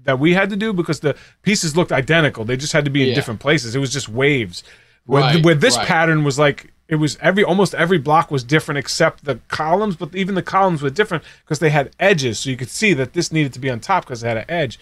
that 0.04 0.18
we 0.18 0.34
had 0.34 0.50
to 0.50 0.56
do 0.56 0.72
because 0.72 1.00
the 1.00 1.14
pieces 1.42 1.76
looked 1.76 1.92
identical. 1.92 2.44
They 2.44 2.56
just 2.56 2.72
had 2.72 2.84
to 2.84 2.90
be 2.90 3.02
in 3.02 3.08
Yeah. 3.10 3.14
different 3.14 3.40
places. 3.40 3.74
It 3.74 3.78
was 3.78 3.92
just 3.92 4.08
waves. 4.08 4.62
Where, 5.06 5.22
Right, 5.22 5.44
where 5.44 5.54
this 5.54 5.76
right. 5.76 5.86
pattern 5.86 6.24
was 6.24 6.38
like 6.38 6.72
it 6.88 6.96
was 6.96 7.18
every 7.20 7.44
almost 7.44 7.74
every 7.74 7.98
block 7.98 8.30
was 8.30 8.42
different 8.42 8.78
except 8.78 9.24
the 9.24 9.38
columns, 9.48 9.96
but 9.96 10.14
even 10.14 10.34
the 10.34 10.42
columns 10.42 10.80
were 10.82 10.88
different 10.90 11.22
because 11.44 11.58
they 11.58 11.68
had 11.70 11.90
edges, 12.00 12.38
so 12.40 12.48
you 12.50 12.56
could 12.56 12.70
see 12.70 12.94
that 12.94 13.12
this 13.12 13.30
needed 13.30 13.52
to 13.52 13.58
be 13.58 13.68
on 13.70 13.78
top 13.80 14.04
because 14.04 14.22
it 14.22 14.26
had 14.28 14.36
an 14.38 14.44
edge. 14.48 14.78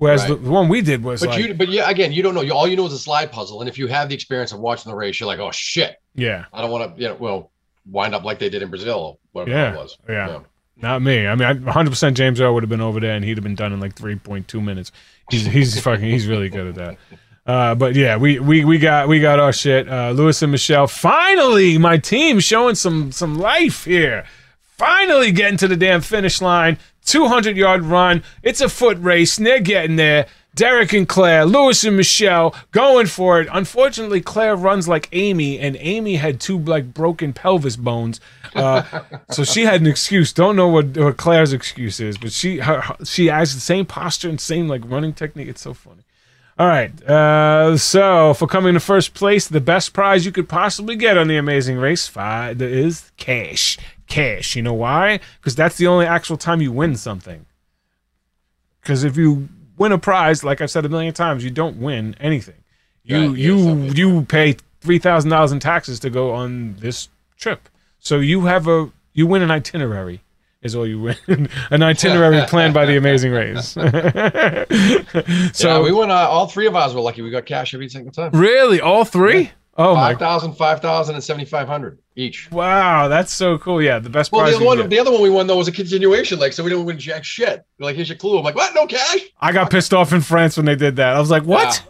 Whereas 0.00 0.26
the, 0.26 0.34
Right. 0.34 0.44
the 0.44 0.50
one 0.50 0.68
we 0.68 0.80
did 0.80 1.04
was 1.04 1.20
But 1.20 1.28
like, 1.30 1.46
you, 1.46 1.54
but 1.54 1.68
yeah, 1.68 1.88
again, 1.88 2.12
you 2.12 2.22
don't 2.22 2.34
know. 2.34 2.40
You, 2.40 2.52
all 2.54 2.66
you 2.66 2.74
know 2.76 2.86
is 2.86 2.92
a 2.92 2.98
slide 2.98 3.30
puzzle, 3.30 3.60
and 3.60 3.68
if 3.68 3.78
you 3.78 3.86
have 3.86 4.08
the 4.08 4.14
experience 4.14 4.50
of 4.50 4.58
watching 4.58 4.90
the 4.90 4.96
race, 4.96 5.20
you're 5.20 5.26
like, 5.26 5.38
oh 5.38 5.50
shit, 5.52 5.96
yeah, 6.14 6.46
I 6.52 6.60
don't 6.62 6.70
want 6.70 6.96
to, 6.96 7.00
you 7.02 7.08
know, 7.08 7.14
well, 7.20 7.50
wind 7.86 8.14
up 8.14 8.24
like 8.24 8.38
they 8.38 8.48
did 8.48 8.62
in 8.62 8.70
Brazil, 8.70 9.20
whatever 9.32 9.50
Yeah, 9.56 9.72
it 9.74 9.76
was. 9.76 9.96
yeah. 10.08 10.38
Not 10.76 11.02
me. 11.02 11.26
I 11.26 11.34
mean, 11.34 11.46
I- 11.46 11.52
100% 11.54 12.14
James 12.14 12.40
Earl 12.40 12.54
would 12.54 12.62
have 12.62 12.70
been 12.70 12.80
over 12.80 12.98
there, 13.00 13.14
and 13.14 13.22
he'd 13.22 13.36
have 13.36 13.44
been 13.44 13.54
done 13.54 13.72
in 13.74 13.80
like 13.80 13.94
3.2 13.94 14.62
minutes. 14.64 14.90
He's 15.30 15.44
he's 15.44 15.78
fucking 15.82 16.04
he's 16.04 16.26
really 16.26 16.48
good 16.48 16.68
at 16.68 16.74
that. 16.76 16.96
Uh, 17.46 17.74
but 17.74 17.94
yeah, 17.94 18.16
we, 18.16 18.38
we 18.38 18.64
we 18.64 18.78
got 18.78 19.06
we 19.08 19.20
got 19.20 19.38
our 19.38 19.52
shit. 19.52 19.86
Uh, 19.88 20.12
Lewis 20.12 20.40
and 20.40 20.50
Michelle. 20.52 20.86
Finally, 20.86 21.76
my 21.76 21.98
team 21.98 22.40
showing 22.40 22.74
some 22.74 23.12
some 23.12 23.34
life 23.38 23.84
here. 23.84 24.24
Finally 24.80 25.30
getting 25.30 25.58
to 25.58 25.68
the 25.68 25.76
damn 25.76 26.00
finish 26.00 26.40
line. 26.40 26.78
200 27.04 27.54
yard 27.54 27.82
run. 27.82 28.22
It's 28.42 28.62
a 28.62 28.68
foot 28.70 28.96
race. 28.98 29.36
And 29.36 29.46
they're 29.46 29.60
getting 29.60 29.96
there. 29.96 30.26
Derek 30.54 30.94
and 30.94 31.06
Claire, 31.06 31.44
Lewis 31.44 31.84
and 31.84 31.98
Michelle 31.98 32.54
going 32.70 33.06
for 33.06 33.42
it. 33.42 33.48
Unfortunately, 33.52 34.22
Claire 34.22 34.56
runs 34.56 34.88
like 34.88 35.10
Amy, 35.12 35.58
and 35.58 35.76
Amy 35.78 36.16
had 36.16 36.40
two 36.40 36.58
like 36.58 36.92
broken 36.92 37.32
pelvis 37.32 37.76
bones, 37.76 38.20
uh, 38.56 38.82
so 39.30 39.44
she 39.44 39.64
had 39.64 39.80
an 39.80 39.86
excuse. 39.86 40.32
Don't 40.32 40.56
know 40.56 40.66
what, 40.66 40.96
what 40.96 41.16
Claire's 41.18 41.52
excuse 41.52 42.00
is, 42.00 42.18
but 42.18 42.32
she 42.32 42.58
her, 42.58 42.82
she 43.04 43.26
has 43.26 43.54
the 43.54 43.60
same 43.60 43.86
posture 43.86 44.28
and 44.28 44.40
same 44.40 44.66
like 44.66 44.82
running 44.84 45.12
technique. 45.12 45.46
It's 45.46 45.60
so 45.60 45.72
funny. 45.72 46.02
All 46.58 46.66
right, 46.66 46.90
uh, 47.04 47.76
so 47.76 48.34
for 48.34 48.48
coming 48.48 48.74
to 48.74 48.80
first 48.80 49.14
place, 49.14 49.46
the 49.46 49.60
best 49.60 49.92
prize 49.92 50.26
you 50.26 50.32
could 50.32 50.48
possibly 50.48 50.96
get 50.96 51.16
on 51.16 51.28
the 51.28 51.36
Amazing 51.36 51.76
Race 51.76 52.08
five 52.08 52.60
is 52.60 53.12
cash. 53.16 53.78
Cash. 54.10 54.56
You 54.56 54.62
know 54.62 54.74
why? 54.74 55.20
Because 55.38 55.54
that's 55.54 55.78
the 55.78 55.86
only 55.86 56.04
actual 56.04 56.36
time 56.36 56.60
you 56.60 56.72
win 56.72 56.96
something. 56.96 57.46
Because 58.82 59.04
if 59.04 59.16
you 59.16 59.48
win 59.78 59.92
a 59.92 59.98
prize, 59.98 60.44
like 60.44 60.60
I've 60.60 60.70
said 60.70 60.84
a 60.84 60.88
million 60.88 61.14
times, 61.14 61.42
you 61.42 61.50
don't 61.50 61.78
win 61.78 62.14
anything. 62.20 62.56
You 63.02 63.32
yeah, 63.32 63.46
you 63.46 63.82
you 63.94 64.22
pay 64.26 64.56
three 64.80 64.98
thousand 64.98 65.30
dollars 65.30 65.52
in 65.52 65.60
taxes 65.60 65.98
to 66.00 66.10
go 66.10 66.32
on 66.32 66.76
this 66.76 67.08
trip. 67.36 67.68
So 67.98 68.18
you 68.18 68.42
have 68.42 68.68
a 68.68 68.90
you 69.14 69.26
win 69.26 69.42
an 69.42 69.50
itinerary. 69.50 70.20
Is 70.62 70.76
all 70.76 70.86
you 70.86 71.00
win 71.00 71.16
an 71.70 71.82
itinerary 71.82 72.46
planned 72.46 72.74
by 72.74 72.84
the 72.84 72.98
Amazing 72.98 73.32
Race. 73.32 73.68
so 75.56 75.78
yeah, 75.78 75.82
we 75.82 75.90
won. 75.90 76.10
Uh, 76.10 76.14
all 76.14 76.46
three 76.46 76.66
of 76.66 76.76
us 76.76 76.92
were 76.92 77.00
lucky. 77.00 77.22
We 77.22 77.30
got 77.30 77.46
cash 77.46 77.72
every 77.72 77.88
single 77.88 78.12
time. 78.12 78.32
really, 78.32 78.78
all 78.80 79.06
three? 79.06 79.52
Oh 79.80 79.94
my! 79.94 80.12
5,000, 80.12 80.52
5,000, 80.54 81.14
and 81.14 81.24
7,500 81.24 81.98
each. 82.16 82.50
Wow, 82.50 83.08
that's 83.08 83.32
so 83.32 83.56
cool. 83.58 83.80
Yeah, 83.80 83.98
the 83.98 84.10
best 84.10 84.30
Well, 84.30 84.42
prize. 84.42 84.52
the 84.52 84.56
other 84.58 84.66
one, 84.66 84.76
get. 84.78 84.90
the 84.90 84.98
other 84.98 85.10
one 85.10 85.22
we 85.22 85.30
won 85.30 85.46
though 85.46 85.56
was 85.56 85.68
a 85.68 85.72
continuation. 85.72 86.38
Like, 86.38 86.52
so 86.52 86.62
we 86.62 86.70
didn't 86.70 86.84
win 86.84 86.98
jack 86.98 87.24
shit. 87.24 87.64
We're 87.78 87.86
like, 87.86 87.96
here's 87.96 88.08
your 88.08 88.18
clue. 88.18 88.36
I'm 88.38 88.44
like, 88.44 88.54
what? 88.54 88.74
No 88.74 88.86
cash? 88.86 89.18
I 89.40 89.52
got 89.52 89.70
pissed 89.70 89.94
off 89.94 90.12
in 90.12 90.20
France 90.20 90.56
when 90.56 90.66
they 90.66 90.76
did 90.76 90.96
that. 90.96 91.16
I 91.16 91.18
was 91.20 91.30
like, 91.30 91.44
what? 91.44 91.82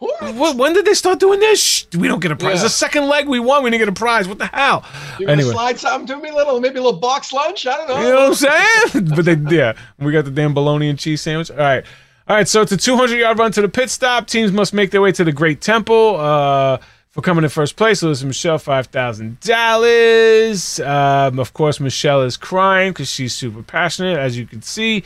What? 0.00 0.34
What, 0.34 0.56
when 0.56 0.72
did 0.72 0.86
they 0.86 0.94
start 0.94 1.20
doing 1.20 1.40
this? 1.40 1.62
Shh, 1.62 1.84
we 1.96 2.08
don't 2.08 2.20
get 2.20 2.30
a 2.30 2.36
prize. 2.36 2.56
Yeah. 2.58 2.62
The 2.64 2.68
second 2.70 3.06
leg 3.08 3.28
we 3.28 3.38
won, 3.38 3.62
we 3.62 3.68
didn't 3.70 3.80
get 3.82 3.88
a 3.88 3.92
prize. 3.92 4.26
What 4.26 4.38
the 4.38 4.46
hell? 4.46 4.82
You 5.18 5.28
Anyway. 5.28 5.50
slide 5.52 5.78
something 5.78 6.06
to 6.06 6.16
me, 6.22 6.30
little 6.32 6.58
maybe 6.58 6.78
a 6.78 6.82
little 6.82 6.98
box 7.00 7.32
lunch? 7.34 7.66
I 7.66 7.76
don't 7.76 7.88
know. 7.88 8.00
You 8.00 8.08
know 8.08 8.28
what 8.30 8.42
I'm 8.44 8.92
saying? 8.92 9.04
but 9.14 9.24
they, 9.26 9.56
yeah, 9.56 9.74
we 9.98 10.10
got 10.12 10.24
the 10.24 10.30
damn 10.30 10.54
bologna 10.54 10.88
and 10.88 10.98
cheese 10.98 11.20
sandwich. 11.20 11.50
All 11.50 11.56
right. 11.58 11.84
All 12.28 12.36
right, 12.36 12.48
so 12.48 12.62
it's 12.62 12.72
a 12.72 12.76
200 12.78 13.16
yard 13.18 13.38
run 13.38 13.52
to 13.52 13.60
the 13.60 13.68
pit 13.68 13.90
stop. 13.90 14.26
Teams 14.26 14.52
must 14.52 14.72
make 14.72 14.90
their 14.90 15.02
way 15.02 15.12
to 15.12 15.22
the 15.24 15.32
Great 15.32 15.60
Temple. 15.60 16.16
Uh, 16.16 16.78
for 17.10 17.22
coming 17.22 17.44
in 17.44 17.50
first 17.50 17.76
place, 17.76 18.02
and 18.02 18.24
Michelle, 18.24 18.58
$5,000. 18.58 20.86
Um, 20.86 21.38
of 21.38 21.52
course, 21.52 21.80
Michelle 21.80 22.22
is 22.22 22.36
crying 22.36 22.92
because 22.92 23.10
she's 23.10 23.34
super 23.34 23.62
passionate, 23.62 24.18
as 24.18 24.38
you 24.38 24.46
can 24.46 24.62
see. 24.62 25.02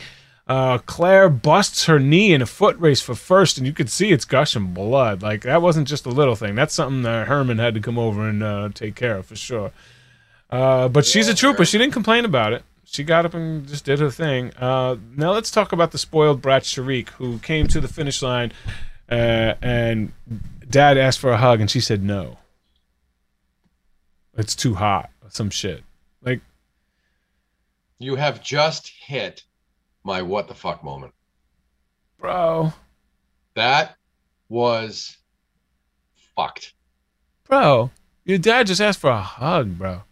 Uh, 0.47 0.77
Claire 0.77 1.29
busts 1.29 1.85
her 1.85 1.97
knee 1.97 2.31
in 2.31 2.43
a 2.43 2.45
foot 2.45 2.77
race 2.77 3.01
for 3.01 3.15
first, 3.15 3.57
and 3.57 3.65
you 3.65 3.73
could 3.73 3.89
see 3.89 4.11
it's 4.11 4.25
gushing 4.25 4.67
blood. 4.67 5.23
Like, 5.23 5.41
that 5.41 5.63
wasn't 5.63 5.87
just 5.87 6.05
a 6.05 6.09
little 6.09 6.35
thing. 6.35 6.53
That's 6.53 6.75
something 6.75 7.01
that 7.01 7.27
Herman 7.27 7.57
had 7.57 7.73
to 7.73 7.79
come 7.79 7.97
over 7.97 8.29
and 8.29 8.43
uh, 8.43 8.69
take 8.71 8.93
care 8.93 9.17
of 9.17 9.25
for 9.25 9.35
sure. 9.35 9.71
Uh, 10.51 10.87
but 10.87 11.07
she's 11.07 11.27
a 11.27 11.33
trooper. 11.33 11.65
She 11.65 11.79
didn't 11.79 11.93
complain 11.93 12.23
about 12.23 12.53
it. 12.53 12.63
She 12.83 13.03
got 13.03 13.25
up 13.25 13.33
and 13.33 13.67
just 13.67 13.83
did 13.83 13.99
her 13.99 14.11
thing. 14.11 14.53
Uh, 14.57 14.97
now 15.17 15.31
let's 15.31 15.49
talk 15.49 15.71
about 15.71 15.91
the 15.91 15.97
spoiled 15.97 16.43
brat 16.43 16.61
Sharik, 16.61 17.09
who 17.09 17.39
came 17.39 17.65
to 17.69 17.81
the 17.81 17.87
finish 17.87 18.21
line, 18.21 18.51
uh, 19.09 19.55
and 19.63 20.11
Dad 20.69 20.97
asked 20.97 21.19
for 21.19 21.31
a 21.31 21.37
hug, 21.37 21.61
and 21.61 21.69
she 21.69 21.79
said 21.79 22.03
no. 22.03 22.37
It's 24.37 24.55
too 24.55 24.75
hot. 24.75 25.09
Some 25.29 25.49
shit. 25.49 25.83
Like, 26.21 26.41
You 27.99 28.15
have 28.15 28.43
just 28.43 28.87
hit 28.87 29.43
my 30.03 30.21
what 30.21 30.47
the 30.47 30.53
fuck 30.55 30.83
moment. 30.83 31.13
bro, 32.19 32.73
That 33.55 33.95
was 34.49 35.17
fucked. 36.35 36.73
bro, 37.47 37.91
your 38.25 38.37
dad 38.37 38.67
just 38.67 38.81
asked 38.81 38.99
for 38.99 39.09
a 39.09 39.21
hug, 39.21 39.77
bro. 39.77 40.03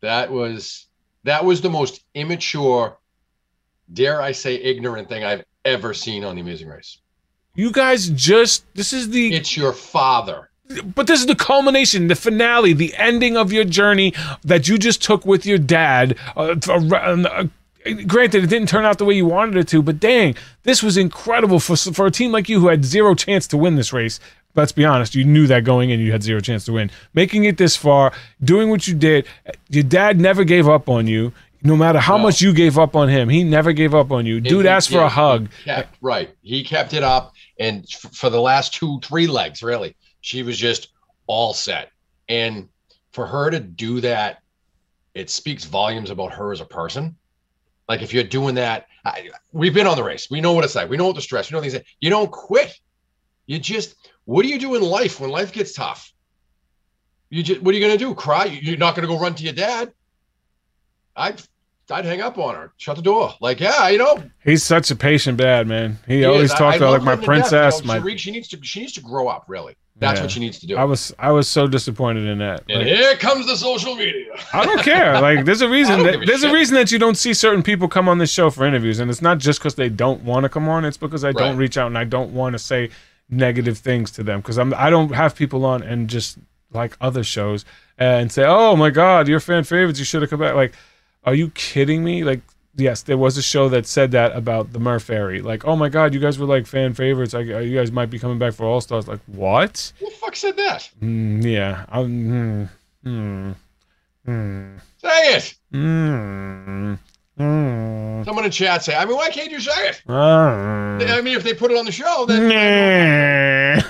That 0.00 0.30
was 0.30 0.86
that 1.24 1.44
was 1.44 1.60
the 1.60 1.68
most 1.70 2.02
immature, 2.14 2.96
dare 3.92 4.22
I 4.22 4.32
say, 4.32 4.54
ignorant 4.54 5.08
thing 5.08 5.24
I've 5.24 5.44
ever 5.64 5.92
seen 5.92 6.24
on 6.24 6.36
the 6.36 6.40
Amazing 6.40 6.68
Race. 6.68 6.98
You 7.58 7.72
guys 7.72 8.08
just 8.10 8.64
this 8.74 8.92
is 8.92 9.10
the 9.10 9.34
It's 9.34 9.56
your 9.56 9.72
father. 9.72 10.48
but 10.94 11.08
this 11.08 11.18
is 11.18 11.26
the 11.26 11.34
culmination, 11.34 12.06
the 12.06 12.14
finale, 12.14 12.72
the 12.72 12.94
ending 12.96 13.36
of 13.36 13.52
your 13.52 13.64
journey 13.64 14.14
that 14.44 14.68
you 14.68 14.78
just 14.78 15.02
took 15.02 15.26
with 15.26 15.44
your 15.44 15.58
dad. 15.58 16.16
Uh, 16.36 16.54
to- 16.54 16.72
uh, 16.72 17.44
granted, 18.06 18.44
it 18.44 18.46
didn't 18.50 18.68
turn 18.68 18.84
out 18.84 18.98
the 18.98 19.04
way 19.04 19.14
you 19.14 19.26
wanted 19.26 19.56
it 19.56 19.66
to, 19.68 19.82
but 19.82 19.98
dang, 19.98 20.36
this 20.62 20.84
was 20.84 20.96
incredible 20.96 21.58
for 21.58 21.74
for 21.76 22.06
a 22.06 22.12
team 22.12 22.30
like 22.30 22.48
you 22.48 22.60
who 22.60 22.68
had 22.68 22.84
zero 22.84 23.16
chance 23.16 23.48
to 23.48 23.56
win 23.56 23.74
this 23.74 23.92
race. 23.92 24.20
Let's 24.54 24.70
be 24.72 24.84
honest, 24.84 25.16
you 25.16 25.24
knew 25.24 25.48
that 25.48 25.64
going 25.64 25.90
in, 25.90 25.98
you 25.98 26.12
had 26.12 26.22
zero 26.22 26.38
chance 26.40 26.64
to 26.66 26.72
win. 26.74 26.90
Making 27.12 27.44
it 27.44 27.58
this 27.58 27.76
far, 27.76 28.12
doing 28.42 28.70
what 28.70 28.86
you 28.86 28.94
did, 28.94 29.26
your 29.68 29.82
dad 29.84 30.20
never 30.20 30.44
gave 30.44 30.68
up 30.68 30.88
on 30.88 31.08
you. 31.08 31.32
No 31.60 31.76
matter 31.76 31.98
how 31.98 32.16
No. 32.16 32.22
much 32.22 32.40
you 32.40 32.52
gave 32.52 32.78
up 32.78 32.94
on 32.94 33.08
him, 33.08 33.28
he 33.28 33.42
never 33.42 33.72
gave 33.72 33.92
up 33.94 34.12
on 34.12 34.26
you. 34.26 34.40
Dude 34.40 34.64
he 34.64 34.68
asked 34.70 34.90
for 34.90 35.00
a 35.00 35.08
hug. 35.08 35.48
Kept, 35.64 35.96
right. 36.00 36.30
He 36.40 36.62
kept 36.62 36.92
it 36.94 37.02
up. 37.02 37.34
And 37.58 37.84
f- 37.84 38.14
for 38.14 38.30
the 38.30 38.40
last 38.40 38.74
two, 38.74 39.00
three 39.02 39.26
legs, 39.26 39.62
really, 39.62 39.96
she 40.20 40.42
was 40.42 40.56
just 40.56 40.88
all 41.26 41.54
set. 41.54 41.90
And 42.28 42.68
for 43.12 43.26
her 43.26 43.50
to 43.50 43.60
do 43.60 44.00
that, 44.00 44.42
it 45.14 45.30
speaks 45.30 45.64
volumes 45.64 46.10
about 46.10 46.32
her 46.32 46.52
as 46.52 46.60
a 46.60 46.64
person. 46.64 47.16
Like 47.88 48.02
if 48.02 48.12
you're 48.12 48.24
doing 48.24 48.54
that, 48.56 48.86
I, 49.04 49.30
we've 49.52 49.74
been 49.74 49.86
on 49.86 49.96
the 49.96 50.04
race. 50.04 50.30
We 50.30 50.40
know 50.40 50.52
what 50.52 50.64
it's 50.64 50.74
like. 50.74 50.90
We 50.90 50.96
know 50.96 51.06
what 51.06 51.16
the 51.16 51.22
stress. 51.22 51.50
We 51.50 51.56
know 51.56 51.62
things. 51.62 51.76
You 52.00 52.10
don't 52.10 52.30
quit. 52.30 52.78
You 53.46 53.58
just. 53.58 53.96
What 54.26 54.42
do 54.42 54.48
you 54.48 54.58
do 54.58 54.74
in 54.74 54.82
life 54.82 55.20
when 55.20 55.30
life 55.30 55.52
gets 55.52 55.72
tough? 55.72 56.12
You 57.30 57.42
just. 57.42 57.62
What 57.62 57.74
are 57.74 57.78
you 57.78 57.84
gonna 57.84 57.98
do? 57.98 58.14
Cry? 58.14 58.44
You're 58.44 58.76
not 58.76 58.94
gonna 58.94 59.08
go 59.08 59.18
run 59.18 59.34
to 59.36 59.42
your 59.42 59.54
dad. 59.54 59.92
I'd. 61.16 61.40
I'd 61.90 62.04
hang 62.04 62.20
up 62.20 62.36
on 62.38 62.54
her, 62.54 62.72
shut 62.76 62.96
the 62.96 63.02
door. 63.02 63.34
Like, 63.40 63.60
yeah, 63.60 63.88
you 63.88 63.98
know, 63.98 64.22
He's 64.44 64.62
such 64.62 64.90
a 64.90 64.96
patient 64.96 65.38
dad, 65.38 65.66
man. 65.66 65.98
He 66.06 66.18
He 66.18 66.24
always 66.24 66.44
is. 66.44 66.52
I- 66.52 66.58
talked 66.58 66.74
I 66.74 66.76
about 66.76 66.90
like 66.92 67.02
my 67.02 67.16
princess, 67.24 67.80
you 67.80 67.86
know, 67.86 67.94
my 67.94 68.00
Sharik, 68.00 68.18
she 68.18 68.30
needs 68.30 68.48
to 68.48 68.58
she 68.62 68.80
needs 68.80 68.92
to 68.94 69.00
grow 69.00 69.28
up. 69.28 69.44
Really, 69.48 69.74
that's 69.96 70.18
Yeah. 70.18 70.24
what 70.24 70.30
she 70.30 70.40
needs 70.40 70.58
to 70.60 70.66
do. 70.66 70.76
I 70.76 70.84
was 70.84 71.14
I 71.18 71.30
was 71.30 71.48
so 71.48 71.66
disappointed 71.66 72.24
in 72.28 72.38
that. 72.38 72.62
and 72.68 72.78
Like, 72.78 72.86
here 72.88 73.14
comes 73.16 73.46
the 73.46 73.56
social 73.56 73.94
media. 73.94 74.32
I 74.52 74.64
don't 74.66 74.82
care. 74.82 75.20
Like 75.28 75.44
there's 75.44 75.62
a 75.62 75.68
reason 75.68 76.02
that 76.02 76.22
a 76.22 76.26
there's 76.26 76.42
a 76.44 76.52
reason 76.52 76.74
that 76.74 76.92
you 76.92 76.98
don't 76.98 77.16
see 77.16 77.32
certain 77.34 77.62
people 77.62 77.88
come 77.88 78.08
on 78.08 78.18
this 78.18 78.30
show 78.30 78.50
for 78.50 78.66
interviews, 78.66 78.98
and 79.00 79.10
it's 79.10 79.22
not 79.22 79.38
just 79.38 79.58
because 79.60 79.74
they 79.76 79.88
don't 79.88 80.22
want 80.24 80.44
to 80.44 80.48
come 80.48 80.68
on. 80.68 80.84
It's 80.84 80.96
because 80.98 81.24
I 81.24 81.32
don't 81.32 81.56
reach 81.56 81.76
out 81.78 81.86
and 81.86 81.96
I 81.98 82.04
don't 82.04 82.32
want 82.32 82.52
to 82.54 82.58
say 82.58 82.90
negative 83.30 83.78
things 83.78 84.10
to 84.12 84.22
them 84.22 84.40
because 84.40 84.58
I'm 84.58 84.72
I 84.74 84.90
don't 84.90 85.14
have 85.14 85.34
people 85.34 85.64
on 85.64 85.82
and 85.82 86.08
just 86.08 86.38
like 86.72 86.96
other 87.00 87.24
shows 87.24 87.64
and 87.96 88.30
say, 88.30 88.44
oh 88.46 88.76
my 88.76 88.90
god, 88.90 89.26
you're 89.26 89.40
fan 89.40 89.64
favorites. 89.64 89.98
You 89.98 90.04
should 90.04 90.20
have 90.22 90.30
come 90.30 90.40
back. 90.40 90.54
Like, 90.54 90.72
are 91.24 91.34
you 91.34 91.50
kidding 91.50 92.04
me? 92.04 92.24
Like. 92.24 92.40
Yes, 92.80 93.02
there 93.02 93.18
was 93.18 93.36
a 93.36 93.42
show 93.42 93.68
that 93.70 93.86
said 93.88 94.12
that 94.12 94.36
about 94.36 94.72
the 94.72 94.78
Mur 94.78 95.00
Fairy. 95.00 95.40
Like, 95.42 95.64
oh 95.64 95.74
my 95.74 95.88
God, 95.88 96.14
you 96.14 96.20
guys 96.20 96.38
were 96.38 96.46
like 96.46 96.64
fan 96.64 96.94
favorites. 96.94 97.34
I, 97.34 97.40
you 97.40 97.76
guys 97.76 97.90
might 97.90 98.08
be 98.08 98.20
coming 98.20 98.38
back 98.38 98.52
for 98.52 98.66
All 98.66 98.80
Stars. 98.80 99.08
Like, 99.08 99.18
what? 99.26 99.92
Who 99.98 100.04
the 100.08 100.12
fuck 100.14 100.36
said 100.36 100.56
that? 100.58 100.88
Mm, 101.02 101.42
yeah. 101.42 101.86
I'm, 101.88 102.68
mm, 103.04 103.54
mm, 104.28 104.80
Say 104.98 105.34
it. 105.34 105.54
mm, 105.72 106.98
mm, 107.40 108.24
Someone 108.24 108.44
in 108.44 108.50
chat 108.52 108.84
say. 108.84 108.94
I 108.94 109.04
mean, 109.06 109.16
why 109.16 109.30
can't 109.30 109.50
you 109.50 109.58
say 109.58 109.88
it? 109.88 110.00
mm. 110.06 111.10
I 111.10 111.20
mean, 111.20 111.36
if 111.36 111.42
they 111.42 111.54
put 111.54 111.72
it 111.72 111.76
on 111.76 111.84
the 111.84 111.90
show, 111.90 112.26
then 112.28 112.48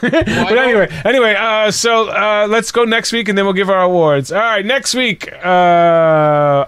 but 0.01 0.57
anyway, 0.59 0.88
anyway, 1.05 1.35
uh, 1.38 1.71
so 1.71 2.09
uh, 2.09 2.47
let's 2.49 2.73
go 2.73 2.85
next 2.85 3.12
week 3.12 3.29
and 3.29 3.37
then 3.37 3.45
we'll 3.45 3.53
give 3.53 3.69
our 3.69 3.83
awards. 3.83 4.33
All 4.33 4.38
right, 4.41 4.64
next 4.64 4.95
week. 4.95 5.31
Uh, 5.45 6.64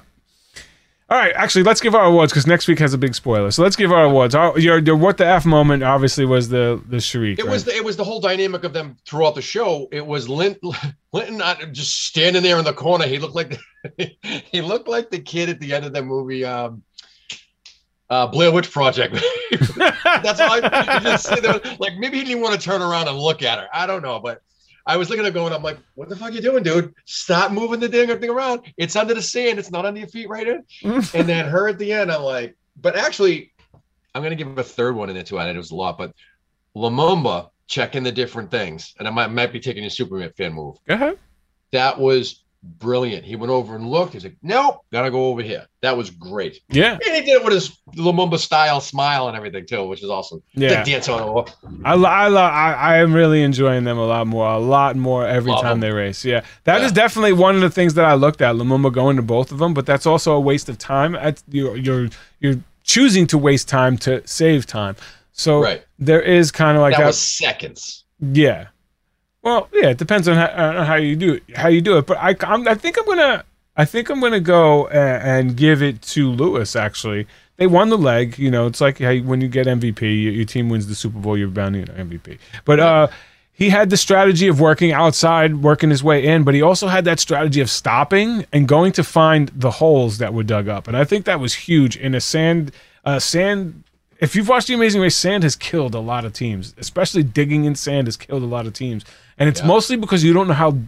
all 1.11 1.19
right, 1.19 1.33
actually, 1.35 1.65
let's 1.65 1.81
give 1.81 1.97
our 1.97 2.05
awards 2.05 2.33
because 2.33 2.47
next 2.47 2.69
week 2.69 2.79
has 2.79 2.95
a 2.95 2.99
big 2.99 3.17
spoiler. 3.17 3.51
So 3.51 3.65
let's 3.65 3.75
give 3.75 3.91
our 3.91 4.05
awards. 4.05 4.33
Our, 4.37 4.57
your, 4.61 4.79
your 4.79 4.95
what 4.95 5.17
the 5.17 5.27
f 5.27 5.45
moment 5.45 5.83
obviously 5.83 6.25
was 6.25 6.49
the 6.49 6.81
the 6.89 6.99
Sharik. 6.99 7.41
it 7.41 7.49
was 7.49 7.65
the, 7.65 7.75
it 7.75 7.85
was 7.85 7.97
the 7.97 8.05
whole 8.05 8.21
dynamic 8.21 8.63
of 8.63 8.73
them 8.73 8.97
throughout 9.05 9.35
the 9.35 9.43
show. 9.43 9.89
It 9.91 10.07
was 10.07 10.29
Lin, 10.29 10.57
Linton 11.13 11.39
not 11.39 11.73
just 11.73 12.05
standing 12.05 12.45
there 12.45 12.59
in 12.59 12.65
the 12.65 12.73
corner. 12.73 13.07
He 13.07 13.19
looked 13.19 13.35
like 13.35 13.59
he 14.23 14.61
looked 14.61 14.87
like 14.87 15.11
the 15.11 15.19
kid 15.19 15.49
at 15.49 15.59
the 15.59 15.75
end 15.75 15.85
of 15.85 15.93
the 15.93 16.03
movie. 16.03 16.45
Um, 16.45 16.85
uh, 18.09 18.29
Blair 18.29 18.53
Witch 18.53 18.71
Project. 18.71 19.15
That's 19.77 20.41
all 20.41 20.61
I 20.63 21.01
just 21.03 21.27
sit 21.27 21.43
there, 21.43 21.61
like 21.81 21.97
maybe 21.99 22.19
he 22.19 22.25
didn't 22.25 22.43
want 22.43 22.61
to 22.61 22.65
turn 22.65 22.83
around 22.83 23.09
and 23.09 23.19
look 23.19 23.43
at 23.43 23.59
her. 23.59 23.69
I 23.73 23.87
don't 23.87 24.03
know, 24.03 24.21
but 24.21 24.43
I 24.91 24.97
was 24.97 25.09
looking 25.09 25.25
at 25.25 25.33
going, 25.33 25.53
I'm 25.53 25.63
like, 25.63 25.79
what 25.95 26.09
the 26.09 26.17
fuck 26.17 26.31
are 26.31 26.33
you 26.33 26.41
doing, 26.41 26.65
dude? 26.65 26.93
Stop 27.05 27.53
moving 27.53 27.79
the 27.79 27.89
dang 27.89 28.09
thing 28.19 28.29
around. 28.29 28.63
It's 28.77 28.97
under 28.97 29.15
the 29.15 29.23
sand. 29.23 29.61
It's 29.61 29.71
not 29.71 29.87
under 29.87 30.01
your 30.01 30.09
feet 30.09 30.29
right 30.29 30.49
in. 30.49 30.65
and 30.83 31.29
then 31.29 31.45
her 31.47 31.69
at 31.69 31.79
the 31.79 31.93
end, 31.93 32.11
I'm 32.11 32.23
like, 32.23 32.57
but 32.75 32.97
actually, 32.97 33.53
I'm 34.17 34.23
gonna 34.25 34.35
give 34.35 34.59
a 34.59 34.65
third 34.65 34.97
one 34.97 35.09
in 35.09 35.17
it 35.17 35.27
too. 35.27 35.39
I 35.39 35.45
know 35.45 35.51
it 35.51 35.57
was 35.59 35.71
a 35.71 35.77
lot, 35.77 35.97
but 35.97 36.13
Lumumba 36.75 37.51
checking 37.69 38.03
the 38.03 38.11
different 38.11 38.51
things, 38.51 38.93
and 38.99 39.07
I 39.07 39.13
might 39.13 39.29
might 39.29 39.53
be 39.53 39.61
taking 39.61 39.85
a 39.85 39.91
Superman 39.91 40.33
fan 40.37 40.55
move. 40.55 40.77
Ahead. 40.89 41.21
That 41.71 42.01
was 42.01 42.43
brilliant. 42.63 43.25
He 43.25 43.37
went 43.37 43.51
over 43.51 43.75
and 43.75 43.89
looked. 43.91 44.13
He's 44.13 44.25
like, 44.25 44.37
nope, 44.43 44.81
gotta 44.93 45.11
go 45.11 45.27
over 45.29 45.43
here. 45.43 45.67
That 45.83 45.97
was 45.97 46.11
great. 46.11 46.61
Yeah. 46.71 46.93
And 46.93 47.03
he 47.15 47.21
did 47.23 47.41
it 47.41 47.45
with 47.45 47.55
his 47.55 47.79
Lumumba 47.97 48.39
style 48.39 48.81
smile 48.81 49.29
and 49.29 49.37
everything 49.37 49.67
too, 49.67 49.85
which 49.87 50.03
is 50.03 50.11
awesome. 50.11 50.43
Yeah. 50.55 50.83
The 50.83 50.91
dance 50.91 51.09
on 51.09 51.25
the 51.25 51.33
wall. 51.33 51.49
I, 51.85 51.95
I, 51.95 52.29
I, 52.29 52.73
I 52.73 52.97
am 52.99 53.15
really 53.15 53.43
enjoying 53.43 53.85
them 53.85 53.97
a 53.99 54.07
lot 54.07 54.27
more, 54.27 54.47
a 54.47 54.59
lot 54.59 54.97
more 54.97 55.27
every 55.27 55.53
Love 55.53 55.63
time 55.63 55.81
them. 55.81 55.91
they 55.91 55.95
race. 55.95 56.25
Yeah, 56.25 56.43
that 56.65 56.83
is 56.83 56.91
Yeah. 56.91 56.95
definitely 56.97 57.33
one 57.33 57.55
of 57.55 57.63
the 57.63 57.71
things 57.71 57.95
that 57.95 58.05
I 58.05 58.15
looked 58.15 58.43
at. 58.43 58.55
Lumumba 58.57 58.93
going 58.93 59.17
to 59.17 59.23
both 59.23 59.53
of 59.53 59.59
them, 59.59 59.73
but 59.73 59.87
that's 59.87 60.05
also 60.07 60.35
a 60.35 60.41
waste 60.41 60.69
of 60.69 60.77
time. 60.79 61.15
At, 61.15 61.43
you're, 61.49 61.77
you're 61.77 62.09
you're 62.41 62.57
choosing 62.85 63.27
to 63.29 63.39
waste 63.39 63.69
time 63.69 63.97
to 63.99 64.27
save 64.27 64.67
time. 64.67 64.97
So 65.33 65.61
Right. 65.63 65.85
there 65.99 66.21
is 66.21 66.51
kind 66.51 66.77
of 66.77 66.83
like 66.83 66.93
that 66.95 67.01
that. 67.01 67.07
was 67.07 67.19
seconds. 67.19 68.05
yeah. 68.21 68.67
Well, 69.43 69.69
yeah, 69.73 69.89
it 69.91 69.99
depends 69.99 70.29
on 70.29 70.37
how, 70.37 70.49
on 70.79 70.87
how 70.87 70.97
you 70.97 71.17
do 71.17 71.35
it, 71.35 71.57
how 71.57 71.69
you 71.69 71.81
do 71.81 71.97
it. 71.99 72.07
But 72.07 72.19
I, 72.19 72.37
I'm, 72.47 72.67
I 72.69 72.75
think 72.75 72.99
I'm 72.99 73.07
gonna, 73.07 73.45
I 73.77 73.85
think 73.85 74.11
I'm 74.11 74.21
gonna 74.21 74.41
go 74.41 74.87
and, 74.89 75.49
and 75.49 75.57
give 75.57 75.83
it 75.83 76.03
to 76.03 76.31
Lewis. 76.31 76.77
Actually, 76.77 77.27
they 77.57 77.67
won 77.67 77.89
the 77.89 77.97
leg. 77.99 78.39
You 78.39 78.51
know, 78.51 78.67
it's 78.67 78.81
like 78.81 78.99
how 78.99 79.11
you- 79.11 79.25
when 79.25 79.41
you 79.41 79.49
get 79.49 79.67
MVP, 79.67 80.03
your, 80.03 80.33
your 80.33 80.45
team 80.45 80.69
wins 80.69 80.89
the 80.89 80.95
Super 80.95 81.19
Bowl, 81.19 81.39
you're 81.39 81.49
bound 81.49 81.75
to 81.75 81.81
get 81.81 81.89
an 81.89 82.11
MVP. 82.11 82.39
But 82.67 82.81
uh, 82.81 83.09
he 83.53 83.71
had 83.71 83.89
the 83.91 83.97
strategy 83.97 84.47
of 84.49 84.61
working 84.61 84.93
outside, 84.93 85.63
working 85.63 85.89
his 85.91 86.03
way 86.05 86.27
in, 86.27 86.45
but 86.45 86.53
he 86.55 86.61
also 86.63 86.89
had 86.89 87.05
that 87.07 87.19
strategy 87.21 87.61
of 87.61 87.71
stopping 87.71 88.45
and 88.53 88.69
going 88.69 88.93
to 88.93 89.05
find 89.05 89.49
the 89.55 89.71
holes 89.71 90.19
that 90.19 90.35
were 90.35 90.43
dug 90.43 90.69
up. 90.69 90.87
And 90.87 90.97
I 90.97 91.05
think 91.05 91.25
that 91.25 91.41
was 91.41 91.55
huge 91.55 91.97
in 91.97 92.15
a 92.15 92.21
sand, 92.21 92.73
uh, 93.07 93.19
sand. 93.19 93.85
If 94.19 94.37
you've 94.37 94.49
watched 94.49 94.67
The 94.69 94.75
Amazing 94.75 95.01
Race, 95.01 95.17
sand 95.17 95.43
has 95.45 95.57
killed 95.57 95.95
a 95.95 95.99
lot 96.01 96.27
of 96.27 96.35
teams, 96.35 96.75
especially 96.77 97.23
digging 97.23 97.65
in 97.65 97.75
sand 97.75 98.07
has 98.07 98.19
killed 98.19 98.43
a 98.43 98.47
lot 98.47 98.67
of 98.67 98.75
teams. 98.75 99.03
And 99.41 99.49
it's 99.49 99.61
Yeah. 99.61 99.67
mostly 99.67 99.97
because 99.97 100.23
you 100.23 100.33
don't 100.33 100.47
know 100.47 100.55
how 100.55 100.79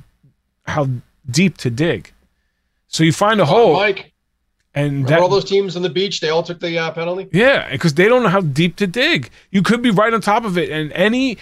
how 0.67 0.89
deep 1.29 1.57
to 1.59 1.71
dig. 1.71 2.13
So 2.87 3.03
you 3.03 3.13
find 3.13 3.41
a 3.41 3.45
hole, 3.47 3.73
Mike, 3.75 4.13
and 4.75 5.09
that 5.09 5.19
all 5.21 5.29
those 5.29 5.45
teams 5.45 5.75
on 5.75 5.83
the 5.83 5.89
beach? 5.91 6.21
They 6.21 6.29
all 6.29 6.43
took 6.45 6.61
the 6.61 6.79
uh, 6.79 6.91
penalty. 6.93 7.29
yeah, 7.33 7.69
because 7.73 7.95
they 7.95 8.07
don't 8.09 8.23
know 8.23 8.29
how 8.29 8.43
deep 8.43 8.77
to 8.77 8.87
dig. 8.87 9.31
You 9.51 9.63
could 9.63 9.83
be 9.83 9.91
right 9.91 10.13
on 10.15 10.21
top 10.21 10.45
of 10.45 10.57
it, 10.57 10.71
and 10.71 10.93
any 10.93 11.39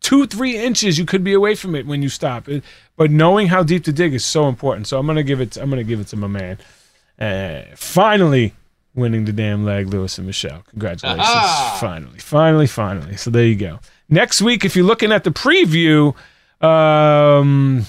two, 0.00 0.26
three 0.26 0.58
inches 0.58 0.98
you 0.98 1.04
could 1.06 1.22
be 1.24 1.32
away 1.32 1.54
from 1.54 1.74
it 1.76 1.86
when 1.86 2.02
you 2.02 2.08
stop. 2.10 2.48
It- 2.48 2.64
But 2.96 3.10
knowing 3.10 3.46
how 3.48 3.62
deep 3.62 3.84
to 3.84 3.92
dig 3.92 4.12
is 4.12 4.24
so 4.24 4.48
important. 4.48 4.86
So 4.86 4.98
I'm 4.98 5.06
gonna 5.06 5.22
give 5.22 5.40
it. 5.40 5.56
I'm 5.56 5.70
gonna 5.70 5.82
give 5.84 6.00
it 6.00 6.08
to 6.08 6.16
my 6.16 6.26
man. 6.28 6.58
Uh, 7.18 7.62
finally 7.76 8.52
winning 8.94 9.24
the 9.24 9.32
damn 9.32 9.64
leg, 9.64 9.88
Lewis 9.88 10.18
and 10.18 10.26
Michelle. 10.26 10.62
Congratulations! 10.70 11.26
Aha! 11.26 11.78
Finally, 11.80 12.18
finally, 12.18 12.66
finally. 12.66 13.16
So 13.16 13.30
there 13.30 13.46
you 13.46 13.54
go. 13.56 13.78
Next 14.10 14.42
week, 14.42 14.64
if 14.64 14.76
you're 14.76 14.84
looking 14.84 15.10
at 15.12 15.24
the 15.24 15.30
preview, 15.30 16.14
um, 16.62 17.84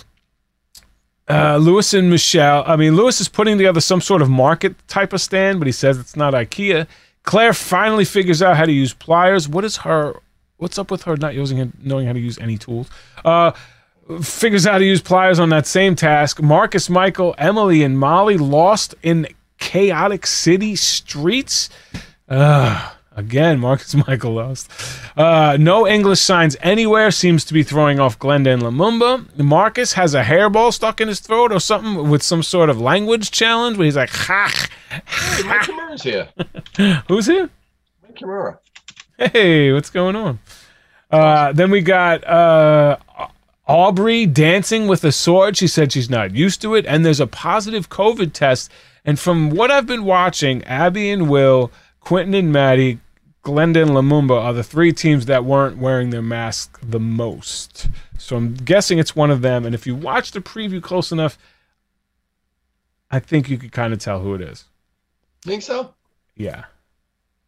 uh, 1.29 1.57
Lewis 1.57 1.93
and 1.93 2.09
Michelle. 2.09 2.63
I 2.65 2.75
mean, 2.75 2.95
Lewis 2.95 3.21
is 3.21 3.29
putting 3.29 3.57
together 3.57 3.81
some 3.81 4.01
sort 4.01 4.21
of 4.21 4.29
market 4.29 4.75
type 4.87 5.13
of 5.13 5.21
stand, 5.21 5.59
but 5.59 5.67
he 5.67 5.71
says 5.71 5.97
it's 5.97 6.15
not 6.15 6.33
IKEA. 6.33 6.87
Claire 7.23 7.53
finally 7.53 8.05
figures 8.05 8.41
out 8.41 8.57
how 8.57 8.65
to 8.65 8.71
use 8.71 8.93
pliers. 8.93 9.47
What 9.47 9.63
is 9.63 9.77
her? 9.77 10.19
What's 10.57 10.77
up 10.77 10.91
with 10.91 11.03
her 11.03 11.15
not 11.17 11.33
using 11.33 11.71
knowing 11.81 12.07
how 12.07 12.13
to 12.13 12.19
use 12.19 12.37
any 12.37 12.57
tools? 12.57 12.89
Uh, 13.23 13.51
figures 14.21 14.67
out 14.67 14.73
how 14.73 14.77
to 14.79 14.85
use 14.85 15.01
pliers 15.01 15.39
on 15.39 15.49
that 15.49 15.65
same 15.65 15.95
task. 15.95 16.41
Marcus, 16.41 16.89
Michael, 16.89 17.33
Emily, 17.37 17.83
and 17.83 17.97
Molly 17.97 18.37
lost 18.37 18.95
in 19.01 19.27
chaotic 19.57 20.27
city 20.27 20.75
streets. 20.75 21.69
Uh, 22.27 22.92
again, 23.15 23.59
Marcus 23.59 23.93
Michael 24.07 24.33
lost. 24.33 24.69
Uh, 25.17 25.57
no 25.59 25.87
English 25.87 26.19
signs 26.19 26.55
anywhere 26.61 27.11
seems 27.11 27.45
to 27.45 27.53
be 27.53 27.63
throwing 27.63 27.99
off 27.99 28.19
Glenda 28.19 28.53
and 28.53 28.61
Lumumba. 28.61 29.37
Marcus 29.37 29.93
has 29.93 30.13
a 30.13 30.23
hairball 30.23 30.73
stuck 30.73 31.01
in 31.01 31.07
his 31.07 31.19
throat 31.19 31.51
or 31.51 31.59
something 31.59 32.09
with 32.09 32.23
some 32.23 32.43
sort 32.43 32.69
of 32.69 32.79
language 32.79 33.31
challenge 33.31 33.77
where 33.77 33.85
he's 33.85 33.95
like, 33.95 34.09
ha. 34.09 34.51
Hey, 34.89 35.43
Mike 35.43 35.61
Kimura's 35.61 36.03
here. 36.03 36.29
Who's 37.07 37.25
here? 37.25 37.49
Mike 38.03 38.15
Kimura. 38.15 38.57
Hey, 39.17 39.71
what's 39.71 39.89
going 39.89 40.15
on? 40.15 40.39
Uh, 41.11 41.53
then 41.53 41.69
we 41.69 41.81
got 41.81 42.23
uh, 42.27 42.97
Aubrey 43.67 44.25
dancing 44.25 44.87
with 44.87 45.03
a 45.03 45.11
sword. 45.11 45.55
She 45.55 45.67
said 45.67 45.91
she's 45.91 46.09
not 46.09 46.35
used 46.35 46.61
to 46.63 46.75
it. 46.75 46.85
And 46.87 47.05
there's 47.05 47.19
a 47.19 47.27
positive 47.27 47.89
COVID 47.89 48.33
test. 48.33 48.71
And 49.05 49.19
from 49.19 49.49
what 49.51 49.69
I've 49.69 49.85
been 49.85 50.05
watching, 50.05 50.63
Abby 50.63 51.11
and 51.11 51.29
Will, 51.29 51.71
Quinton 52.03 52.33
and 52.33 52.51
Mattie, 52.51 52.99
Glenda 53.43 53.81
and 53.81 53.91
Lumumba 53.91 54.41
are 54.41 54.53
the 54.53 54.63
three 54.63 54.91
teams 54.93 55.25
that 55.25 55.45
weren't 55.45 55.77
wearing 55.77 56.09
their 56.09 56.21
mask 56.21 56.79
the 56.81 56.99
most. 56.99 57.87
So 58.17 58.35
I'm 58.35 58.55
guessing 58.55 58.99
it's 58.99 59.15
one 59.15 59.31
of 59.31 59.41
them. 59.41 59.65
And 59.65 59.73
if 59.75 59.85
you 59.87 59.95
watch 59.95 60.31
the 60.31 60.39
preview 60.39 60.81
close 60.81 61.11
enough, 61.11 61.37
I 63.11 63.19
think 63.19 63.49
you 63.49 63.57
could 63.57 63.71
kind 63.71 63.93
of 63.93 63.99
tell 63.99 64.19
who 64.19 64.33
it 64.33 64.41
is. 64.41 64.65
Think 65.43 65.61
so? 65.61 65.93
Yeah. 66.35 66.65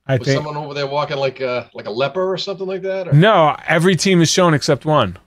I 0.05 0.17
Was 0.17 0.27
think. 0.27 0.37
someone 0.37 0.57
over 0.57 0.73
there 0.73 0.85
walking 0.85 1.17
like 1.17 1.39
a 1.41 1.69
like 1.73 1.87
a 1.87 1.91
leper 1.91 2.31
or 2.31 2.37
something 2.37 2.67
like 2.67 2.83
that? 2.83 3.07
Or? 3.07 3.13
No, 3.13 3.55
every 3.65 3.95
team 3.95 4.21
is 4.21 4.29
shown 4.29 4.53
except 4.53 4.85
one. 4.85 5.17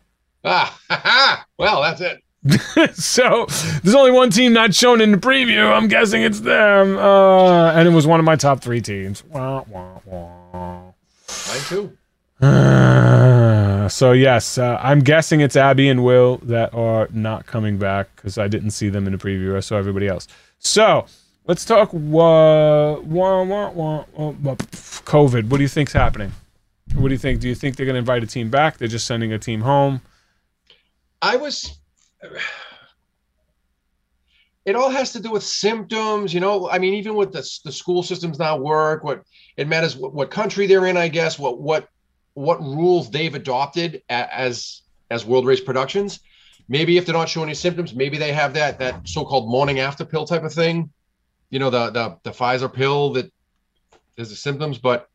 Ah, 0.44 1.44
well, 1.58 1.82
that's 1.82 2.00
it. 2.00 2.22
so 2.94 3.46
there's 3.82 3.94
only 3.94 4.12
one 4.12 4.30
team 4.30 4.52
not 4.52 4.74
shown 4.74 5.00
in 5.00 5.10
the 5.10 5.18
preview. 5.18 5.72
I'm 5.72 5.88
guessing 5.88 6.22
it's 6.22 6.40
them. 6.40 6.96
Uh, 6.96 7.72
and 7.72 7.88
it 7.88 7.90
was 7.90 8.06
one 8.06 8.20
of 8.20 8.24
my 8.24 8.36
top 8.36 8.60
three 8.60 8.80
teams. 8.80 9.24
Wah, 9.24 9.64
wah, 9.68 10.00
wah. 10.04 10.92
Mine 11.48 11.60
too. 11.66 11.96
Uh, 12.40 13.88
so 13.88 14.12
yes, 14.12 14.58
uh, 14.58 14.78
I'm 14.80 15.00
guessing 15.00 15.40
it's 15.40 15.56
Abby 15.56 15.88
and 15.88 16.04
Will 16.04 16.36
that 16.44 16.72
are 16.72 17.08
not 17.12 17.46
coming 17.46 17.78
back 17.78 18.14
because 18.14 18.38
I 18.38 18.46
didn't 18.46 18.70
see 18.70 18.88
them 18.88 19.06
in 19.06 19.12
the 19.12 19.18
preview. 19.18 19.56
I 19.56 19.60
saw 19.60 19.76
everybody 19.76 20.06
else. 20.06 20.28
So 20.60 21.06
let's 21.46 21.64
talk. 21.64 21.90
Wah, 21.92 23.00
wah, 23.00 23.42
wah, 23.42 23.70
wah, 23.70 24.04
wah, 24.14 24.34
wah, 24.42 24.54
COVID. 24.54 25.48
What 25.48 25.56
do 25.56 25.62
you 25.62 25.68
think's 25.68 25.92
happening? 25.92 26.32
What 26.94 27.08
do 27.08 27.14
you 27.14 27.18
think? 27.18 27.40
Do 27.40 27.48
you 27.48 27.54
think 27.56 27.76
they're 27.76 27.86
going 27.86 27.94
to 27.94 28.00
invite 28.00 28.22
a 28.22 28.26
team 28.26 28.48
back? 28.48 28.78
They're 28.78 28.88
just 28.88 29.06
sending 29.06 29.32
a 29.32 29.38
team 29.38 29.62
home? 29.62 30.00
I 31.20 31.36
was. 31.36 31.77
It 34.64 34.76
all 34.76 34.90
has 34.90 35.12
to 35.12 35.20
do 35.20 35.30
with 35.30 35.42
symptoms, 35.42 36.34
you 36.34 36.40
know. 36.40 36.68
I 36.68 36.78
mean, 36.78 36.92
even 36.94 37.14
with 37.14 37.32
the 37.32 37.48
the 37.64 37.72
school 37.72 38.02
systems 38.02 38.38
now 38.38 38.58
work, 38.58 39.02
what 39.02 39.22
it 39.56 39.66
matters 39.66 39.96
what, 39.96 40.12
what 40.12 40.30
country 40.30 40.66
they're 40.66 40.84
in, 40.84 40.96
I 40.96 41.08
guess. 41.08 41.38
What 41.38 41.58
what 41.58 41.88
what 42.34 42.60
rules 42.60 43.10
they've 43.10 43.34
adopted 43.34 44.02
as 44.10 44.82
as 45.10 45.24
World 45.24 45.46
Race 45.46 45.60
Productions. 45.60 46.20
Maybe 46.68 46.98
if 46.98 47.06
they're 47.06 47.14
not 47.14 47.30
showing 47.30 47.48
any 47.48 47.54
symptoms, 47.54 47.94
maybe 47.94 48.18
they 48.18 48.32
have 48.32 48.52
that 48.54 48.78
that 48.78 49.08
so-called 49.08 49.48
morning 49.48 49.78
after 49.80 50.04
pill 50.04 50.26
type 50.26 50.44
of 50.44 50.52
thing. 50.52 50.90
You 51.48 51.60
know, 51.60 51.70
the 51.70 51.90
the 51.90 52.18
the 52.24 52.30
Pfizer 52.30 52.70
pill 52.70 53.14
that 53.14 53.32
is 54.18 54.28
the 54.28 54.36
symptoms, 54.36 54.76
but 54.76 55.08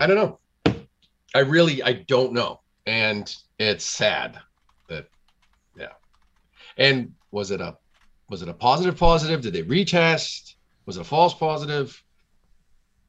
I 0.00 0.08
don't 0.08 0.16
know. 0.16 0.40
I 1.36 1.40
really 1.40 1.84
I 1.84 1.92
don't 1.92 2.32
know, 2.32 2.60
and 2.84 3.32
it's 3.60 3.84
sad 3.84 4.40
that. 4.88 5.06
And 6.76 7.12
was 7.30 7.50
it 7.50 7.60
a 7.60 7.76
was 8.28 8.42
it 8.42 8.48
a 8.48 8.54
positive 8.54 8.96
positive? 8.96 9.40
Did 9.42 9.52
they 9.52 9.62
retest? 9.62 10.54
Was 10.86 10.96
it 10.96 11.02
a 11.02 11.04
false 11.04 11.34
positive? 11.34 12.02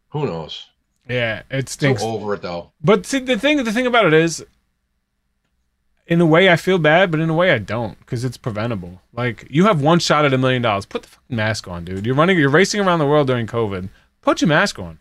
Who 0.10 0.26
knows? 0.26 0.68
Yeah, 1.10 1.44
it 1.50 1.70
So 1.70 1.74
stinks. 1.74 2.04
over 2.04 2.34
it 2.36 2.42
though. 2.42 2.72
But 2.84 3.06
see, 3.06 3.20
the 3.20 3.38
thing, 3.38 3.64
the 3.64 3.72
thing 3.72 3.88
about 3.88 4.06
it 4.06 4.14
is, 4.14 4.46
in 6.08 6.22
a 6.22 6.26
way, 6.26 6.50
I 6.50 6.56
feel 6.56 6.78
bad, 6.78 7.12
but 7.12 7.20
in 7.20 7.30
a 7.30 7.34
way, 7.34 7.52
I 7.52 7.58
don't 7.58 7.98
because 8.00 8.24
it's 8.24 8.38
preventable. 8.38 9.02
Like 9.14 9.48
you 9.50 9.66
have 9.66 9.82
one 9.82 10.00
shot 10.00 10.26
at 10.26 10.34
a 10.34 10.38
million 10.38 10.62
dollars. 10.62 10.86
Put 10.86 11.04
the 11.04 11.08
fucking 11.10 11.36
mask 11.38 11.68
on, 11.68 11.86
dude. 11.86 12.06
You're 12.06 12.16
running, 12.16 12.38
you're 12.38 12.50
racing 12.50 12.82
around 12.82 13.00
the 13.00 13.08
world 13.08 13.28
during 13.28 13.48
COVID. 13.48 13.90
Put 14.22 14.42
your 14.42 14.50
mask 14.50 14.80
on. 14.80 15.00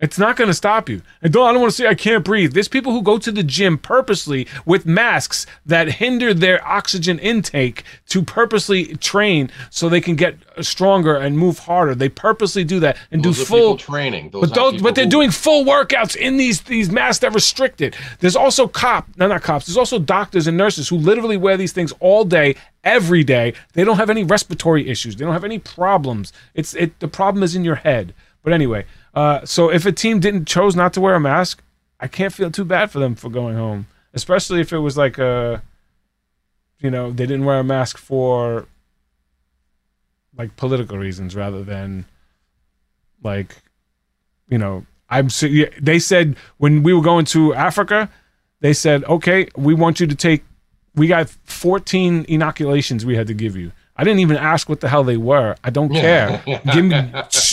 It's 0.00 0.18
not 0.18 0.36
going 0.36 0.48
to 0.48 0.54
stop 0.54 0.88
you. 0.88 1.02
And 1.22 1.32
don't, 1.32 1.48
I 1.48 1.52
don't 1.52 1.60
want 1.60 1.70
to 1.72 1.76
say 1.76 1.86
I 1.86 1.94
can't 1.94 2.24
breathe. 2.24 2.52
There's 2.52 2.66
people 2.66 2.92
who 2.92 3.00
go 3.00 3.16
to 3.16 3.30
the 3.30 3.44
gym 3.44 3.78
purposely 3.78 4.48
with 4.66 4.84
masks 4.84 5.46
that 5.64 5.88
hinder 5.88 6.34
their 6.34 6.66
oxygen 6.66 7.18
intake 7.20 7.84
to 8.08 8.20
purposely 8.22 8.96
train 8.96 9.50
so 9.70 9.88
they 9.88 10.00
can 10.00 10.16
get 10.16 10.36
stronger 10.60 11.14
and 11.16 11.38
move 11.38 11.60
harder. 11.60 11.94
They 11.94 12.08
purposely 12.08 12.64
do 12.64 12.80
that 12.80 12.96
and 13.12 13.24
Those 13.24 13.38
do 13.38 13.44
full 13.44 13.76
training. 13.76 14.30
Those 14.30 14.48
but 14.48 14.54
those, 14.54 14.82
but 14.82 14.96
they're 14.96 15.04
who- 15.04 15.10
doing 15.10 15.30
full 15.30 15.64
workouts 15.64 16.16
in 16.16 16.38
these 16.38 16.62
these 16.62 16.90
masks 16.90 17.20
that 17.20 17.32
restrict 17.32 17.80
it. 17.80 17.96
There's 18.18 18.36
also 18.36 18.66
cop, 18.66 19.06
no, 19.16 19.28
not 19.28 19.42
cops. 19.42 19.66
There's 19.66 19.78
also 19.78 20.00
doctors 20.00 20.48
and 20.48 20.56
nurses 20.56 20.88
who 20.88 20.96
literally 20.96 21.36
wear 21.36 21.56
these 21.56 21.72
things 21.72 21.92
all 22.00 22.24
day, 22.24 22.56
every 22.82 23.22
day. 23.22 23.54
They 23.74 23.84
don't 23.84 23.96
have 23.96 24.10
any 24.10 24.24
respiratory 24.24 24.88
issues. 24.88 25.14
They 25.16 25.24
don't 25.24 25.34
have 25.34 25.44
any 25.44 25.60
problems. 25.60 26.32
It's 26.52 26.74
it. 26.74 26.98
The 26.98 27.08
problem 27.08 27.44
is 27.44 27.54
in 27.54 27.64
your 27.64 27.76
head. 27.76 28.12
But 28.42 28.52
anyway, 28.52 28.84
uh, 29.14 29.44
so 29.44 29.70
if 29.70 29.86
a 29.86 29.92
team 29.92 30.20
didn't 30.20 30.46
chose 30.46 30.74
not 30.74 30.92
to 30.94 31.00
wear 31.00 31.14
a 31.14 31.20
mask, 31.20 31.62
I 32.00 32.08
can't 32.08 32.32
feel 32.32 32.50
too 32.50 32.64
bad 32.64 32.90
for 32.90 32.98
them 32.98 33.14
for 33.14 33.30
going 33.30 33.56
home, 33.56 33.86
especially 34.12 34.60
if 34.60 34.72
it 34.72 34.78
was 34.78 34.96
like 34.96 35.18
a 35.18 35.62
you 36.80 36.90
know 36.90 37.10
they 37.10 37.26
didn't 37.26 37.44
wear 37.44 37.60
a 37.60 37.64
mask 37.64 37.96
for 37.96 38.66
like 40.36 40.56
political 40.56 40.98
reasons 40.98 41.34
rather 41.34 41.62
than 41.62 42.04
like 43.22 43.56
you 44.48 44.58
know 44.58 44.84
I'm 45.08 45.28
they 45.80 45.98
said 45.98 46.36
when 46.58 46.82
we 46.82 46.92
were 46.92 47.02
going 47.02 47.24
to 47.26 47.54
Africa 47.54 48.10
they 48.60 48.72
said 48.72 49.04
okay 49.04 49.48
we 49.56 49.74
want 49.74 50.00
you 50.00 50.06
to 50.06 50.14
take 50.14 50.44
we 50.94 51.06
got 51.06 51.28
14 51.28 52.26
inoculations 52.28 53.06
we 53.06 53.16
had 53.16 53.28
to 53.28 53.34
give 53.34 53.56
you 53.56 53.72
I 53.96 54.02
didn't 54.02 54.18
even 54.20 54.36
ask 54.36 54.68
what 54.68 54.80
the 54.80 54.88
hell 54.88 55.04
they 55.04 55.16
were 55.16 55.54
I 55.62 55.70
don't 55.70 55.88
care 55.90 56.42
give 56.72 56.84
me 56.84 56.96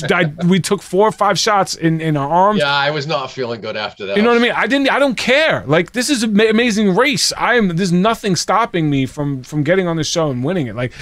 I, 0.10 0.34
we 0.48 0.60
took 0.60 0.82
four 0.82 1.08
or 1.08 1.12
five 1.12 1.38
shots 1.38 1.76
in 1.76 2.02
in 2.02 2.18
our 2.18 2.28
arms 2.28 2.60
Yeah, 2.62 2.74
I 2.74 2.89
was 2.89 3.06
not 3.06 3.30
feeling 3.30 3.62
good 3.62 3.78
after 3.78 4.08
that. 4.08 4.18
you 4.18 4.24
know 4.24 4.30
what 4.30 4.39
I 4.39 4.42
mean? 4.42 4.52
I 4.54 4.66
didn't. 4.66 4.89
I 4.89 4.98
don't 4.98 5.16
care. 5.16 5.64
Like 5.68 5.92
this 5.92 6.10
is 6.10 6.24
an 6.24 6.39
amazing 6.39 6.96
race. 6.96 7.32
I 7.38 7.56
am. 7.56 7.76
There's 7.76 7.92
nothing 7.92 8.36
stopping 8.36 8.89
me 8.89 9.06
from 9.06 9.44
from 9.44 9.64
getting 9.64 9.88
on 9.88 9.98
the 9.98 10.04
show 10.04 10.32
and 10.32 10.44
winning 10.44 10.66
it. 10.66 10.76
Like 10.76 10.94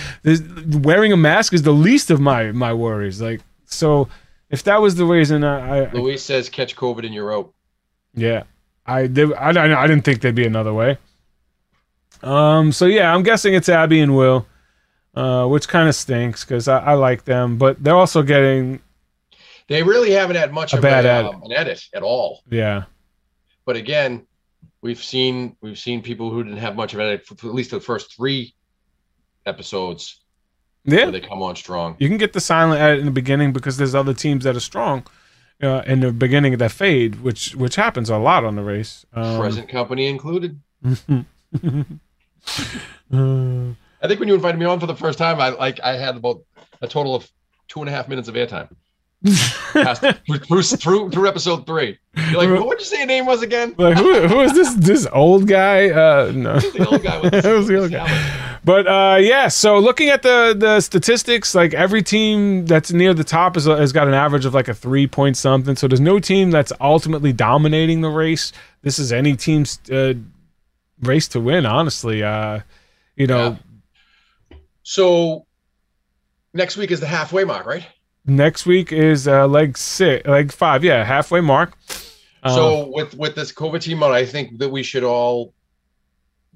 wearing 0.81 1.13
a 1.13 1.17
mask 1.17 1.53
is 1.53 1.61
the 1.61 1.71
least 1.71 2.11
of 2.11 2.19
my 2.19 2.51
my 2.51 2.73
worries. 2.73 3.21
Like 3.21 3.39
so, 3.65 4.09
if 4.49 4.63
that 4.63 4.81
was 4.81 4.95
the 4.95 5.05
reason, 5.05 5.43
I, 5.45 5.85
I 5.85 5.91
Lewis 5.93 6.21
says 6.21 6.49
catch 6.49 6.75
COVID 6.75 7.05
in 7.05 7.13
your 7.13 7.27
rope. 7.27 7.53
yeah, 8.13 8.43
I 8.85 9.07
did. 9.07 9.31
I, 9.33 9.51
I 9.51 9.83
I 9.83 9.87
didn't 9.87 10.03
think 10.03 10.19
there'd 10.19 10.35
be 10.35 10.45
another 10.45 10.73
way. 10.73 10.97
Um. 12.23 12.71
So 12.73 12.85
yeah, 12.85 13.13
I'm 13.13 13.23
guessing 13.23 13.53
it's 13.53 13.69
Abby 13.69 14.01
and 14.01 14.15
Will, 14.17 14.45
uh, 15.19 15.47
which 15.47 15.67
kind 15.67 15.87
of 15.89 15.95
stinks 15.95 16.43
because 16.45 16.67
I, 16.67 16.79
I 16.79 16.93
like 16.93 17.25
them, 17.25 17.57
but 17.57 17.83
they're 17.83 17.95
also 17.95 18.21
getting 18.23 18.79
They 19.67 19.83
really 19.83 20.11
haven't 20.11 20.37
had 20.37 20.51
much 20.53 20.73
of 20.73 20.81
bad 20.81 21.05
a, 21.05 21.09
edit. 21.09 21.33
um, 21.35 21.43
an 21.43 21.51
edit 21.51 21.81
at 21.93 22.03
all. 22.03 22.43
yeah. 22.49 22.83
But 23.65 23.75
again, 23.75 24.25
we've 24.81 25.03
seen 25.03 25.55
we've 25.61 25.77
seen 25.77 26.01
people 26.01 26.31
who 26.31 26.43
didn't 26.43 26.59
have 26.59 26.75
much 26.75 26.93
of 26.93 26.99
an 26.99 27.07
edit 27.07 27.25
for, 27.27 27.35
for 27.35 27.47
at 27.47 27.53
least 27.53 27.71
the 27.71 27.79
first 27.79 28.15
three 28.15 28.53
episodes 29.45 30.21
Yeah, 30.85 31.03
where 31.03 31.11
they 31.11 31.19
come 31.21 31.41
on 31.43 31.55
strong. 31.55 31.95
You 31.99 32.07
can 32.07 32.17
get 32.17 32.33
the 32.33 32.39
silent 32.41 32.81
edit 32.81 32.99
in 32.99 33.05
the 33.05 33.11
beginning 33.11 33.53
because 33.53 33.77
there's 33.77 33.93
other 33.95 34.13
teams 34.13 34.43
that 34.45 34.55
are 34.55 34.59
strong 34.61 35.05
uh, 35.61 35.83
in 35.85 35.99
the 35.99 36.11
beginning 36.11 36.53
of 36.53 36.59
that 36.59 36.71
fade, 36.71 37.21
which 37.21 37.55
which 37.55 37.75
happens 37.75 38.09
a 38.09 38.17
lot 38.17 38.43
on 38.45 38.55
the 38.55 38.63
race. 38.63 39.05
Um, 39.13 39.39
Present 39.39 39.69
company 39.69 40.07
included. 40.07 40.59
uh, 40.83 40.95
I 44.01 44.07
think 44.07 44.19
when 44.19 44.29
you 44.29 44.35
invited 44.35 44.57
me 44.59 44.65
on 44.65 44.79
for 44.79 44.85
the 44.87 44.95
first 44.95 45.17
time, 45.17 45.39
I 45.39 45.49
like 45.49 45.79
I 45.81 45.97
had 45.97 46.15
about 46.15 46.41
a 46.81 46.87
total 46.87 47.15
of 47.15 47.29
two 47.67 47.79
and 47.81 47.89
a 47.89 47.91
half 47.91 48.07
minutes 48.07 48.27
of 48.27 48.35
airtime. 48.35 48.69
Through, 50.47 50.61
through, 50.63 51.09
through 51.11 51.27
episode 51.27 51.65
three. 51.65 51.99
You're 52.15 52.37
like, 52.37 52.49
what 52.49 52.67
would 52.67 52.79
you 52.79 52.85
say 52.85 52.99
your 52.99 53.05
name 53.05 53.25
was 53.25 53.41
again? 53.41 53.75
like 53.77 53.97
who, 53.97 54.27
who 54.27 54.39
is 54.39 54.53
this 54.53 54.73
this 54.75 55.07
old 55.11 55.45
guy? 55.45 55.89
Uh, 55.89 56.31
no, 56.33 56.57
The 56.59 56.87
old 56.89 57.03
guy 57.03 57.19
with 57.19 57.33
was 57.45 57.67
the 57.67 57.75
old 57.81 57.91
guy. 57.91 58.59
But 58.63 58.87
uh, 58.87 59.17
yeah, 59.19 59.49
so 59.49 59.77
looking 59.77 60.07
at 60.09 60.21
the 60.21 60.55
the 60.57 60.79
statistics, 60.79 61.53
like 61.53 61.73
every 61.73 62.01
team 62.01 62.65
that's 62.65 62.93
near 62.93 63.13
the 63.13 63.23
top 63.25 63.57
is, 63.57 63.65
has 63.65 63.91
got 63.91 64.07
an 64.07 64.13
average 64.13 64.45
of 64.45 64.53
like 64.53 64.69
a 64.69 64.73
three 64.73 65.05
point 65.05 65.35
something. 65.35 65.75
So 65.75 65.87
there's 65.87 65.99
no 65.99 66.19
team 66.19 66.49
that's 66.49 66.71
ultimately 66.79 67.33
dominating 67.33 68.01
the 68.01 68.09
race. 68.09 68.53
This 68.83 68.99
is 68.99 69.11
any 69.11 69.35
team's 69.35 69.79
uh, 69.89 70.13
race 71.01 71.27
to 71.29 71.41
win. 71.41 71.65
Honestly, 71.65 72.23
uh, 72.23 72.61
you 73.17 73.27
know, 73.27 73.57
So 74.83 75.45
next 76.53 76.77
week 76.77 76.91
is 76.91 76.99
the 76.99 77.07
halfway 77.07 77.43
mark, 77.43 77.65
right? 77.65 77.85
next 78.25 78.65
week 78.67 78.91
is 78.91 79.27
uh, 79.27 79.47
leg 79.47 79.77
six, 79.77 80.27
leg 80.27 80.51
five. 80.51 80.83
Yeah, 80.83 81.03
halfway 81.03 81.41
mark. 81.41 81.73
Uh, 82.43 82.55
so 82.55 82.91
with 82.93 83.15
with 83.15 83.35
this 83.35 83.51
COVID 83.51 83.81
team 83.81 84.03
on, 84.03 84.11
I 84.11 84.25
think 84.25 84.59
that 84.59 84.69
we 84.69 84.83
should 84.83 85.03
all 85.03 85.53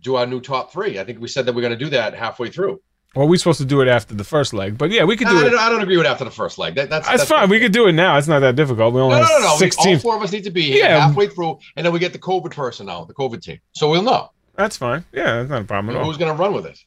do 0.02 0.16
our 0.16 0.26
new 0.26 0.40
top 0.42 0.72
three. 0.72 1.00
I 1.00 1.04
think 1.04 1.20
we 1.20 1.28
said 1.28 1.46
that 1.46 1.54
we're 1.56 1.62
going 1.62 1.78
to 1.78 1.84
do 1.86 1.90
that 1.92 2.14
halfway 2.14 2.50
through. 2.50 2.82
well, 3.16 3.28
we're 3.28 3.38
supposed 3.38 3.60
to 3.60 3.66
do 3.66 3.82
it 3.82 3.88
after 3.88 4.14
the 4.16 4.24
first 4.24 4.54
leg, 4.54 4.78
but 4.78 4.92
yeah, 4.92 5.04
we 5.04 5.16
could 5.16 5.28
I 5.28 5.32
do 5.32 5.40
don't, 5.42 5.54
it. 5.54 5.60
I 5.60 5.70
don't 5.70 5.82
agree 5.82 5.98
with 5.98 6.06
after 6.06 6.26
the 6.26 6.32
first 6.32 6.58
leg. 6.58 6.76
That, 6.76 6.90
that's 6.90 7.08
That's, 7.08 7.24
fine. 7.26 7.50
We 7.50 7.60
could 7.60 7.72
do 7.72 7.88
it 7.88 7.94
now. 7.94 8.18
It's 8.18 8.28
not 8.28 8.40
that 8.40 8.56
difficult. 8.56 8.94
We 8.94 9.02
only 9.02 9.16
No, 9.16 9.22
no, 9.22 9.28
have 9.28 9.42
no, 9.42 9.48
no. 9.48 9.54
We, 9.54 9.60
six 9.60 9.78
all 9.78 9.98
four 10.00 10.16
of 10.18 10.22
us 10.24 10.32
need 10.32 10.44
to 10.46 10.52
be 10.52 10.64
here 10.64 10.84
Yeah. 10.86 11.00
halfway 11.08 11.28
through, 11.28 11.60
and 11.76 11.86
then 11.86 11.94
we 11.94 12.00
get 12.00 12.12
the 12.14 12.20
COVID 12.20 12.52
person 12.52 12.90
out, 12.90 13.08
the 13.08 13.14
COVID 13.14 13.42
team. 13.42 13.60
So 13.74 13.90
we'll 13.90 14.04
know 14.04 14.30
That's 14.56 14.78
fine. 14.78 15.06
Yeah, 15.14 15.38
that's 15.38 15.50
not 15.50 15.62
a 15.62 15.66
problem 15.66 15.96
at 15.96 16.00
all. 16.00 16.06
who's 16.06 16.18
going 16.18 16.36
to 16.36 16.38
run 16.42 16.54
with 16.54 16.66
it. 16.66 16.80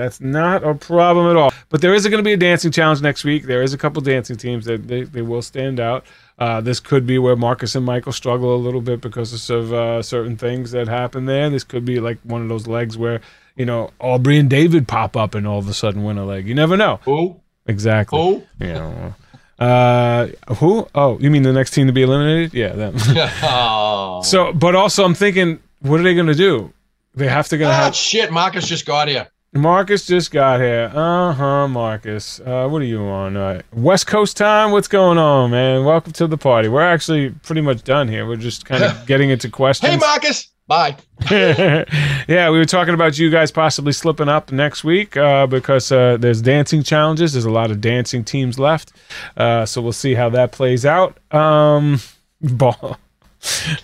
That's 0.00 0.18
not 0.18 0.64
a 0.64 0.74
problem 0.74 1.28
at 1.28 1.36
all. 1.36 1.52
But 1.68 1.82
there 1.82 1.92
is 1.92 2.06
going 2.06 2.16
to 2.16 2.22
be 2.22 2.32
a 2.32 2.38
dancing 2.38 2.70
challenge 2.70 3.02
next 3.02 3.22
week. 3.22 3.44
There 3.44 3.62
is 3.62 3.74
a 3.74 3.78
couple 3.78 4.00
dancing 4.00 4.38
teams 4.38 4.64
that 4.64 4.88
they, 4.88 5.02
they 5.02 5.20
will 5.20 5.42
stand 5.42 5.78
out. 5.78 6.06
Uh, 6.38 6.62
this 6.62 6.80
could 6.80 7.06
be 7.06 7.18
where 7.18 7.36
Marcus 7.36 7.74
and 7.74 7.84
Michael 7.84 8.12
struggle 8.12 8.54
a 8.54 8.56
little 8.56 8.80
bit 8.80 9.02
because 9.02 9.50
of 9.50 9.72
uh, 9.74 10.00
certain 10.00 10.38
things 10.38 10.70
that 10.70 10.88
happen 10.88 11.26
there. 11.26 11.50
This 11.50 11.64
could 11.64 11.84
be 11.84 12.00
like 12.00 12.18
one 12.22 12.40
of 12.40 12.48
those 12.48 12.66
legs 12.66 12.96
where, 12.96 13.20
you 13.56 13.66
know, 13.66 13.90
Aubrey 13.98 14.38
and 14.38 14.48
David 14.48 14.88
pop 14.88 15.18
up 15.18 15.34
and 15.34 15.46
all 15.46 15.58
of 15.58 15.68
a 15.68 15.74
sudden 15.74 16.02
win 16.02 16.16
a 16.16 16.24
leg. 16.24 16.48
You 16.48 16.54
never 16.54 16.78
know. 16.78 17.00
Who? 17.04 17.38
Exactly. 17.66 18.18
Who? 18.18 18.42
Yeah. 18.58 19.12
Uh, 19.58 20.28
who? 20.54 20.88
Oh, 20.94 21.18
you 21.18 21.30
mean 21.30 21.42
the 21.42 21.52
next 21.52 21.72
team 21.72 21.88
to 21.88 21.92
be 21.92 22.04
eliminated? 22.04 22.54
Yeah, 22.54 22.72
them. 22.72 22.94
oh. 23.42 24.22
so, 24.24 24.54
but 24.54 24.74
also 24.74 25.04
I'm 25.04 25.14
thinking, 25.14 25.60
what 25.80 26.00
are 26.00 26.04
they 26.04 26.14
going 26.14 26.26
to 26.26 26.34
do? 26.34 26.72
They 27.14 27.28
have 27.28 27.48
to 27.48 27.58
gonna 27.58 27.70
ah, 27.70 27.84
have 27.84 27.94
shit. 27.94 28.32
Marcus 28.32 28.66
just 28.66 28.86
got 28.86 29.08
here. 29.08 29.28
Marcus 29.52 30.06
just 30.06 30.30
got 30.30 30.60
here. 30.60 30.92
Uh 30.94 31.32
huh, 31.32 31.66
Marcus. 31.66 32.38
Uh, 32.38 32.68
what 32.68 32.82
are 32.82 32.84
you 32.84 33.02
on? 33.02 33.36
Uh, 33.36 33.62
West 33.72 34.06
Coast 34.06 34.36
time? 34.36 34.70
What's 34.70 34.86
going 34.86 35.18
on, 35.18 35.50
man? 35.50 35.84
Welcome 35.84 36.12
to 36.12 36.28
the 36.28 36.38
party. 36.38 36.68
We're 36.68 36.82
actually 36.82 37.30
pretty 37.30 37.60
much 37.60 37.82
done 37.82 38.06
here. 38.06 38.28
We're 38.28 38.36
just 38.36 38.64
kind 38.64 38.84
of 38.84 39.06
getting 39.08 39.30
into 39.30 39.50
questions. 39.50 39.92
Hey, 39.92 39.98
Marcus. 39.98 40.52
Bye. 40.68 40.96
yeah, 41.32 42.48
we 42.48 42.58
were 42.58 42.64
talking 42.64 42.94
about 42.94 43.18
you 43.18 43.28
guys 43.28 43.50
possibly 43.50 43.92
slipping 43.92 44.28
up 44.28 44.52
next 44.52 44.84
week 44.84 45.16
uh, 45.16 45.48
because 45.48 45.90
uh, 45.90 46.16
there's 46.16 46.40
dancing 46.40 46.84
challenges. 46.84 47.32
There's 47.32 47.44
a 47.44 47.50
lot 47.50 47.72
of 47.72 47.80
dancing 47.80 48.22
teams 48.22 48.56
left, 48.56 48.92
uh, 49.36 49.66
so 49.66 49.82
we'll 49.82 49.90
see 49.92 50.14
how 50.14 50.28
that 50.28 50.52
plays 50.52 50.86
out. 50.86 51.18
Um, 51.34 51.98
ball. 52.40 52.98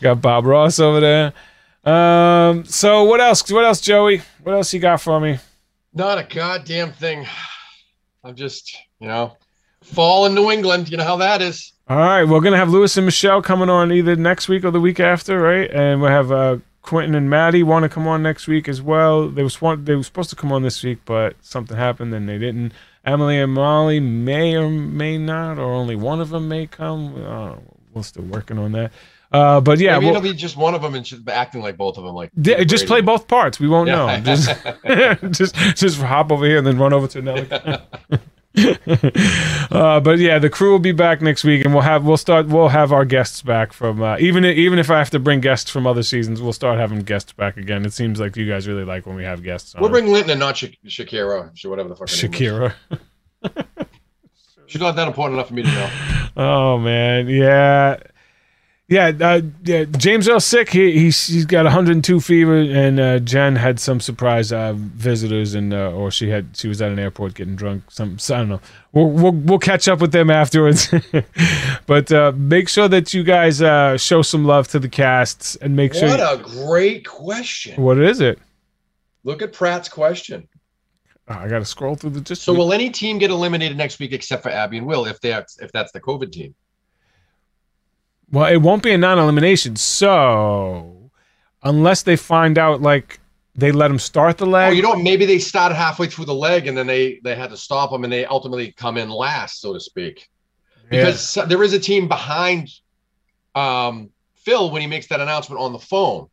got 0.01 0.21
Bob 0.23 0.47
Ross 0.47 0.79
over 0.79 1.01
there. 1.01 1.33
Um, 1.93 2.64
so 2.67 3.03
what 3.03 3.21
else? 3.21 3.51
What 3.51 3.64
else, 3.64 3.81
Joey? 3.81 4.23
What 4.45 4.55
else 4.55 4.73
you 4.73 4.79
got 4.79 5.01
for 5.01 5.19
me? 5.19 5.41
Not 5.97 6.18
a 6.18 6.24
goddamn 6.24 6.92
thing. 6.92 7.26
I'm 8.22 8.34
just, 8.34 8.76
you 9.01 9.09
know, 9.09 9.34
fall 9.82 10.26
in 10.26 10.34
New 10.34 10.51
England. 10.51 10.90
You 10.90 10.99
know 10.99 11.05
how 11.05 11.16
that 11.16 11.40
is. 11.40 11.72
All 11.88 11.97
right, 11.97 12.24
we're 12.24 12.42
gonna 12.42 12.59
have 12.59 12.68
Lewis 12.68 12.99
and 12.99 13.07
Michelle 13.07 13.40
coming 13.40 13.70
on 13.70 13.90
either 13.90 14.14
next 14.14 14.47
week 14.47 14.62
or 14.62 14.70
the 14.70 14.80
week 14.80 15.01
after, 15.01 15.40
right? 15.40 15.70
And 15.70 16.03
we'll 16.03 16.11
have 16.11 16.30
uh, 16.30 16.59
Quinton 16.82 17.14
and 17.14 17.30
Mattie 17.30 17.62
want 17.62 17.84
to 17.84 17.88
come 17.88 18.07
on 18.07 18.22
next 18.22 18.47
week 18.47 18.68
as 18.68 18.82
well. 18.82 19.30
They 19.30 19.42
was 19.42 19.59
they 19.84 19.97
were 19.97 20.03
supposed 20.03 20.28
to 20.28 20.36
come 20.36 20.53
on 20.53 20.62
this 20.62 20.82
week, 20.82 20.99
but 21.07 21.34
something 21.40 21.78
happened 21.78 22.12
and 22.12 22.28
they 22.28 22.36
didn't. 22.36 22.72
Emily 23.07 23.38
and 23.38 23.55
Molly 23.55 23.99
may 23.99 24.55
or 24.55 24.68
may 24.68 25.16
not, 25.16 25.59
or 25.59 25.72
only 25.72 25.97
one 25.97 26.20
of 26.20 26.28
them 26.28 26.47
may 26.47 26.66
come. 26.66 27.24
Uh, 27.24 27.55
we're 27.94 28.03
still 28.03 28.24
working 28.24 28.59
on 28.59 28.72
that. 28.72 28.92
Uh, 29.37 29.61
but 29.61 29.78
yeah, 29.78 29.95
Maybe 29.95 30.07
we'll, 30.07 30.16
it'll 30.16 30.22
be 30.30 30.34
just 30.34 30.57
one 30.57 30.74
of 30.74 30.82
them 30.82 30.95
and 30.95 31.07
she's 31.07 31.20
acting 31.28 31.61
like 31.62 31.76
both 31.76 31.99
of 31.99 32.05
them. 32.05 32.14
Like, 32.14 32.30
yeah, 32.41 32.64
just 32.64 32.87
play 32.87 33.01
both 33.01 33.28
parts. 33.28 33.59
We 33.61 33.68
won't 33.68 33.89
Yeah. 33.89 34.20
know. 34.20 34.20
Just, 34.20 34.51
just 35.39 35.55
just 35.76 36.01
hop 36.01 36.30
over 36.32 36.47
here 36.47 36.59
and 36.59 36.66
then 36.66 36.78
run 36.78 36.93
over 36.93 37.07
to 37.09 37.18
another. 37.18 37.82
uh, 39.70 40.01
but 40.01 40.18
yeah, 40.18 40.39
the 40.39 40.49
crew 40.51 40.70
will 40.72 40.78
be 40.78 40.93
back 40.93 41.20
next 41.20 41.45
week, 41.45 41.64
and 41.64 41.74
we'll 41.74 41.82
have 41.82 42.05
we'll 42.05 42.16
start 42.16 42.47
we'll 42.47 42.68
have 42.68 42.93
our 42.93 43.05
guests 43.05 43.43
back 43.43 43.72
from 43.72 44.03
uh, 44.03 44.16
even 44.18 44.45
even 44.45 44.78
if 44.78 44.91
I 44.91 44.99
have 44.99 45.11
to 45.11 45.18
bring 45.18 45.41
guests 45.41 45.70
from 45.70 45.87
other 45.87 46.03
seasons, 46.03 46.41
we'll 46.41 46.53
start 46.55 46.78
having 46.78 47.01
guests 47.01 47.32
back 47.32 47.57
again. 47.57 47.84
It 47.84 47.93
seems 47.93 48.18
like 48.20 48.37
you 48.37 48.49
guys 48.49 48.66
really 48.66 48.84
like 48.84 49.05
when 49.07 49.16
we 49.16 49.24
have 49.24 49.43
guests. 49.43 49.74
On. 49.74 49.80
We'll 49.82 49.91
bring 49.91 50.07
Linton 50.07 50.30
and 50.30 50.41
not 50.41 50.57
Sha- 50.57 50.68
Shakira, 50.87 51.51
Sh- 51.55 51.66
whatever 51.66 51.89
the 51.91 51.97
fuck. 51.97 52.09
her 52.09 52.16
name 52.28 52.32
is. 52.32 52.41
Shakira. 52.41 53.87
She's 54.66 54.80
not 54.80 54.97
that 54.97 55.07
important 55.07 55.34
enough 55.34 55.49
for 55.49 55.55
me 55.55 55.62
to 55.62 55.68
know. 55.68 55.91
Oh 56.39 56.76
man, 56.78 57.28
yeah, 57.28 57.97
yeah. 58.89 59.11
Uh, 59.20 59.43
yeah 59.64 59.84
James 59.84 60.28
L. 60.28 60.39
sick. 60.39 60.70
He 60.70 60.99
he's, 60.99 61.26
he's 61.26 61.45
got 61.45 61.64
102 61.64 62.20
fever, 62.20 62.57
and 62.57 63.01
uh, 63.01 63.18
Jen 63.18 63.57
had 63.57 63.80
some 63.80 64.01
surprise 64.01 64.53
uh, 64.53 64.74
visitors, 64.76 65.55
and 65.55 65.74
uh, 65.74 65.93
or 65.93 66.11
she 66.11 66.28
had 66.28 66.57
she 66.57 66.68
was 66.68 66.80
at 66.80 66.93
an 66.93 66.99
airport 66.99 67.34
getting 67.34 67.57
drunk. 67.57 67.91
Some 67.91 68.18
I 68.30 68.32
don't 68.34 68.49
know. 68.49 68.61
We'll 68.93 69.11
we'll, 69.11 69.32
we'll 69.32 69.59
catch 69.59 69.89
up 69.89 70.01
with 70.01 70.12
them 70.12 70.30
afterwards. 70.30 70.93
but 71.87 72.12
uh, 72.12 72.32
make 72.37 72.68
sure 72.68 72.89
that 72.89 73.12
you 73.12 73.24
guys 73.24 73.61
uh, 73.61 73.97
show 73.97 74.22
some 74.22 74.45
love 74.45 74.68
to 74.68 74.78
the 74.78 74.89
casts, 74.89 75.57
and 75.57 75.74
make 75.74 75.93
sure. 75.95 76.09
What 76.09 76.20
a 76.20 76.43
great 76.43 77.07
question. 77.07 77.82
what 77.82 77.99
is 77.99 78.20
it? 78.20 78.39
Look 79.24 79.43
at 79.43 79.53
Pratt's 79.53 79.89
question. 79.89 80.49
Oh, 81.28 81.34
I 81.34 81.49
got 81.49 81.59
to 81.59 81.64
scroll 81.64 81.97
through 81.97 82.11
the 82.11 82.20
just. 82.20 82.43
So 82.43 82.55
will 82.55 82.72
any 82.72 82.89
team 82.91 83.18
get 83.18 83.30
eliminated 83.32 83.76
next 83.76 83.99
week 83.99 84.12
except 84.12 84.45
for 84.45 84.51
Abby 84.51 84.78
and 84.78 84.87
Will 84.87 85.07
if 85.07 85.20
they 85.20 85.32
if 85.32 85.72
that's 85.72 85.91
the 85.91 86.01
COVID 86.01 86.30
team? 86.30 86.55
Well, 88.31 88.53
it 88.53 88.59
won't 88.59 88.83
be 88.83 88.93
a 88.93 88.99
non-elimination. 88.99 89.77
So, 89.77 91.11
unless 91.62 92.03
they 92.03 92.16
find 92.16 92.59
out, 92.59 92.83
like 92.83 93.20
they 93.55 93.72
let 93.72 93.89
them 93.89 93.99
start 93.99 94.39
the 94.39 94.47
leg. 94.47 94.72
Oh, 94.72 94.74
you 94.74 94.83
know, 94.83 94.97
maybe 94.97 95.24
they 95.24 95.39
started 95.39 95.74
halfway 95.74 96.09
through 96.09 96.27
the 96.27 96.35
leg 96.35 96.66
and 96.66 96.77
then 96.77 96.87
they 96.87 97.20
they 97.22 97.35
had 97.35 97.51
to 97.51 97.57
stop 97.57 97.91
them 97.91 98.05
and 98.05 98.12
they 98.12 98.24
ultimately 98.27 98.72
come 98.72 98.97
in 98.97 99.09
last, 99.09 99.61
so 99.61 99.72
to 99.72 99.81
speak. 99.81 100.29
Yeah. 100.91 101.07
Because 101.07 101.35
there 101.49 101.62
is 101.62 101.72
a 101.72 101.79
team 101.79 102.07
behind 102.09 102.68
um, 103.55 104.11
Phil 104.35 104.70
when 104.70 104.83
he 104.83 104.89
makes 104.89 105.07
that 105.09 105.20
announcement 105.20 105.61
on 105.61 105.72
the 105.72 105.79
phone. 105.79 106.29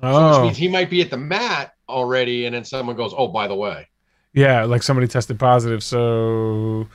So 0.00 0.08
which 0.08 0.14
oh, 0.14 0.42
means 0.42 0.56
he 0.56 0.68
might 0.68 0.90
be 0.90 1.00
at 1.00 1.10
the 1.10 1.16
mat 1.16 1.72
already, 1.88 2.44
and 2.44 2.54
then 2.54 2.64
someone 2.64 2.96
goes, 2.96 3.14
"Oh, 3.16 3.28
by 3.28 3.48
the 3.48 3.54
way." 3.54 3.88
Yeah, 4.34 4.64
like 4.64 4.82
somebody 4.82 5.08
tested 5.08 5.38
positive. 5.38 5.82
So 5.82 6.86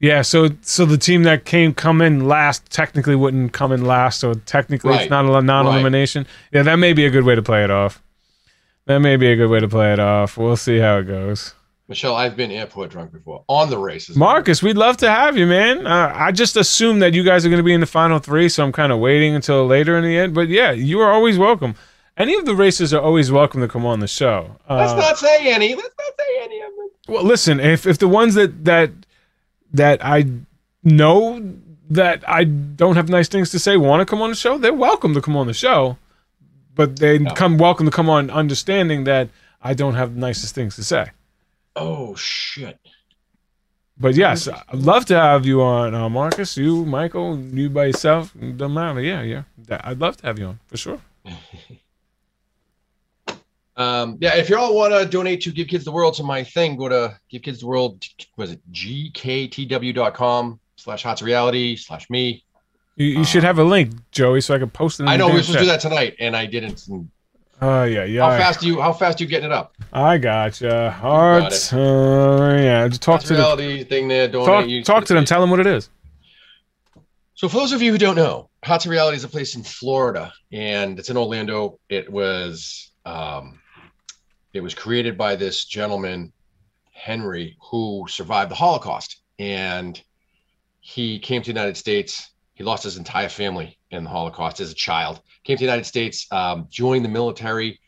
yeah, 0.00 0.22
so 0.22 0.48
so 0.62 0.84
the 0.84 0.98
team 0.98 1.24
that 1.24 1.44
came 1.44 1.74
come 1.74 2.00
in 2.00 2.26
last 2.28 2.70
technically 2.70 3.16
wouldn't 3.16 3.52
come 3.52 3.72
in 3.72 3.84
last, 3.84 4.20
so 4.20 4.34
technically 4.34 4.90
Right. 4.90 5.02
it's 5.02 5.10
not 5.10 5.24
a 5.24 5.42
non-elimination. 5.42 6.26
Yeah, 6.52 6.62
that 6.62 6.76
may 6.76 6.92
be 6.92 7.04
a 7.04 7.10
good 7.10 7.24
way 7.24 7.34
to 7.34 7.42
play 7.42 7.64
it 7.64 7.70
off. 7.70 8.02
That 8.86 9.00
may 9.00 9.16
be 9.16 9.26
a 9.30 9.36
good 9.36 9.50
way 9.50 9.60
to 9.60 9.68
play 9.68 9.92
it 9.92 9.98
off. 9.98 10.36
We'll 10.38 10.56
see 10.56 10.78
how 10.78 10.98
it 10.98 11.04
goes. 11.04 11.54
Michelle, 11.88 12.14
I've 12.14 12.36
been 12.36 12.50
airport 12.50 12.90
drunk 12.90 13.12
before 13.12 13.44
on 13.48 13.70
the 13.70 13.78
races. 13.78 14.14
Marcus, 14.16 14.62
we'd 14.62 14.76
love 14.76 14.98
to 14.98 15.10
have 15.10 15.38
you, 15.38 15.46
man. 15.46 15.86
Uh, 15.86 16.12
I 16.14 16.32
just 16.32 16.56
assumed 16.56 17.00
that 17.02 17.14
you 17.14 17.22
guys 17.24 17.44
are 17.46 17.48
going 17.48 17.58
to 17.58 17.64
be 17.64 17.72
in 17.72 17.80
the 17.80 17.86
final 17.86 18.18
three, 18.18 18.48
so 18.50 18.62
I'm 18.62 18.72
kind 18.72 18.92
of 18.92 18.98
waiting 18.98 19.34
until 19.34 19.66
later 19.66 19.96
in 19.96 20.04
the 20.04 20.18
end. 20.18 20.34
But 20.34 20.48
yeah, 20.48 20.70
you 20.72 21.00
are 21.00 21.10
always 21.10 21.38
welcome. 21.38 21.74
Any 22.18 22.34
of 22.34 22.44
the 22.44 22.54
races 22.54 22.92
are 22.92 23.00
always 23.00 23.30
welcome 23.32 23.60
to 23.62 23.68
come 23.68 23.86
on 23.86 24.00
the 24.00 24.08
show. 24.08 24.56
Uh, 24.68 24.76
Let's 24.76 24.92
not 24.94 25.18
say 25.18 25.50
any. 25.52 25.74
Let's 25.74 25.94
not 25.98 26.12
say 26.18 26.42
any 26.42 26.60
of 26.60 26.66
them. 26.76 26.88
Well, 27.08 27.24
listen, 27.24 27.58
if 27.58 27.86
if 27.86 27.98
the 27.98 28.08
ones 28.08 28.34
that 28.34 28.64
that 28.66 28.90
that 29.72 30.04
I 30.04 30.24
know 30.82 31.40
that 31.90 32.22
I 32.28 32.44
don't 32.44 32.96
have 32.96 33.08
nice 33.08 33.28
things 33.28 33.50
to 33.50 33.58
say 33.58 33.76
want 33.76 34.00
to 34.00 34.06
come 34.06 34.20
on 34.22 34.30
the 34.30 34.36
show, 34.36 34.58
they're 34.58 34.72
welcome 34.74 35.14
to 35.14 35.20
come 35.22 35.36
on 35.36 35.46
the 35.46 35.54
show. 35.54 35.96
But 36.74 36.98
they 36.98 37.18
No. 37.18 37.30
come 37.34 37.58
welcome 37.58 37.86
to 37.86 37.92
come 37.92 38.08
on 38.08 38.30
understanding 38.30 39.04
that 39.04 39.28
I 39.62 39.74
don't 39.74 39.94
have 39.94 40.14
the 40.14 40.20
nicest 40.20 40.54
things 40.54 40.76
to 40.76 40.84
say. 40.84 41.06
Oh 41.74 42.14
shit. 42.14 42.78
But 44.00 44.14
yes, 44.14 44.46
I'd 44.48 44.78
love 44.78 45.06
to 45.06 45.16
have 45.18 45.44
you 45.44 45.60
on, 45.62 45.92
uh, 45.94 46.08
Marcus. 46.08 46.56
You, 46.56 46.84
Michael, 46.84 47.36
you 47.38 47.68
by 47.68 47.86
yourself, 47.86 48.32
doesn't 48.34 48.72
matter. 48.74 49.00
Yeah, 49.00 49.22
yeah, 49.22 49.42
I'd 49.82 49.98
love 49.98 50.18
to 50.18 50.26
have 50.26 50.38
you 50.38 50.46
on 50.46 50.60
for 50.68 50.76
sure. 50.76 51.00
Um, 53.78 54.18
yeah, 54.20 54.34
if 54.34 54.50
you 54.50 54.58
all 54.58 54.74
want 54.74 54.92
to 54.92 55.06
donate 55.06 55.40
to 55.42 55.52
Give 55.52 55.68
Kids 55.68 55.84
the 55.84 55.92
World 55.92 56.14
to 56.14 56.24
my 56.24 56.42
thing, 56.42 56.76
go 56.76 56.88
to 56.88 57.16
Give 57.30 57.42
Kids 57.42 57.60
the 57.60 57.68
World. 57.68 58.04
Was 58.36 58.50
it 58.50 58.60
gktw.com 58.72 60.58
slash 60.76 61.02
hot 61.04 61.22
reality 61.22 61.76
slash 61.76 62.10
me? 62.10 62.44
You, 62.96 63.06
you 63.06 63.24
should 63.24 63.44
have 63.44 63.60
a 63.60 63.64
link, 63.64 63.92
Joey, 64.10 64.40
so 64.40 64.54
I 64.54 64.58
can 64.58 64.70
post 64.70 64.98
it. 64.98 65.04
In 65.04 65.08
I 65.08 65.16
know 65.16 65.28
we 65.28 65.34
were 65.34 65.42
supposed 65.42 65.58
to 65.60 65.64
do 65.64 65.70
that 65.70 65.80
tonight, 65.80 66.16
and 66.18 66.36
I 66.36 66.46
didn't. 66.46 66.88
Oh 67.62 67.84
yeah, 67.84 68.02
yeah. 68.02 68.28
How 68.28 68.36
fast 68.36 68.60
do 68.60 68.66
you? 68.66 68.80
How 68.80 68.92
fast 68.92 69.20
you 69.20 69.28
getting 69.28 69.46
it 69.46 69.52
up? 69.52 69.76
I 69.92 70.18
gotcha. 70.18 70.90
Hard. 70.90 71.52
it. 71.52 71.72
Uh, 71.72 72.56
yeah, 72.58 72.88
just 72.88 73.02
talk 73.02 73.20
Hot 73.20 73.26
to 73.28 73.34
the 73.34 73.34
reality 73.34 73.84
thing 73.84 74.08
there. 74.08 74.26
Donate. 74.26 74.46
talk, 74.46 74.68
you- 74.68 74.82
talk 74.82 75.04
to 75.04 75.14
them. 75.14 75.24
Tell 75.24 75.40
them 75.40 75.50
what 75.50 75.60
it 75.60 75.68
is. 75.68 75.88
So, 77.34 77.48
for 77.48 77.58
those 77.58 77.70
of 77.70 77.80
you 77.80 77.92
who 77.92 77.98
don't 77.98 78.16
know, 78.16 78.50
Hot 78.64 78.84
Reality 78.84 79.16
is 79.16 79.22
a 79.22 79.28
place 79.28 79.54
in 79.54 79.62
Florida, 79.62 80.32
and 80.50 80.98
it's 80.98 81.10
in 81.10 81.16
Orlando. 81.16 81.78
It 81.88 82.10
was 82.10 82.90
um, 83.06 83.57
it 84.52 84.60
was 84.60 84.74
created 84.74 85.18
by 85.18 85.36
this 85.36 85.64
gentleman, 85.64 86.32
Henry, 86.92 87.56
who 87.70 88.06
survived 88.08 88.50
the 88.50 88.56
Holocaust, 88.56 89.22
and 89.38 90.00
he 90.80 91.18
came 91.18 91.42
to 91.42 91.52
the 91.52 91.58
United 91.58 91.76
States. 91.76 92.30
He 92.54 92.64
lost 92.64 92.82
his 92.84 92.96
entire 92.96 93.28
family 93.28 93.78
in 93.90 94.04
the 94.04 94.10
Holocaust 94.10 94.60
as 94.60 94.72
a 94.72 94.74
child. 94.74 95.20
Came 95.44 95.56
to 95.56 95.60
the 95.60 95.66
United 95.66 95.84
States, 95.86 96.26
um, 96.32 96.66
joined 96.70 97.04
the 97.04 97.10
military, 97.10 97.78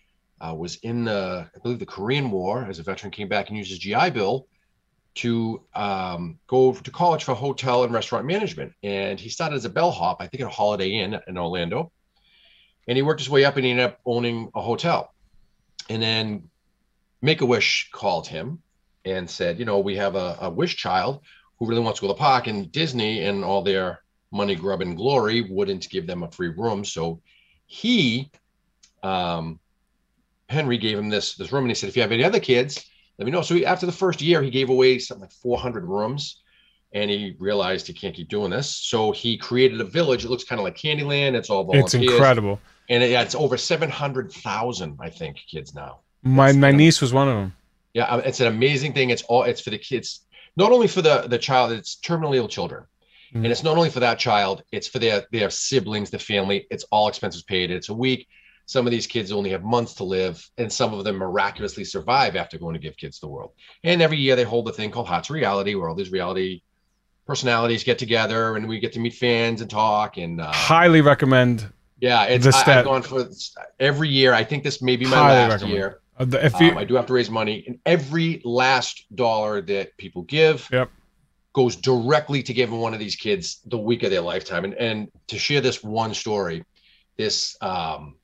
uh, 0.40 0.54
was 0.54 0.76
in 0.76 1.04
the 1.04 1.48
I 1.54 1.58
believe 1.60 1.78
the 1.78 1.86
Korean 1.86 2.30
War 2.30 2.66
as 2.68 2.78
a 2.78 2.82
veteran. 2.82 3.10
Came 3.10 3.28
back 3.28 3.48
and 3.48 3.58
used 3.58 3.70
his 3.70 3.78
GI 3.78 4.10
Bill 4.10 4.46
to 5.16 5.62
um, 5.74 6.38
go 6.46 6.72
to 6.72 6.90
college 6.90 7.24
for 7.24 7.34
hotel 7.34 7.84
and 7.84 7.92
restaurant 7.92 8.26
management. 8.26 8.72
And 8.82 9.18
he 9.18 9.28
started 9.28 9.56
as 9.56 9.64
a 9.64 9.70
bellhop, 9.70 10.18
I 10.20 10.26
think 10.26 10.40
at 10.42 10.46
a 10.46 10.50
Holiday 10.50 10.90
Inn 10.90 11.18
in 11.26 11.36
Orlando. 11.36 11.90
And 12.86 12.96
he 12.96 13.02
worked 13.02 13.20
his 13.20 13.28
way 13.28 13.44
up 13.44 13.56
and 13.56 13.64
he 13.64 13.70
ended 13.70 13.86
up 13.86 14.00
owning 14.06 14.50
a 14.54 14.62
hotel. 14.62 15.12
And 15.90 16.00
then 16.00 16.48
Make 17.20 17.42
a 17.42 17.46
Wish 17.46 17.90
called 17.92 18.26
him 18.26 18.62
and 19.04 19.28
said, 19.28 19.58
you 19.58 19.64
know, 19.64 19.80
we 19.80 19.96
have 19.96 20.14
a, 20.14 20.38
a 20.40 20.48
wish 20.50 20.76
child 20.76 21.20
who 21.58 21.66
really 21.66 21.82
wants 21.82 21.98
to 21.98 22.06
go 22.06 22.08
to 22.08 22.14
the 22.14 22.18
park, 22.18 22.46
and 22.46 22.72
Disney 22.72 23.24
and 23.24 23.44
all 23.44 23.62
their 23.62 24.00
money 24.32 24.54
grub 24.54 24.80
and 24.80 24.96
glory 24.96 25.42
wouldn't 25.42 25.90
give 25.90 26.06
them 26.06 26.22
a 26.22 26.30
free 26.30 26.48
room. 26.48 26.84
So 26.84 27.20
he, 27.66 28.30
um, 29.02 29.58
Henry 30.48 30.78
gave 30.78 30.98
him 30.98 31.10
this 31.10 31.34
this 31.34 31.52
room, 31.52 31.64
and 31.64 31.70
he 31.70 31.74
said, 31.74 31.88
if 31.88 31.96
you 31.96 32.02
have 32.02 32.12
any 32.12 32.24
other 32.24 32.40
kids, 32.40 32.86
let 33.18 33.26
me 33.26 33.32
know. 33.32 33.42
So 33.42 33.56
he, 33.56 33.66
after 33.66 33.84
the 33.84 33.92
first 33.92 34.22
year, 34.22 34.42
he 34.42 34.50
gave 34.50 34.70
away 34.70 34.98
something 34.98 35.22
like 35.22 35.32
400 35.32 35.84
rooms, 35.84 36.40
and 36.92 37.10
he 37.10 37.36
realized 37.38 37.86
he 37.86 37.92
can't 37.92 38.14
keep 38.14 38.28
doing 38.28 38.50
this. 38.50 38.74
So 38.74 39.12
he 39.12 39.36
created 39.36 39.80
a 39.80 39.84
village. 39.84 40.24
It 40.24 40.30
looks 40.30 40.44
kind 40.44 40.58
of 40.60 40.64
like 40.64 40.76
Candyland. 40.76 41.34
It's 41.34 41.50
all 41.50 41.68
It's 41.74 41.94
incredible. 41.94 42.60
And 42.90 43.02
it, 43.04 43.10
yeah, 43.10 43.22
it's 43.22 43.36
over 43.36 43.56
700,000, 43.56 44.98
I 45.00 45.08
think, 45.10 45.38
kids 45.50 45.74
now. 45.74 46.00
My 46.22 46.48
It's, 46.48 46.58
my 46.58 46.72
niece 46.72 47.00
was 47.00 47.12
one 47.14 47.28
of 47.28 47.34
them. 47.36 47.54
Yeah, 47.94 48.04
uh, 48.04 48.18
it's 48.18 48.40
an 48.40 48.48
amazing 48.48 48.92
thing. 48.92 49.10
It's 49.10 49.22
all 49.22 49.44
it's 49.44 49.60
for 49.60 49.70
the 49.70 49.78
kids, 49.78 50.20
not 50.56 50.70
only 50.72 50.86
for 50.86 51.00
the 51.00 51.22
the 51.26 51.38
child. 51.38 51.72
It's 51.72 51.96
terminally 52.04 52.36
ill 52.36 52.46
children, 52.46 52.84
Mhm. 53.32 53.44
and 53.44 53.46
it's 53.46 53.62
not 53.62 53.76
only 53.78 53.90
for 53.90 54.00
that 54.00 54.18
child. 54.18 54.62
It's 54.70 54.86
for 54.86 54.98
their 54.98 55.24
their 55.32 55.50
siblings, 55.50 56.10
the 56.10 56.18
family. 56.18 56.66
It's 56.70 56.84
all 56.92 57.08
expenses 57.08 57.42
paid. 57.42 57.70
It's 57.70 57.88
a 57.88 57.94
week. 57.94 58.28
Some 58.66 58.86
of 58.86 58.90
these 58.92 59.06
kids 59.08 59.32
only 59.32 59.50
have 59.50 59.64
months 59.64 59.94
to 59.94 60.04
live, 60.04 60.46
and 60.58 60.72
some 60.72 60.92
of 60.94 61.02
them 61.04 61.16
miraculously 61.16 61.84
survive 61.84 62.36
after 62.36 62.58
going 62.58 62.74
to 62.74 62.80
give 62.80 62.96
kids 62.96 63.18
the 63.18 63.26
world. 63.28 63.52
And 63.82 64.02
every 64.02 64.18
year 64.18 64.36
they 64.36 64.44
hold 64.44 64.68
a 64.68 64.72
thing 64.72 64.90
called 64.92 65.08
Hearts 65.08 65.28
of 65.30 65.34
Reality, 65.34 65.74
where 65.74 65.88
all 65.88 65.96
these 65.96 66.12
reality 66.12 66.60
personalities 67.26 67.82
get 67.82 67.98
together, 67.98 68.56
and 68.56 68.68
we 68.68 68.78
get 68.78 68.92
to 68.92 69.00
meet 69.00 69.14
fans 69.14 69.60
and 69.62 69.70
talk. 69.70 70.16
And 70.18 70.40
uh, 70.40 70.52
Highly 70.52 71.00
recommend. 71.00 71.72
Yeah, 72.00 72.24
it's 72.24 72.44
The 72.46 72.70
I, 72.70 72.78
I've 72.78 72.84
gone 72.84 73.02
for 73.02 73.28
every 73.78 74.08
year. 74.08 74.32
I 74.34 74.44
think 74.44 74.64
this 74.64 74.80
may 74.82 74.96
be 74.96 75.04
my 75.06 75.16
Highly 75.16 75.34
last 75.38 75.50
recommend. 75.52 75.74
year. 75.74 76.00
Uh, 76.18 76.24
the- 76.26 76.44
if 76.44 76.60
you 76.60 76.70
Um, 76.72 76.78
I 76.78 76.84
do 76.84 76.94
have 76.94 77.06
to 77.06 77.12
raise 77.12 77.30
money, 77.30 77.64
and 77.66 77.78
every 77.86 78.40
last 78.44 79.04
dollar 79.14 79.60
that 79.62 79.96
people 79.96 80.22
give 80.22 80.68
Yep. 80.72 80.90
goes 81.52 81.76
directly 81.76 82.42
to 82.42 82.52
giving 82.54 82.78
one 82.80 82.94
of 82.94 83.00
these 83.00 83.16
kids 83.16 83.60
the 83.66 83.78
week 83.78 84.02
of 84.02 84.10
their 84.10 84.20
lifetime. 84.20 84.64
And 84.64 84.74
and 84.74 85.08
to 85.28 85.38
share 85.38 85.60
this 85.60 85.82
one 85.82 86.14
story, 86.14 86.64
this 87.16 87.56
um, 87.60 88.16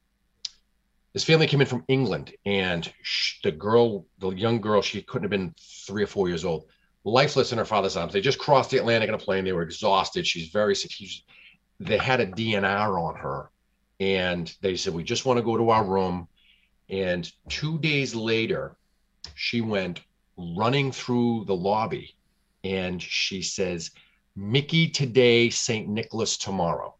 this 1.13 1.25
family 1.25 1.47
came 1.47 1.61
in 1.63 1.67
from 1.67 1.85
England, 1.89 2.35
and 2.45 2.91
sh- 3.03 3.41
the 3.43 3.51
girl, 3.53 4.07
the 4.19 4.31
young 4.31 4.61
girl, 4.61 4.83
she 4.83 5.01
couldn't 5.01 5.25
have 5.25 5.31
been 5.31 5.55
three 5.87 6.03
or 6.03 6.07
four 6.07 6.29
years 6.29 6.45
old, 6.45 6.67
lifeless 7.05 7.53
in 7.53 7.59
her 7.59 7.65
father's 7.65 7.97
arms. 7.97 8.13
They 8.13 8.21
just 8.21 8.39
crossed 8.39 8.71
the 8.71 8.77
Atlantic 8.77 9.09
in 9.09 9.15
a 9.15 9.19
plane. 9.19 9.45
They 9.45 9.53
were 9.53 9.63
exhausted. 9.63 10.27
She's 10.27 10.49
very 10.49 10.75
sick. 10.75 10.91
She's, 10.91 11.23
they 11.81 11.97
had 11.97 12.21
a 12.21 12.27
DNR 12.27 13.01
on 13.03 13.15
her, 13.17 13.51
and 14.01 14.53
they 14.61 14.77
said, 14.77 14.95
"We 14.95 15.05
just 15.05 15.25
want 15.25 15.39
to 15.39 15.43
go 15.43 15.57
to 15.57 15.71
our 15.71 15.85
room." 15.85 16.29
And 16.89 17.31
two 17.49 17.79
days 17.79 18.15
later, 18.15 18.77
she 19.35 19.61
went 19.61 20.01
running 20.37 20.93
through 20.93 21.45
the 21.47 21.57
lobby 21.57 22.15
and 22.65 23.03
she 23.03 23.43
says, 23.43 23.91
Mickey 24.35 24.89
today, 24.89 25.51
St. 25.51 25.89
Nicholas 25.89 26.37
tomorrow. 26.37 26.95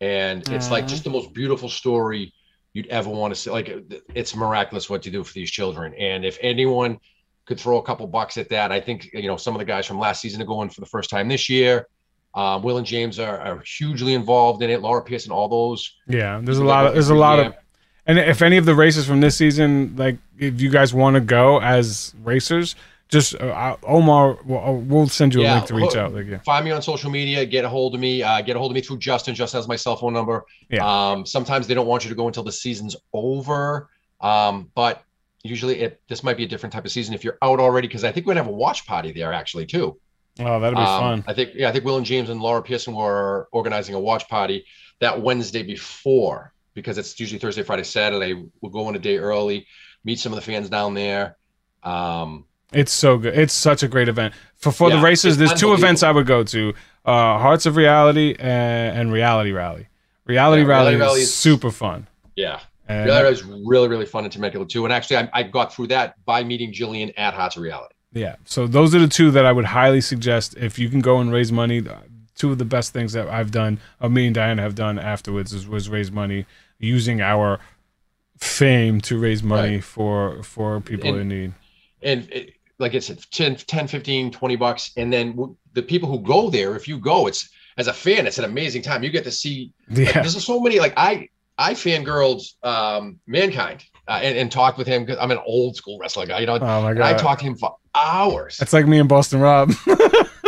And 0.00 0.46
it's 0.50 0.70
like 0.70 0.84
mm. 0.84 0.88
just 0.88 1.04
the 1.04 1.10
most 1.10 1.32
beautiful 1.32 1.68
story 1.68 2.34
you'd 2.74 2.88
ever 2.88 3.08
want 3.08 3.32
to 3.34 3.40
see. 3.40 3.50
Like 3.50 3.70
it's 4.14 4.34
miraculous 4.34 4.90
what 4.90 5.06
you 5.06 5.12
do 5.12 5.24
for 5.24 5.32
these 5.32 5.50
children. 5.50 5.94
And 5.94 6.24
if 6.24 6.38
anyone 6.40 6.98
could 7.46 7.60
throw 7.60 7.78
a 7.78 7.82
couple 7.82 8.06
bucks 8.06 8.36
at 8.36 8.48
that, 8.50 8.72
I 8.72 8.80
think, 8.80 9.08
you 9.12 9.28
know, 9.28 9.36
some 9.36 9.54
of 9.54 9.58
the 9.58 9.64
guys 9.64 9.86
from 9.86 9.98
last 9.98 10.20
season 10.20 10.42
are 10.42 10.46
going 10.46 10.68
for 10.68 10.80
the 10.80 10.86
first 10.86 11.08
time 11.08 11.28
this 11.28 11.48
year. 11.48 11.86
Um, 12.36 12.62
Will 12.62 12.76
and 12.78 12.86
James 12.86 13.18
are, 13.18 13.38
are 13.40 13.62
hugely 13.66 14.14
involved 14.14 14.62
in 14.62 14.70
it. 14.70 14.80
Laura 14.82 15.02
Pearson, 15.02 15.32
all 15.32 15.48
those. 15.48 15.90
yeah, 16.06 16.38
there's 16.42 16.58
a 16.58 16.64
lot 16.64 16.86
of 16.86 16.92
there's 16.94 17.08
a 17.10 17.14
lot 17.14 17.38
of 17.40 17.54
And 18.06 18.18
if 18.18 18.42
any 18.42 18.56
of 18.58 18.66
the 18.66 18.74
races 18.74 19.06
from 19.06 19.20
this 19.20 19.36
season, 19.36 19.94
like 19.96 20.18
if 20.38 20.60
you 20.60 20.70
guys 20.70 20.92
want 20.94 21.14
to 21.14 21.20
go 21.20 21.60
as 21.62 22.14
racers, 22.22 22.76
just 23.08 23.34
uh, 23.36 23.76
Omar, 23.84 24.36
we'll, 24.44 24.58
uh, 24.60 24.72
we'll 24.72 25.08
send 25.08 25.32
you 25.32 25.40
a 25.40 25.44
Yeah, 25.44 25.54
link 25.54 25.66
to 25.68 25.74
reach 25.74 25.96
out. 25.96 26.12
Like, 26.12 26.26
yeah. 26.26 26.38
find 26.40 26.64
me 26.64 26.72
on 26.72 26.82
social 26.82 27.10
media 27.10 27.46
get 27.46 27.64
a 27.64 27.68
hold 27.68 27.94
of 27.94 28.00
me 28.00 28.22
uh, 28.22 28.42
get 28.42 28.54
a 28.54 28.58
hold 28.58 28.70
of 28.72 28.74
me 28.74 28.80
through 28.82 28.98
justin 28.98 29.34
justin 29.34 29.58
has 29.58 29.66
my 29.68 29.76
cell 29.76 29.96
phone 29.96 30.12
number 30.12 30.44
Yeah. 30.68 30.84
um, 31.10 31.24
sometimes 31.24 31.66
they 31.66 31.74
don't 31.74 31.86
want 31.86 32.04
you 32.04 32.10
to 32.10 32.16
go 32.16 32.26
until 32.26 32.42
the 32.42 32.52
season's 32.52 32.96
over 33.12 33.88
um, 34.20 34.70
but 34.74 35.02
usually 35.44 35.80
it 35.80 36.00
this 36.08 36.22
might 36.24 36.36
be 36.36 36.42
a 36.44 36.48
different 36.48 36.72
type 36.72 36.84
of 36.84 36.90
season 36.90 37.14
if 37.14 37.22
you're 37.24 37.38
out 37.42 37.60
already 37.60 37.86
because 37.86 38.02
i 38.02 38.10
think 38.10 38.26
we're 38.26 38.34
gonna 38.34 38.42
have 38.44 38.52
a 38.52 38.56
watch 38.56 38.84
party 38.86 39.12
there 39.12 39.32
actually 39.32 39.64
too 39.66 39.96
Oh, 40.40 40.60
that'd 40.60 40.76
be 40.76 40.82
Um, 40.82 41.00
fun. 41.00 41.24
i 41.26 41.32
think 41.32 41.50
yeah 41.54 41.68
i 41.68 41.72
think 41.72 41.84
will 41.84 41.96
and 41.96 42.04
james 42.06 42.28
and 42.28 42.40
laura 42.40 42.62
pearson 42.62 42.94
were 42.94 43.48
organizing 43.52 43.94
a 43.94 44.00
watch 44.00 44.28
party 44.28 44.66
that 45.00 45.20
wednesday 45.22 45.62
before 45.62 46.52
because 46.74 46.98
it's 46.98 47.18
usually 47.18 47.38
thursday 47.38 47.62
friday 47.62 47.84
saturday 47.84 48.34
we'll 48.60 48.70
go 48.72 48.88
in 48.90 48.96
a 48.96 48.98
day 48.98 49.16
early 49.16 49.66
meet 50.04 50.18
some 50.18 50.32
of 50.32 50.36
the 50.36 50.42
fans 50.42 50.68
down 50.68 50.92
there 50.94 51.36
um, 51.82 52.44
It's 52.72 52.92
so 52.92 53.16
good. 53.16 53.38
It's 53.38 53.54
such 53.54 53.82
a 53.84 53.88
great 53.88 54.08
event. 54.08 54.34
For 54.56 54.72
for 54.72 54.90
the 54.90 54.96
Yeah, 54.96 55.02
races, 55.04 55.36
there's 55.38 55.54
two 55.54 55.72
events 55.72 56.02
I 56.02 56.10
would 56.10 56.26
go 56.26 56.42
to: 56.42 56.74
uh, 57.04 57.38
Hearts 57.38 57.64
of 57.66 57.76
Reality 57.76 58.34
and, 58.38 58.98
and 58.98 59.12
Reality 59.12 59.52
Rally. 59.52 59.86
Reality 60.24 60.62
Yeah, 60.62 60.68
Rally 60.68 60.96
Rally 60.96 61.20
is 61.20 61.28
is- 61.28 61.34
super 61.34 61.70
fun. 61.70 62.08
yeah 62.34 62.58
And 62.88 63.04
Reality 63.06 63.32
is 63.34 63.44
really, 63.44 63.86
really 63.88 64.06
fun 64.06 64.24
in 64.24 64.30
Temecula 64.32 64.66
too. 64.66 64.84
And 64.84 64.92
actually, 64.92 65.18
I, 65.18 65.28
I 65.32 65.42
got 65.44 65.72
through 65.74 65.88
that 65.88 66.14
by 66.24 66.42
meeting 66.42 66.72
Jillian 66.72 67.12
at 67.16 67.34
Hearts 67.34 67.56
of 67.56 67.62
Reality. 67.62 67.94
Yeah, 68.12 68.36
so 68.44 68.66
those 68.66 68.94
are 68.94 68.98
the 68.98 69.08
two 69.08 69.30
that 69.32 69.44
I 69.44 69.52
would 69.52 69.64
highly 69.66 70.00
suggest 70.00 70.56
if 70.56 70.78
you 70.78 70.88
can 70.88 71.00
go 71.00 71.18
and 71.18 71.32
raise 71.32 71.52
money. 71.52 71.86
uh, 71.86 72.00
Two 72.34 72.52
of 72.52 72.58
the 72.58 72.66
best 72.66 72.92
things 72.92 73.14
that 73.14 73.28
I've 73.28 73.50
done, 73.50 73.80
uh, 73.98 74.10
me 74.10 74.26
and 74.26 74.34
Diana 74.34 74.60
have 74.60 74.74
done 74.74 74.98
afterwards, 74.98 75.54
is, 75.54 75.66
was 75.66 75.88
raise 75.88 76.12
money 76.12 76.44
using 76.78 77.22
our 77.22 77.58
fame 78.36 79.00
to 79.00 79.18
raise 79.18 79.42
money 79.42 79.76
right. 79.76 79.84
for 79.84 80.42
for 80.42 80.80
people 80.82 81.10
and, 81.10 81.20
in 81.20 81.28
need. 81.28 81.52
And 82.02 82.30
it, 82.30 82.52
like 82.78 82.94
I 82.94 82.98
said, 82.98 83.24
10, 83.30 83.56
10, 83.56 83.88
15, 83.88 84.30
20 84.30 84.56
bucks. 84.56 84.92
And 84.96 85.12
then 85.12 85.56
the 85.72 85.82
people 85.82 86.08
who 86.08 86.20
go 86.20 86.50
there, 86.50 86.76
if 86.76 86.86
you 86.86 86.98
go, 86.98 87.26
it's 87.26 87.48
as 87.78 87.86
a 87.88 87.92
fan, 87.92 88.26
it's 88.26 88.38
an 88.38 88.44
amazing 88.44 88.82
time. 88.82 89.02
You 89.02 89.10
get 89.10 89.24
to 89.24 89.32
see, 89.32 89.72
yeah. 89.88 90.06
Like, 90.06 90.14
there's 90.14 90.44
so 90.44 90.60
many, 90.60 90.78
like 90.78 90.94
I, 90.96 91.28
I 91.58 91.72
fangirled 91.72 92.42
um, 92.62 93.18
Mankind 93.26 93.84
uh, 94.08 94.20
and, 94.22 94.36
and 94.38 94.52
talked 94.52 94.78
with 94.78 94.86
him 94.86 95.04
because 95.04 95.18
I'm 95.20 95.30
an 95.30 95.40
old 95.44 95.76
school 95.76 95.98
wrestler 95.98 96.26
guy. 96.26 96.40
You 96.40 96.46
know, 96.46 96.58
oh 96.60 96.82
my 96.82 96.94
God. 96.94 97.02
I 97.02 97.14
talked 97.14 97.40
to 97.40 97.46
him 97.46 97.56
for 97.56 97.76
hours. 97.94 98.58
It's 98.60 98.72
like 98.72 98.86
me 98.86 98.98
and 98.98 99.08
Boston 99.08 99.40
Rob. 99.40 99.72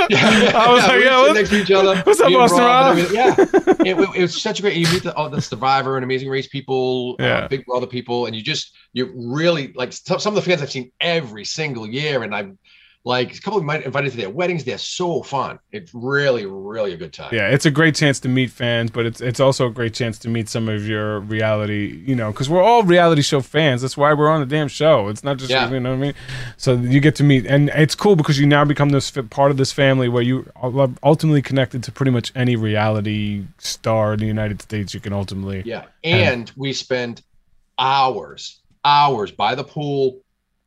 yeah, 0.10 0.52
I 0.54 0.72
was 0.72 0.82
yeah, 0.82 0.88
like, 0.88 1.04
yeah, 1.04 1.32
next 1.32 1.50
to 1.50 1.60
each 1.60 1.70
other. 1.70 2.00
What's 2.02 2.20
up, 2.20 2.32
Boston 2.32 2.60
Rob? 2.60 2.96
Rob? 2.96 3.12
yeah, 3.12 3.34
it, 3.38 3.98
it, 3.98 4.16
it, 4.16 4.22
was 4.22 4.40
such 4.40 4.60
a 4.60 4.62
great. 4.62 4.76
You 4.76 4.90
meet 4.92 5.02
the, 5.02 5.14
oh, 5.16 5.28
the 5.28 5.42
Survivor 5.42 5.96
and 5.96 6.04
Amazing 6.04 6.30
Race 6.30 6.46
people, 6.46 7.16
uh, 7.20 7.24
yeah. 7.24 7.38
uh, 7.40 7.48
Big 7.48 7.66
Brother 7.66 7.86
people, 7.86 8.26
and 8.26 8.34
you 8.34 8.40
just 8.40 8.74
you 8.92 9.12
really 9.14 9.72
like 9.74 9.92
some 9.92 10.16
of 10.16 10.34
the 10.34 10.42
fans 10.42 10.62
I've 10.62 10.70
seen 10.70 10.92
every 11.00 11.44
single 11.44 11.86
year, 11.86 12.22
and 12.22 12.34
I've 12.34 12.56
like 13.08 13.34
a 13.34 13.40
couple 13.40 13.58
of 13.58 13.66
them 13.66 13.82
invited 13.82 14.10
to 14.10 14.18
their 14.18 14.28
weddings. 14.28 14.64
They're 14.64 14.76
so 14.76 15.22
fun. 15.22 15.58
It's 15.72 15.94
really, 15.94 16.44
really 16.44 16.92
a 16.92 16.96
good 16.98 17.14
time. 17.14 17.30
Yeah, 17.32 17.48
it's 17.48 17.64
a 17.64 17.70
great 17.70 17.94
chance 17.94 18.20
to 18.20 18.28
meet 18.28 18.50
fans, 18.50 18.90
but 18.90 19.06
it's 19.06 19.22
it's 19.22 19.40
also 19.40 19.66
a 19.66 19.70
great 19.70 19.94
chance 19.94 20.18
to 20.18 20.28
meet 20.28 20.50
some 20.50 20.68
of 20.68 20.86
your 20.86 21.20
reality, 21.20 22.02
you 22.06 22.14
know, 22.14 22.30
because 22.30 22.50
we're 22.50 22.62
all 22.62 22.82
reality 22.82 23.22
show 23.22 23.40
fans. 23.40 23.80
That's 23.80 23.96
why 23.96 24.12
we're 24.12 24.28
on 24.28 24.40
the 24.40 24.46
damn 24.46 24.68
show. 24.68 25.08
It's 25.08 25.24
not 25.24 25.38
just 25.38 25.50
yeah. 25.50 25.70
you 25.70 25.80
know 25.80 25.92
what 25.92 25.96
I 25.96 26.00
mean. 26.00 26.14
So 26.58 26.74
you 26.74 27.00
get 27.00 27.14
to 27.16 27.24
meet, 27.24 27.46
and 27.46 27.70
it's 27.70 27.94
cool 27.94 28.14
because 28.14 28.38
you 28.38 28.46
now 28.46 28.66
become 28.66 28.90
this 28.90 29.10
part 29.30 29.50
of 29.50 29.56
this 29.56 29.72
family 29.72 30.10
where 30.10 30.22
you 30.22 30.46
are 30.56 30.90
ultimately 31.02 31.40
connected 31.40 31.82
to 31.84 31.92
pretty 31.92 32.10
much 32.10 32.30
any 32.34 32.56
reality 32.56 33.46
star 33.56 34.12
in 34.12 34.20
the 34.20 34.26
United 34.26 34.60
States. 34.60 34.92
You 34.92 35.00
can 35.00 35.14
ultimately 35.14 35.62
yeah, 35.64 35.86
and 36.04 36.52
we 36.56 36.74
spend 36.74 37.22
hours, 37.78 38.60
hours 38.84 39.30
by 39.30 39.54
the 39.54 39.64
pool 39.64 40.20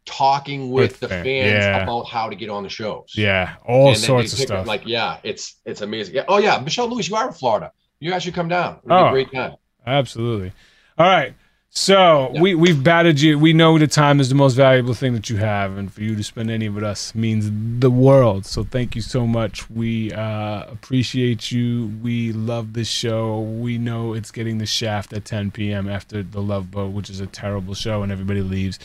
talking 0.06 0.72
with, 0.72 1.00
the 1.00 1.08
fans 1.08 1.26
yeah. 1.26 1.84
about 1.84 2.04
how 2.04 2.30
to 2.30 2.36
get 2.36 2.50
on 2.50 2.64
the 2.64 2.70
shows. 2.70 3.14
Yeah, 3.16 3.56
all 3.66 3.90
and 3.90 3.98
sorts 3.98 4.34
of 4.34 4.40
stuff. 4.40 4.68
Like, 4.68 4.86
yeah, 4.86 5.20
it's 5.24 5.56
it's 5.66 5.82
amazing. 5.82 6.16
Yeah. 6.16 6.26
Oh 6.28 6.38
yeah, 6.38 6.60
Michelle 6.60 6.90
Lewis, 6.90 7.10
you 7.10 7.16
are 7.16 7.28
in 7.28 7.34
Florida. 7.34 7.72
You 8.00 8.12
guys 8.12 8.24
should 8.24 8.34
come 8.34 8.48
down. 8.48 8.80
It'll 8.84 8.98
oh, 8.98 9.12
great 9.12 9.32
time. 9.32 9.56
Absolutely. 9.86 10.52
All 10.98 11.08
right. 11.08 11.36
So 11.74 12.32
yeah. 12.34 12.42
we 12.42 12.54
we've 12.54 12.84
batted 12.84 13.22
you. 13.22 13.40
We 13.40 13.54
know 13.54 13.80
the 13.80 13.88
time 13.88 14.20
is 14.20 14.28
the 14.28 14.36
most 14.36 14.56
valuable 14.56 14.94
thing 14.94 15.14
that 15.14 15.30
you 15.30 15.38
have, 15.38 15.78
and 15.78 15.92
for 15.92 16.04
you 16.04 16.18
to 16.18 16.24
spend 16.24 16.52
any 16.52 16.68
with 16.68 16.84
us 16.84 17.16
means 17.16 17.50
the 17.80 17.90
world. 17.90 18.46
So 18.46 18.66
thank 18.66 18.94
you 18.94 19.02
so 19.02 19.26
much. 19.26 19.70
We 19.70 20.12
uh, 20.12 20.66
appreciate 20.70 21.50
you. 21.50 21.98
We 22.04 22.34
love 22.34 22.74
this 22.74 22.90
show. 22.90 23.40
We 23.40 23.78
know 23.78 24.14
it's 24.14 24.32
getting 24.32 24.58
the 24.58 24.66
shaft 24.66 25.14
at 25.14 25.24
10 25.24 25.52
p.m. 25.52 25.88
after 25.88 26.22
the 26.22 26.42
Love 26.42 26.72
Boat, 26.72 26.92
which 26.92 27.10
is 27.10 27.22
a 27.22 27.28
terrible 27.28 27.74
show, 27.74 28.04
and 28.04 28.12
everybody 28.12 28.42
leaves. 28.42 28.78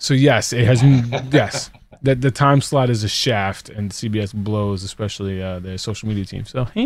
So 0.00 0.12
yes, 0.12 0.52
it 0.52 0.66
has. 0.66 0.82
yes, 1.32 1.70
that 2.02 2.20
the 2.20 2.30
time 2.30 2.60
slot 2.60 2.90
is 2.90 3.04
a 3.04 3.08
shaft, 3.08 3.68
and 3.68 3.90
CBS 3.90 4.34
blows, 4.34 4.82
especially 4.82 5.42
uh, 5.42 5.60
their 5.60 5.78
social 5.78 6.08
media 6.08 6.24
team. 6.24 6.44
So, 6.44 6.60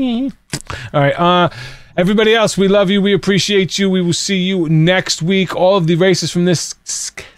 all 0.93 1.01
right, 1.01 1.19
uh, 1.19 1.49
everybody 1.97 2.35
else, 2.35 2.59
we 2.59 2.69
love 2.69 2.91
you, 2.91 3.01
we 3.01 3.15
appreciate 3.15 3.79
you. 3.79 3.89
We 3.89 4.03
will 4.03 4.13
see 4.13 4.39
you 4.39 4.69
next 4.69 5.23
week. 5.23 5.57
All 5.57 5.77
of 5.77 5.87
the 5.87 5.97
races 5.97 6.31
from 6.31 6.45
this 6.45 6.75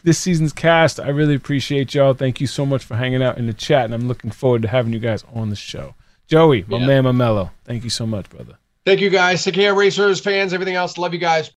this 0.02 0.18
season's 0.18 0.52
cast, 0.52 0.98
I 0.98 1.08
really 1.08 1.34
appreciate 1.34 1.94
y'all. 1.94 2.14
Thank 2.14 2.40
you 2.40 2.46
so 2.46 2.66
much 2.66 2.84
for 2.84 2.96
hanging 2.96 3.22
out 3.22 3.38
in 3.38 3.46
the 3.46 3.54
chat, 3.54 3.84
and 3.84 3.94
I'm 3.94 4.08
looking 4.08 4.30
forward 4.30 4.62
to 4.62 4.68
having 4.68 4.92
you 4.92 4.98
guys 4.98 5.24
on 5.32 5.50
the 5.50 5.56
show. 5.56 5.94
Joey, 6.26 6.64
my 6.68 6.78
yeah. 6.78 6.86
man, 6.86 7.04
Mamelo, 7.04 7.50
thank 7.64 7.84
you 7.84 7.90
so 7.90 8.06
much, 8.06 8.28
brother. 8.28 8.58
Thank 8.88 9.00
you, 9.00 9.10
guys. 9.10 9.44
Take 9.44 9.52
care, 9.52 9.74
racers, 9.74 10.18
fans, 10.18 10.54
everything 10.54 10.74
else. 10.74 10.96
Love 10.96 11.12
you 11.12 11.18
guys. 11.18 11.46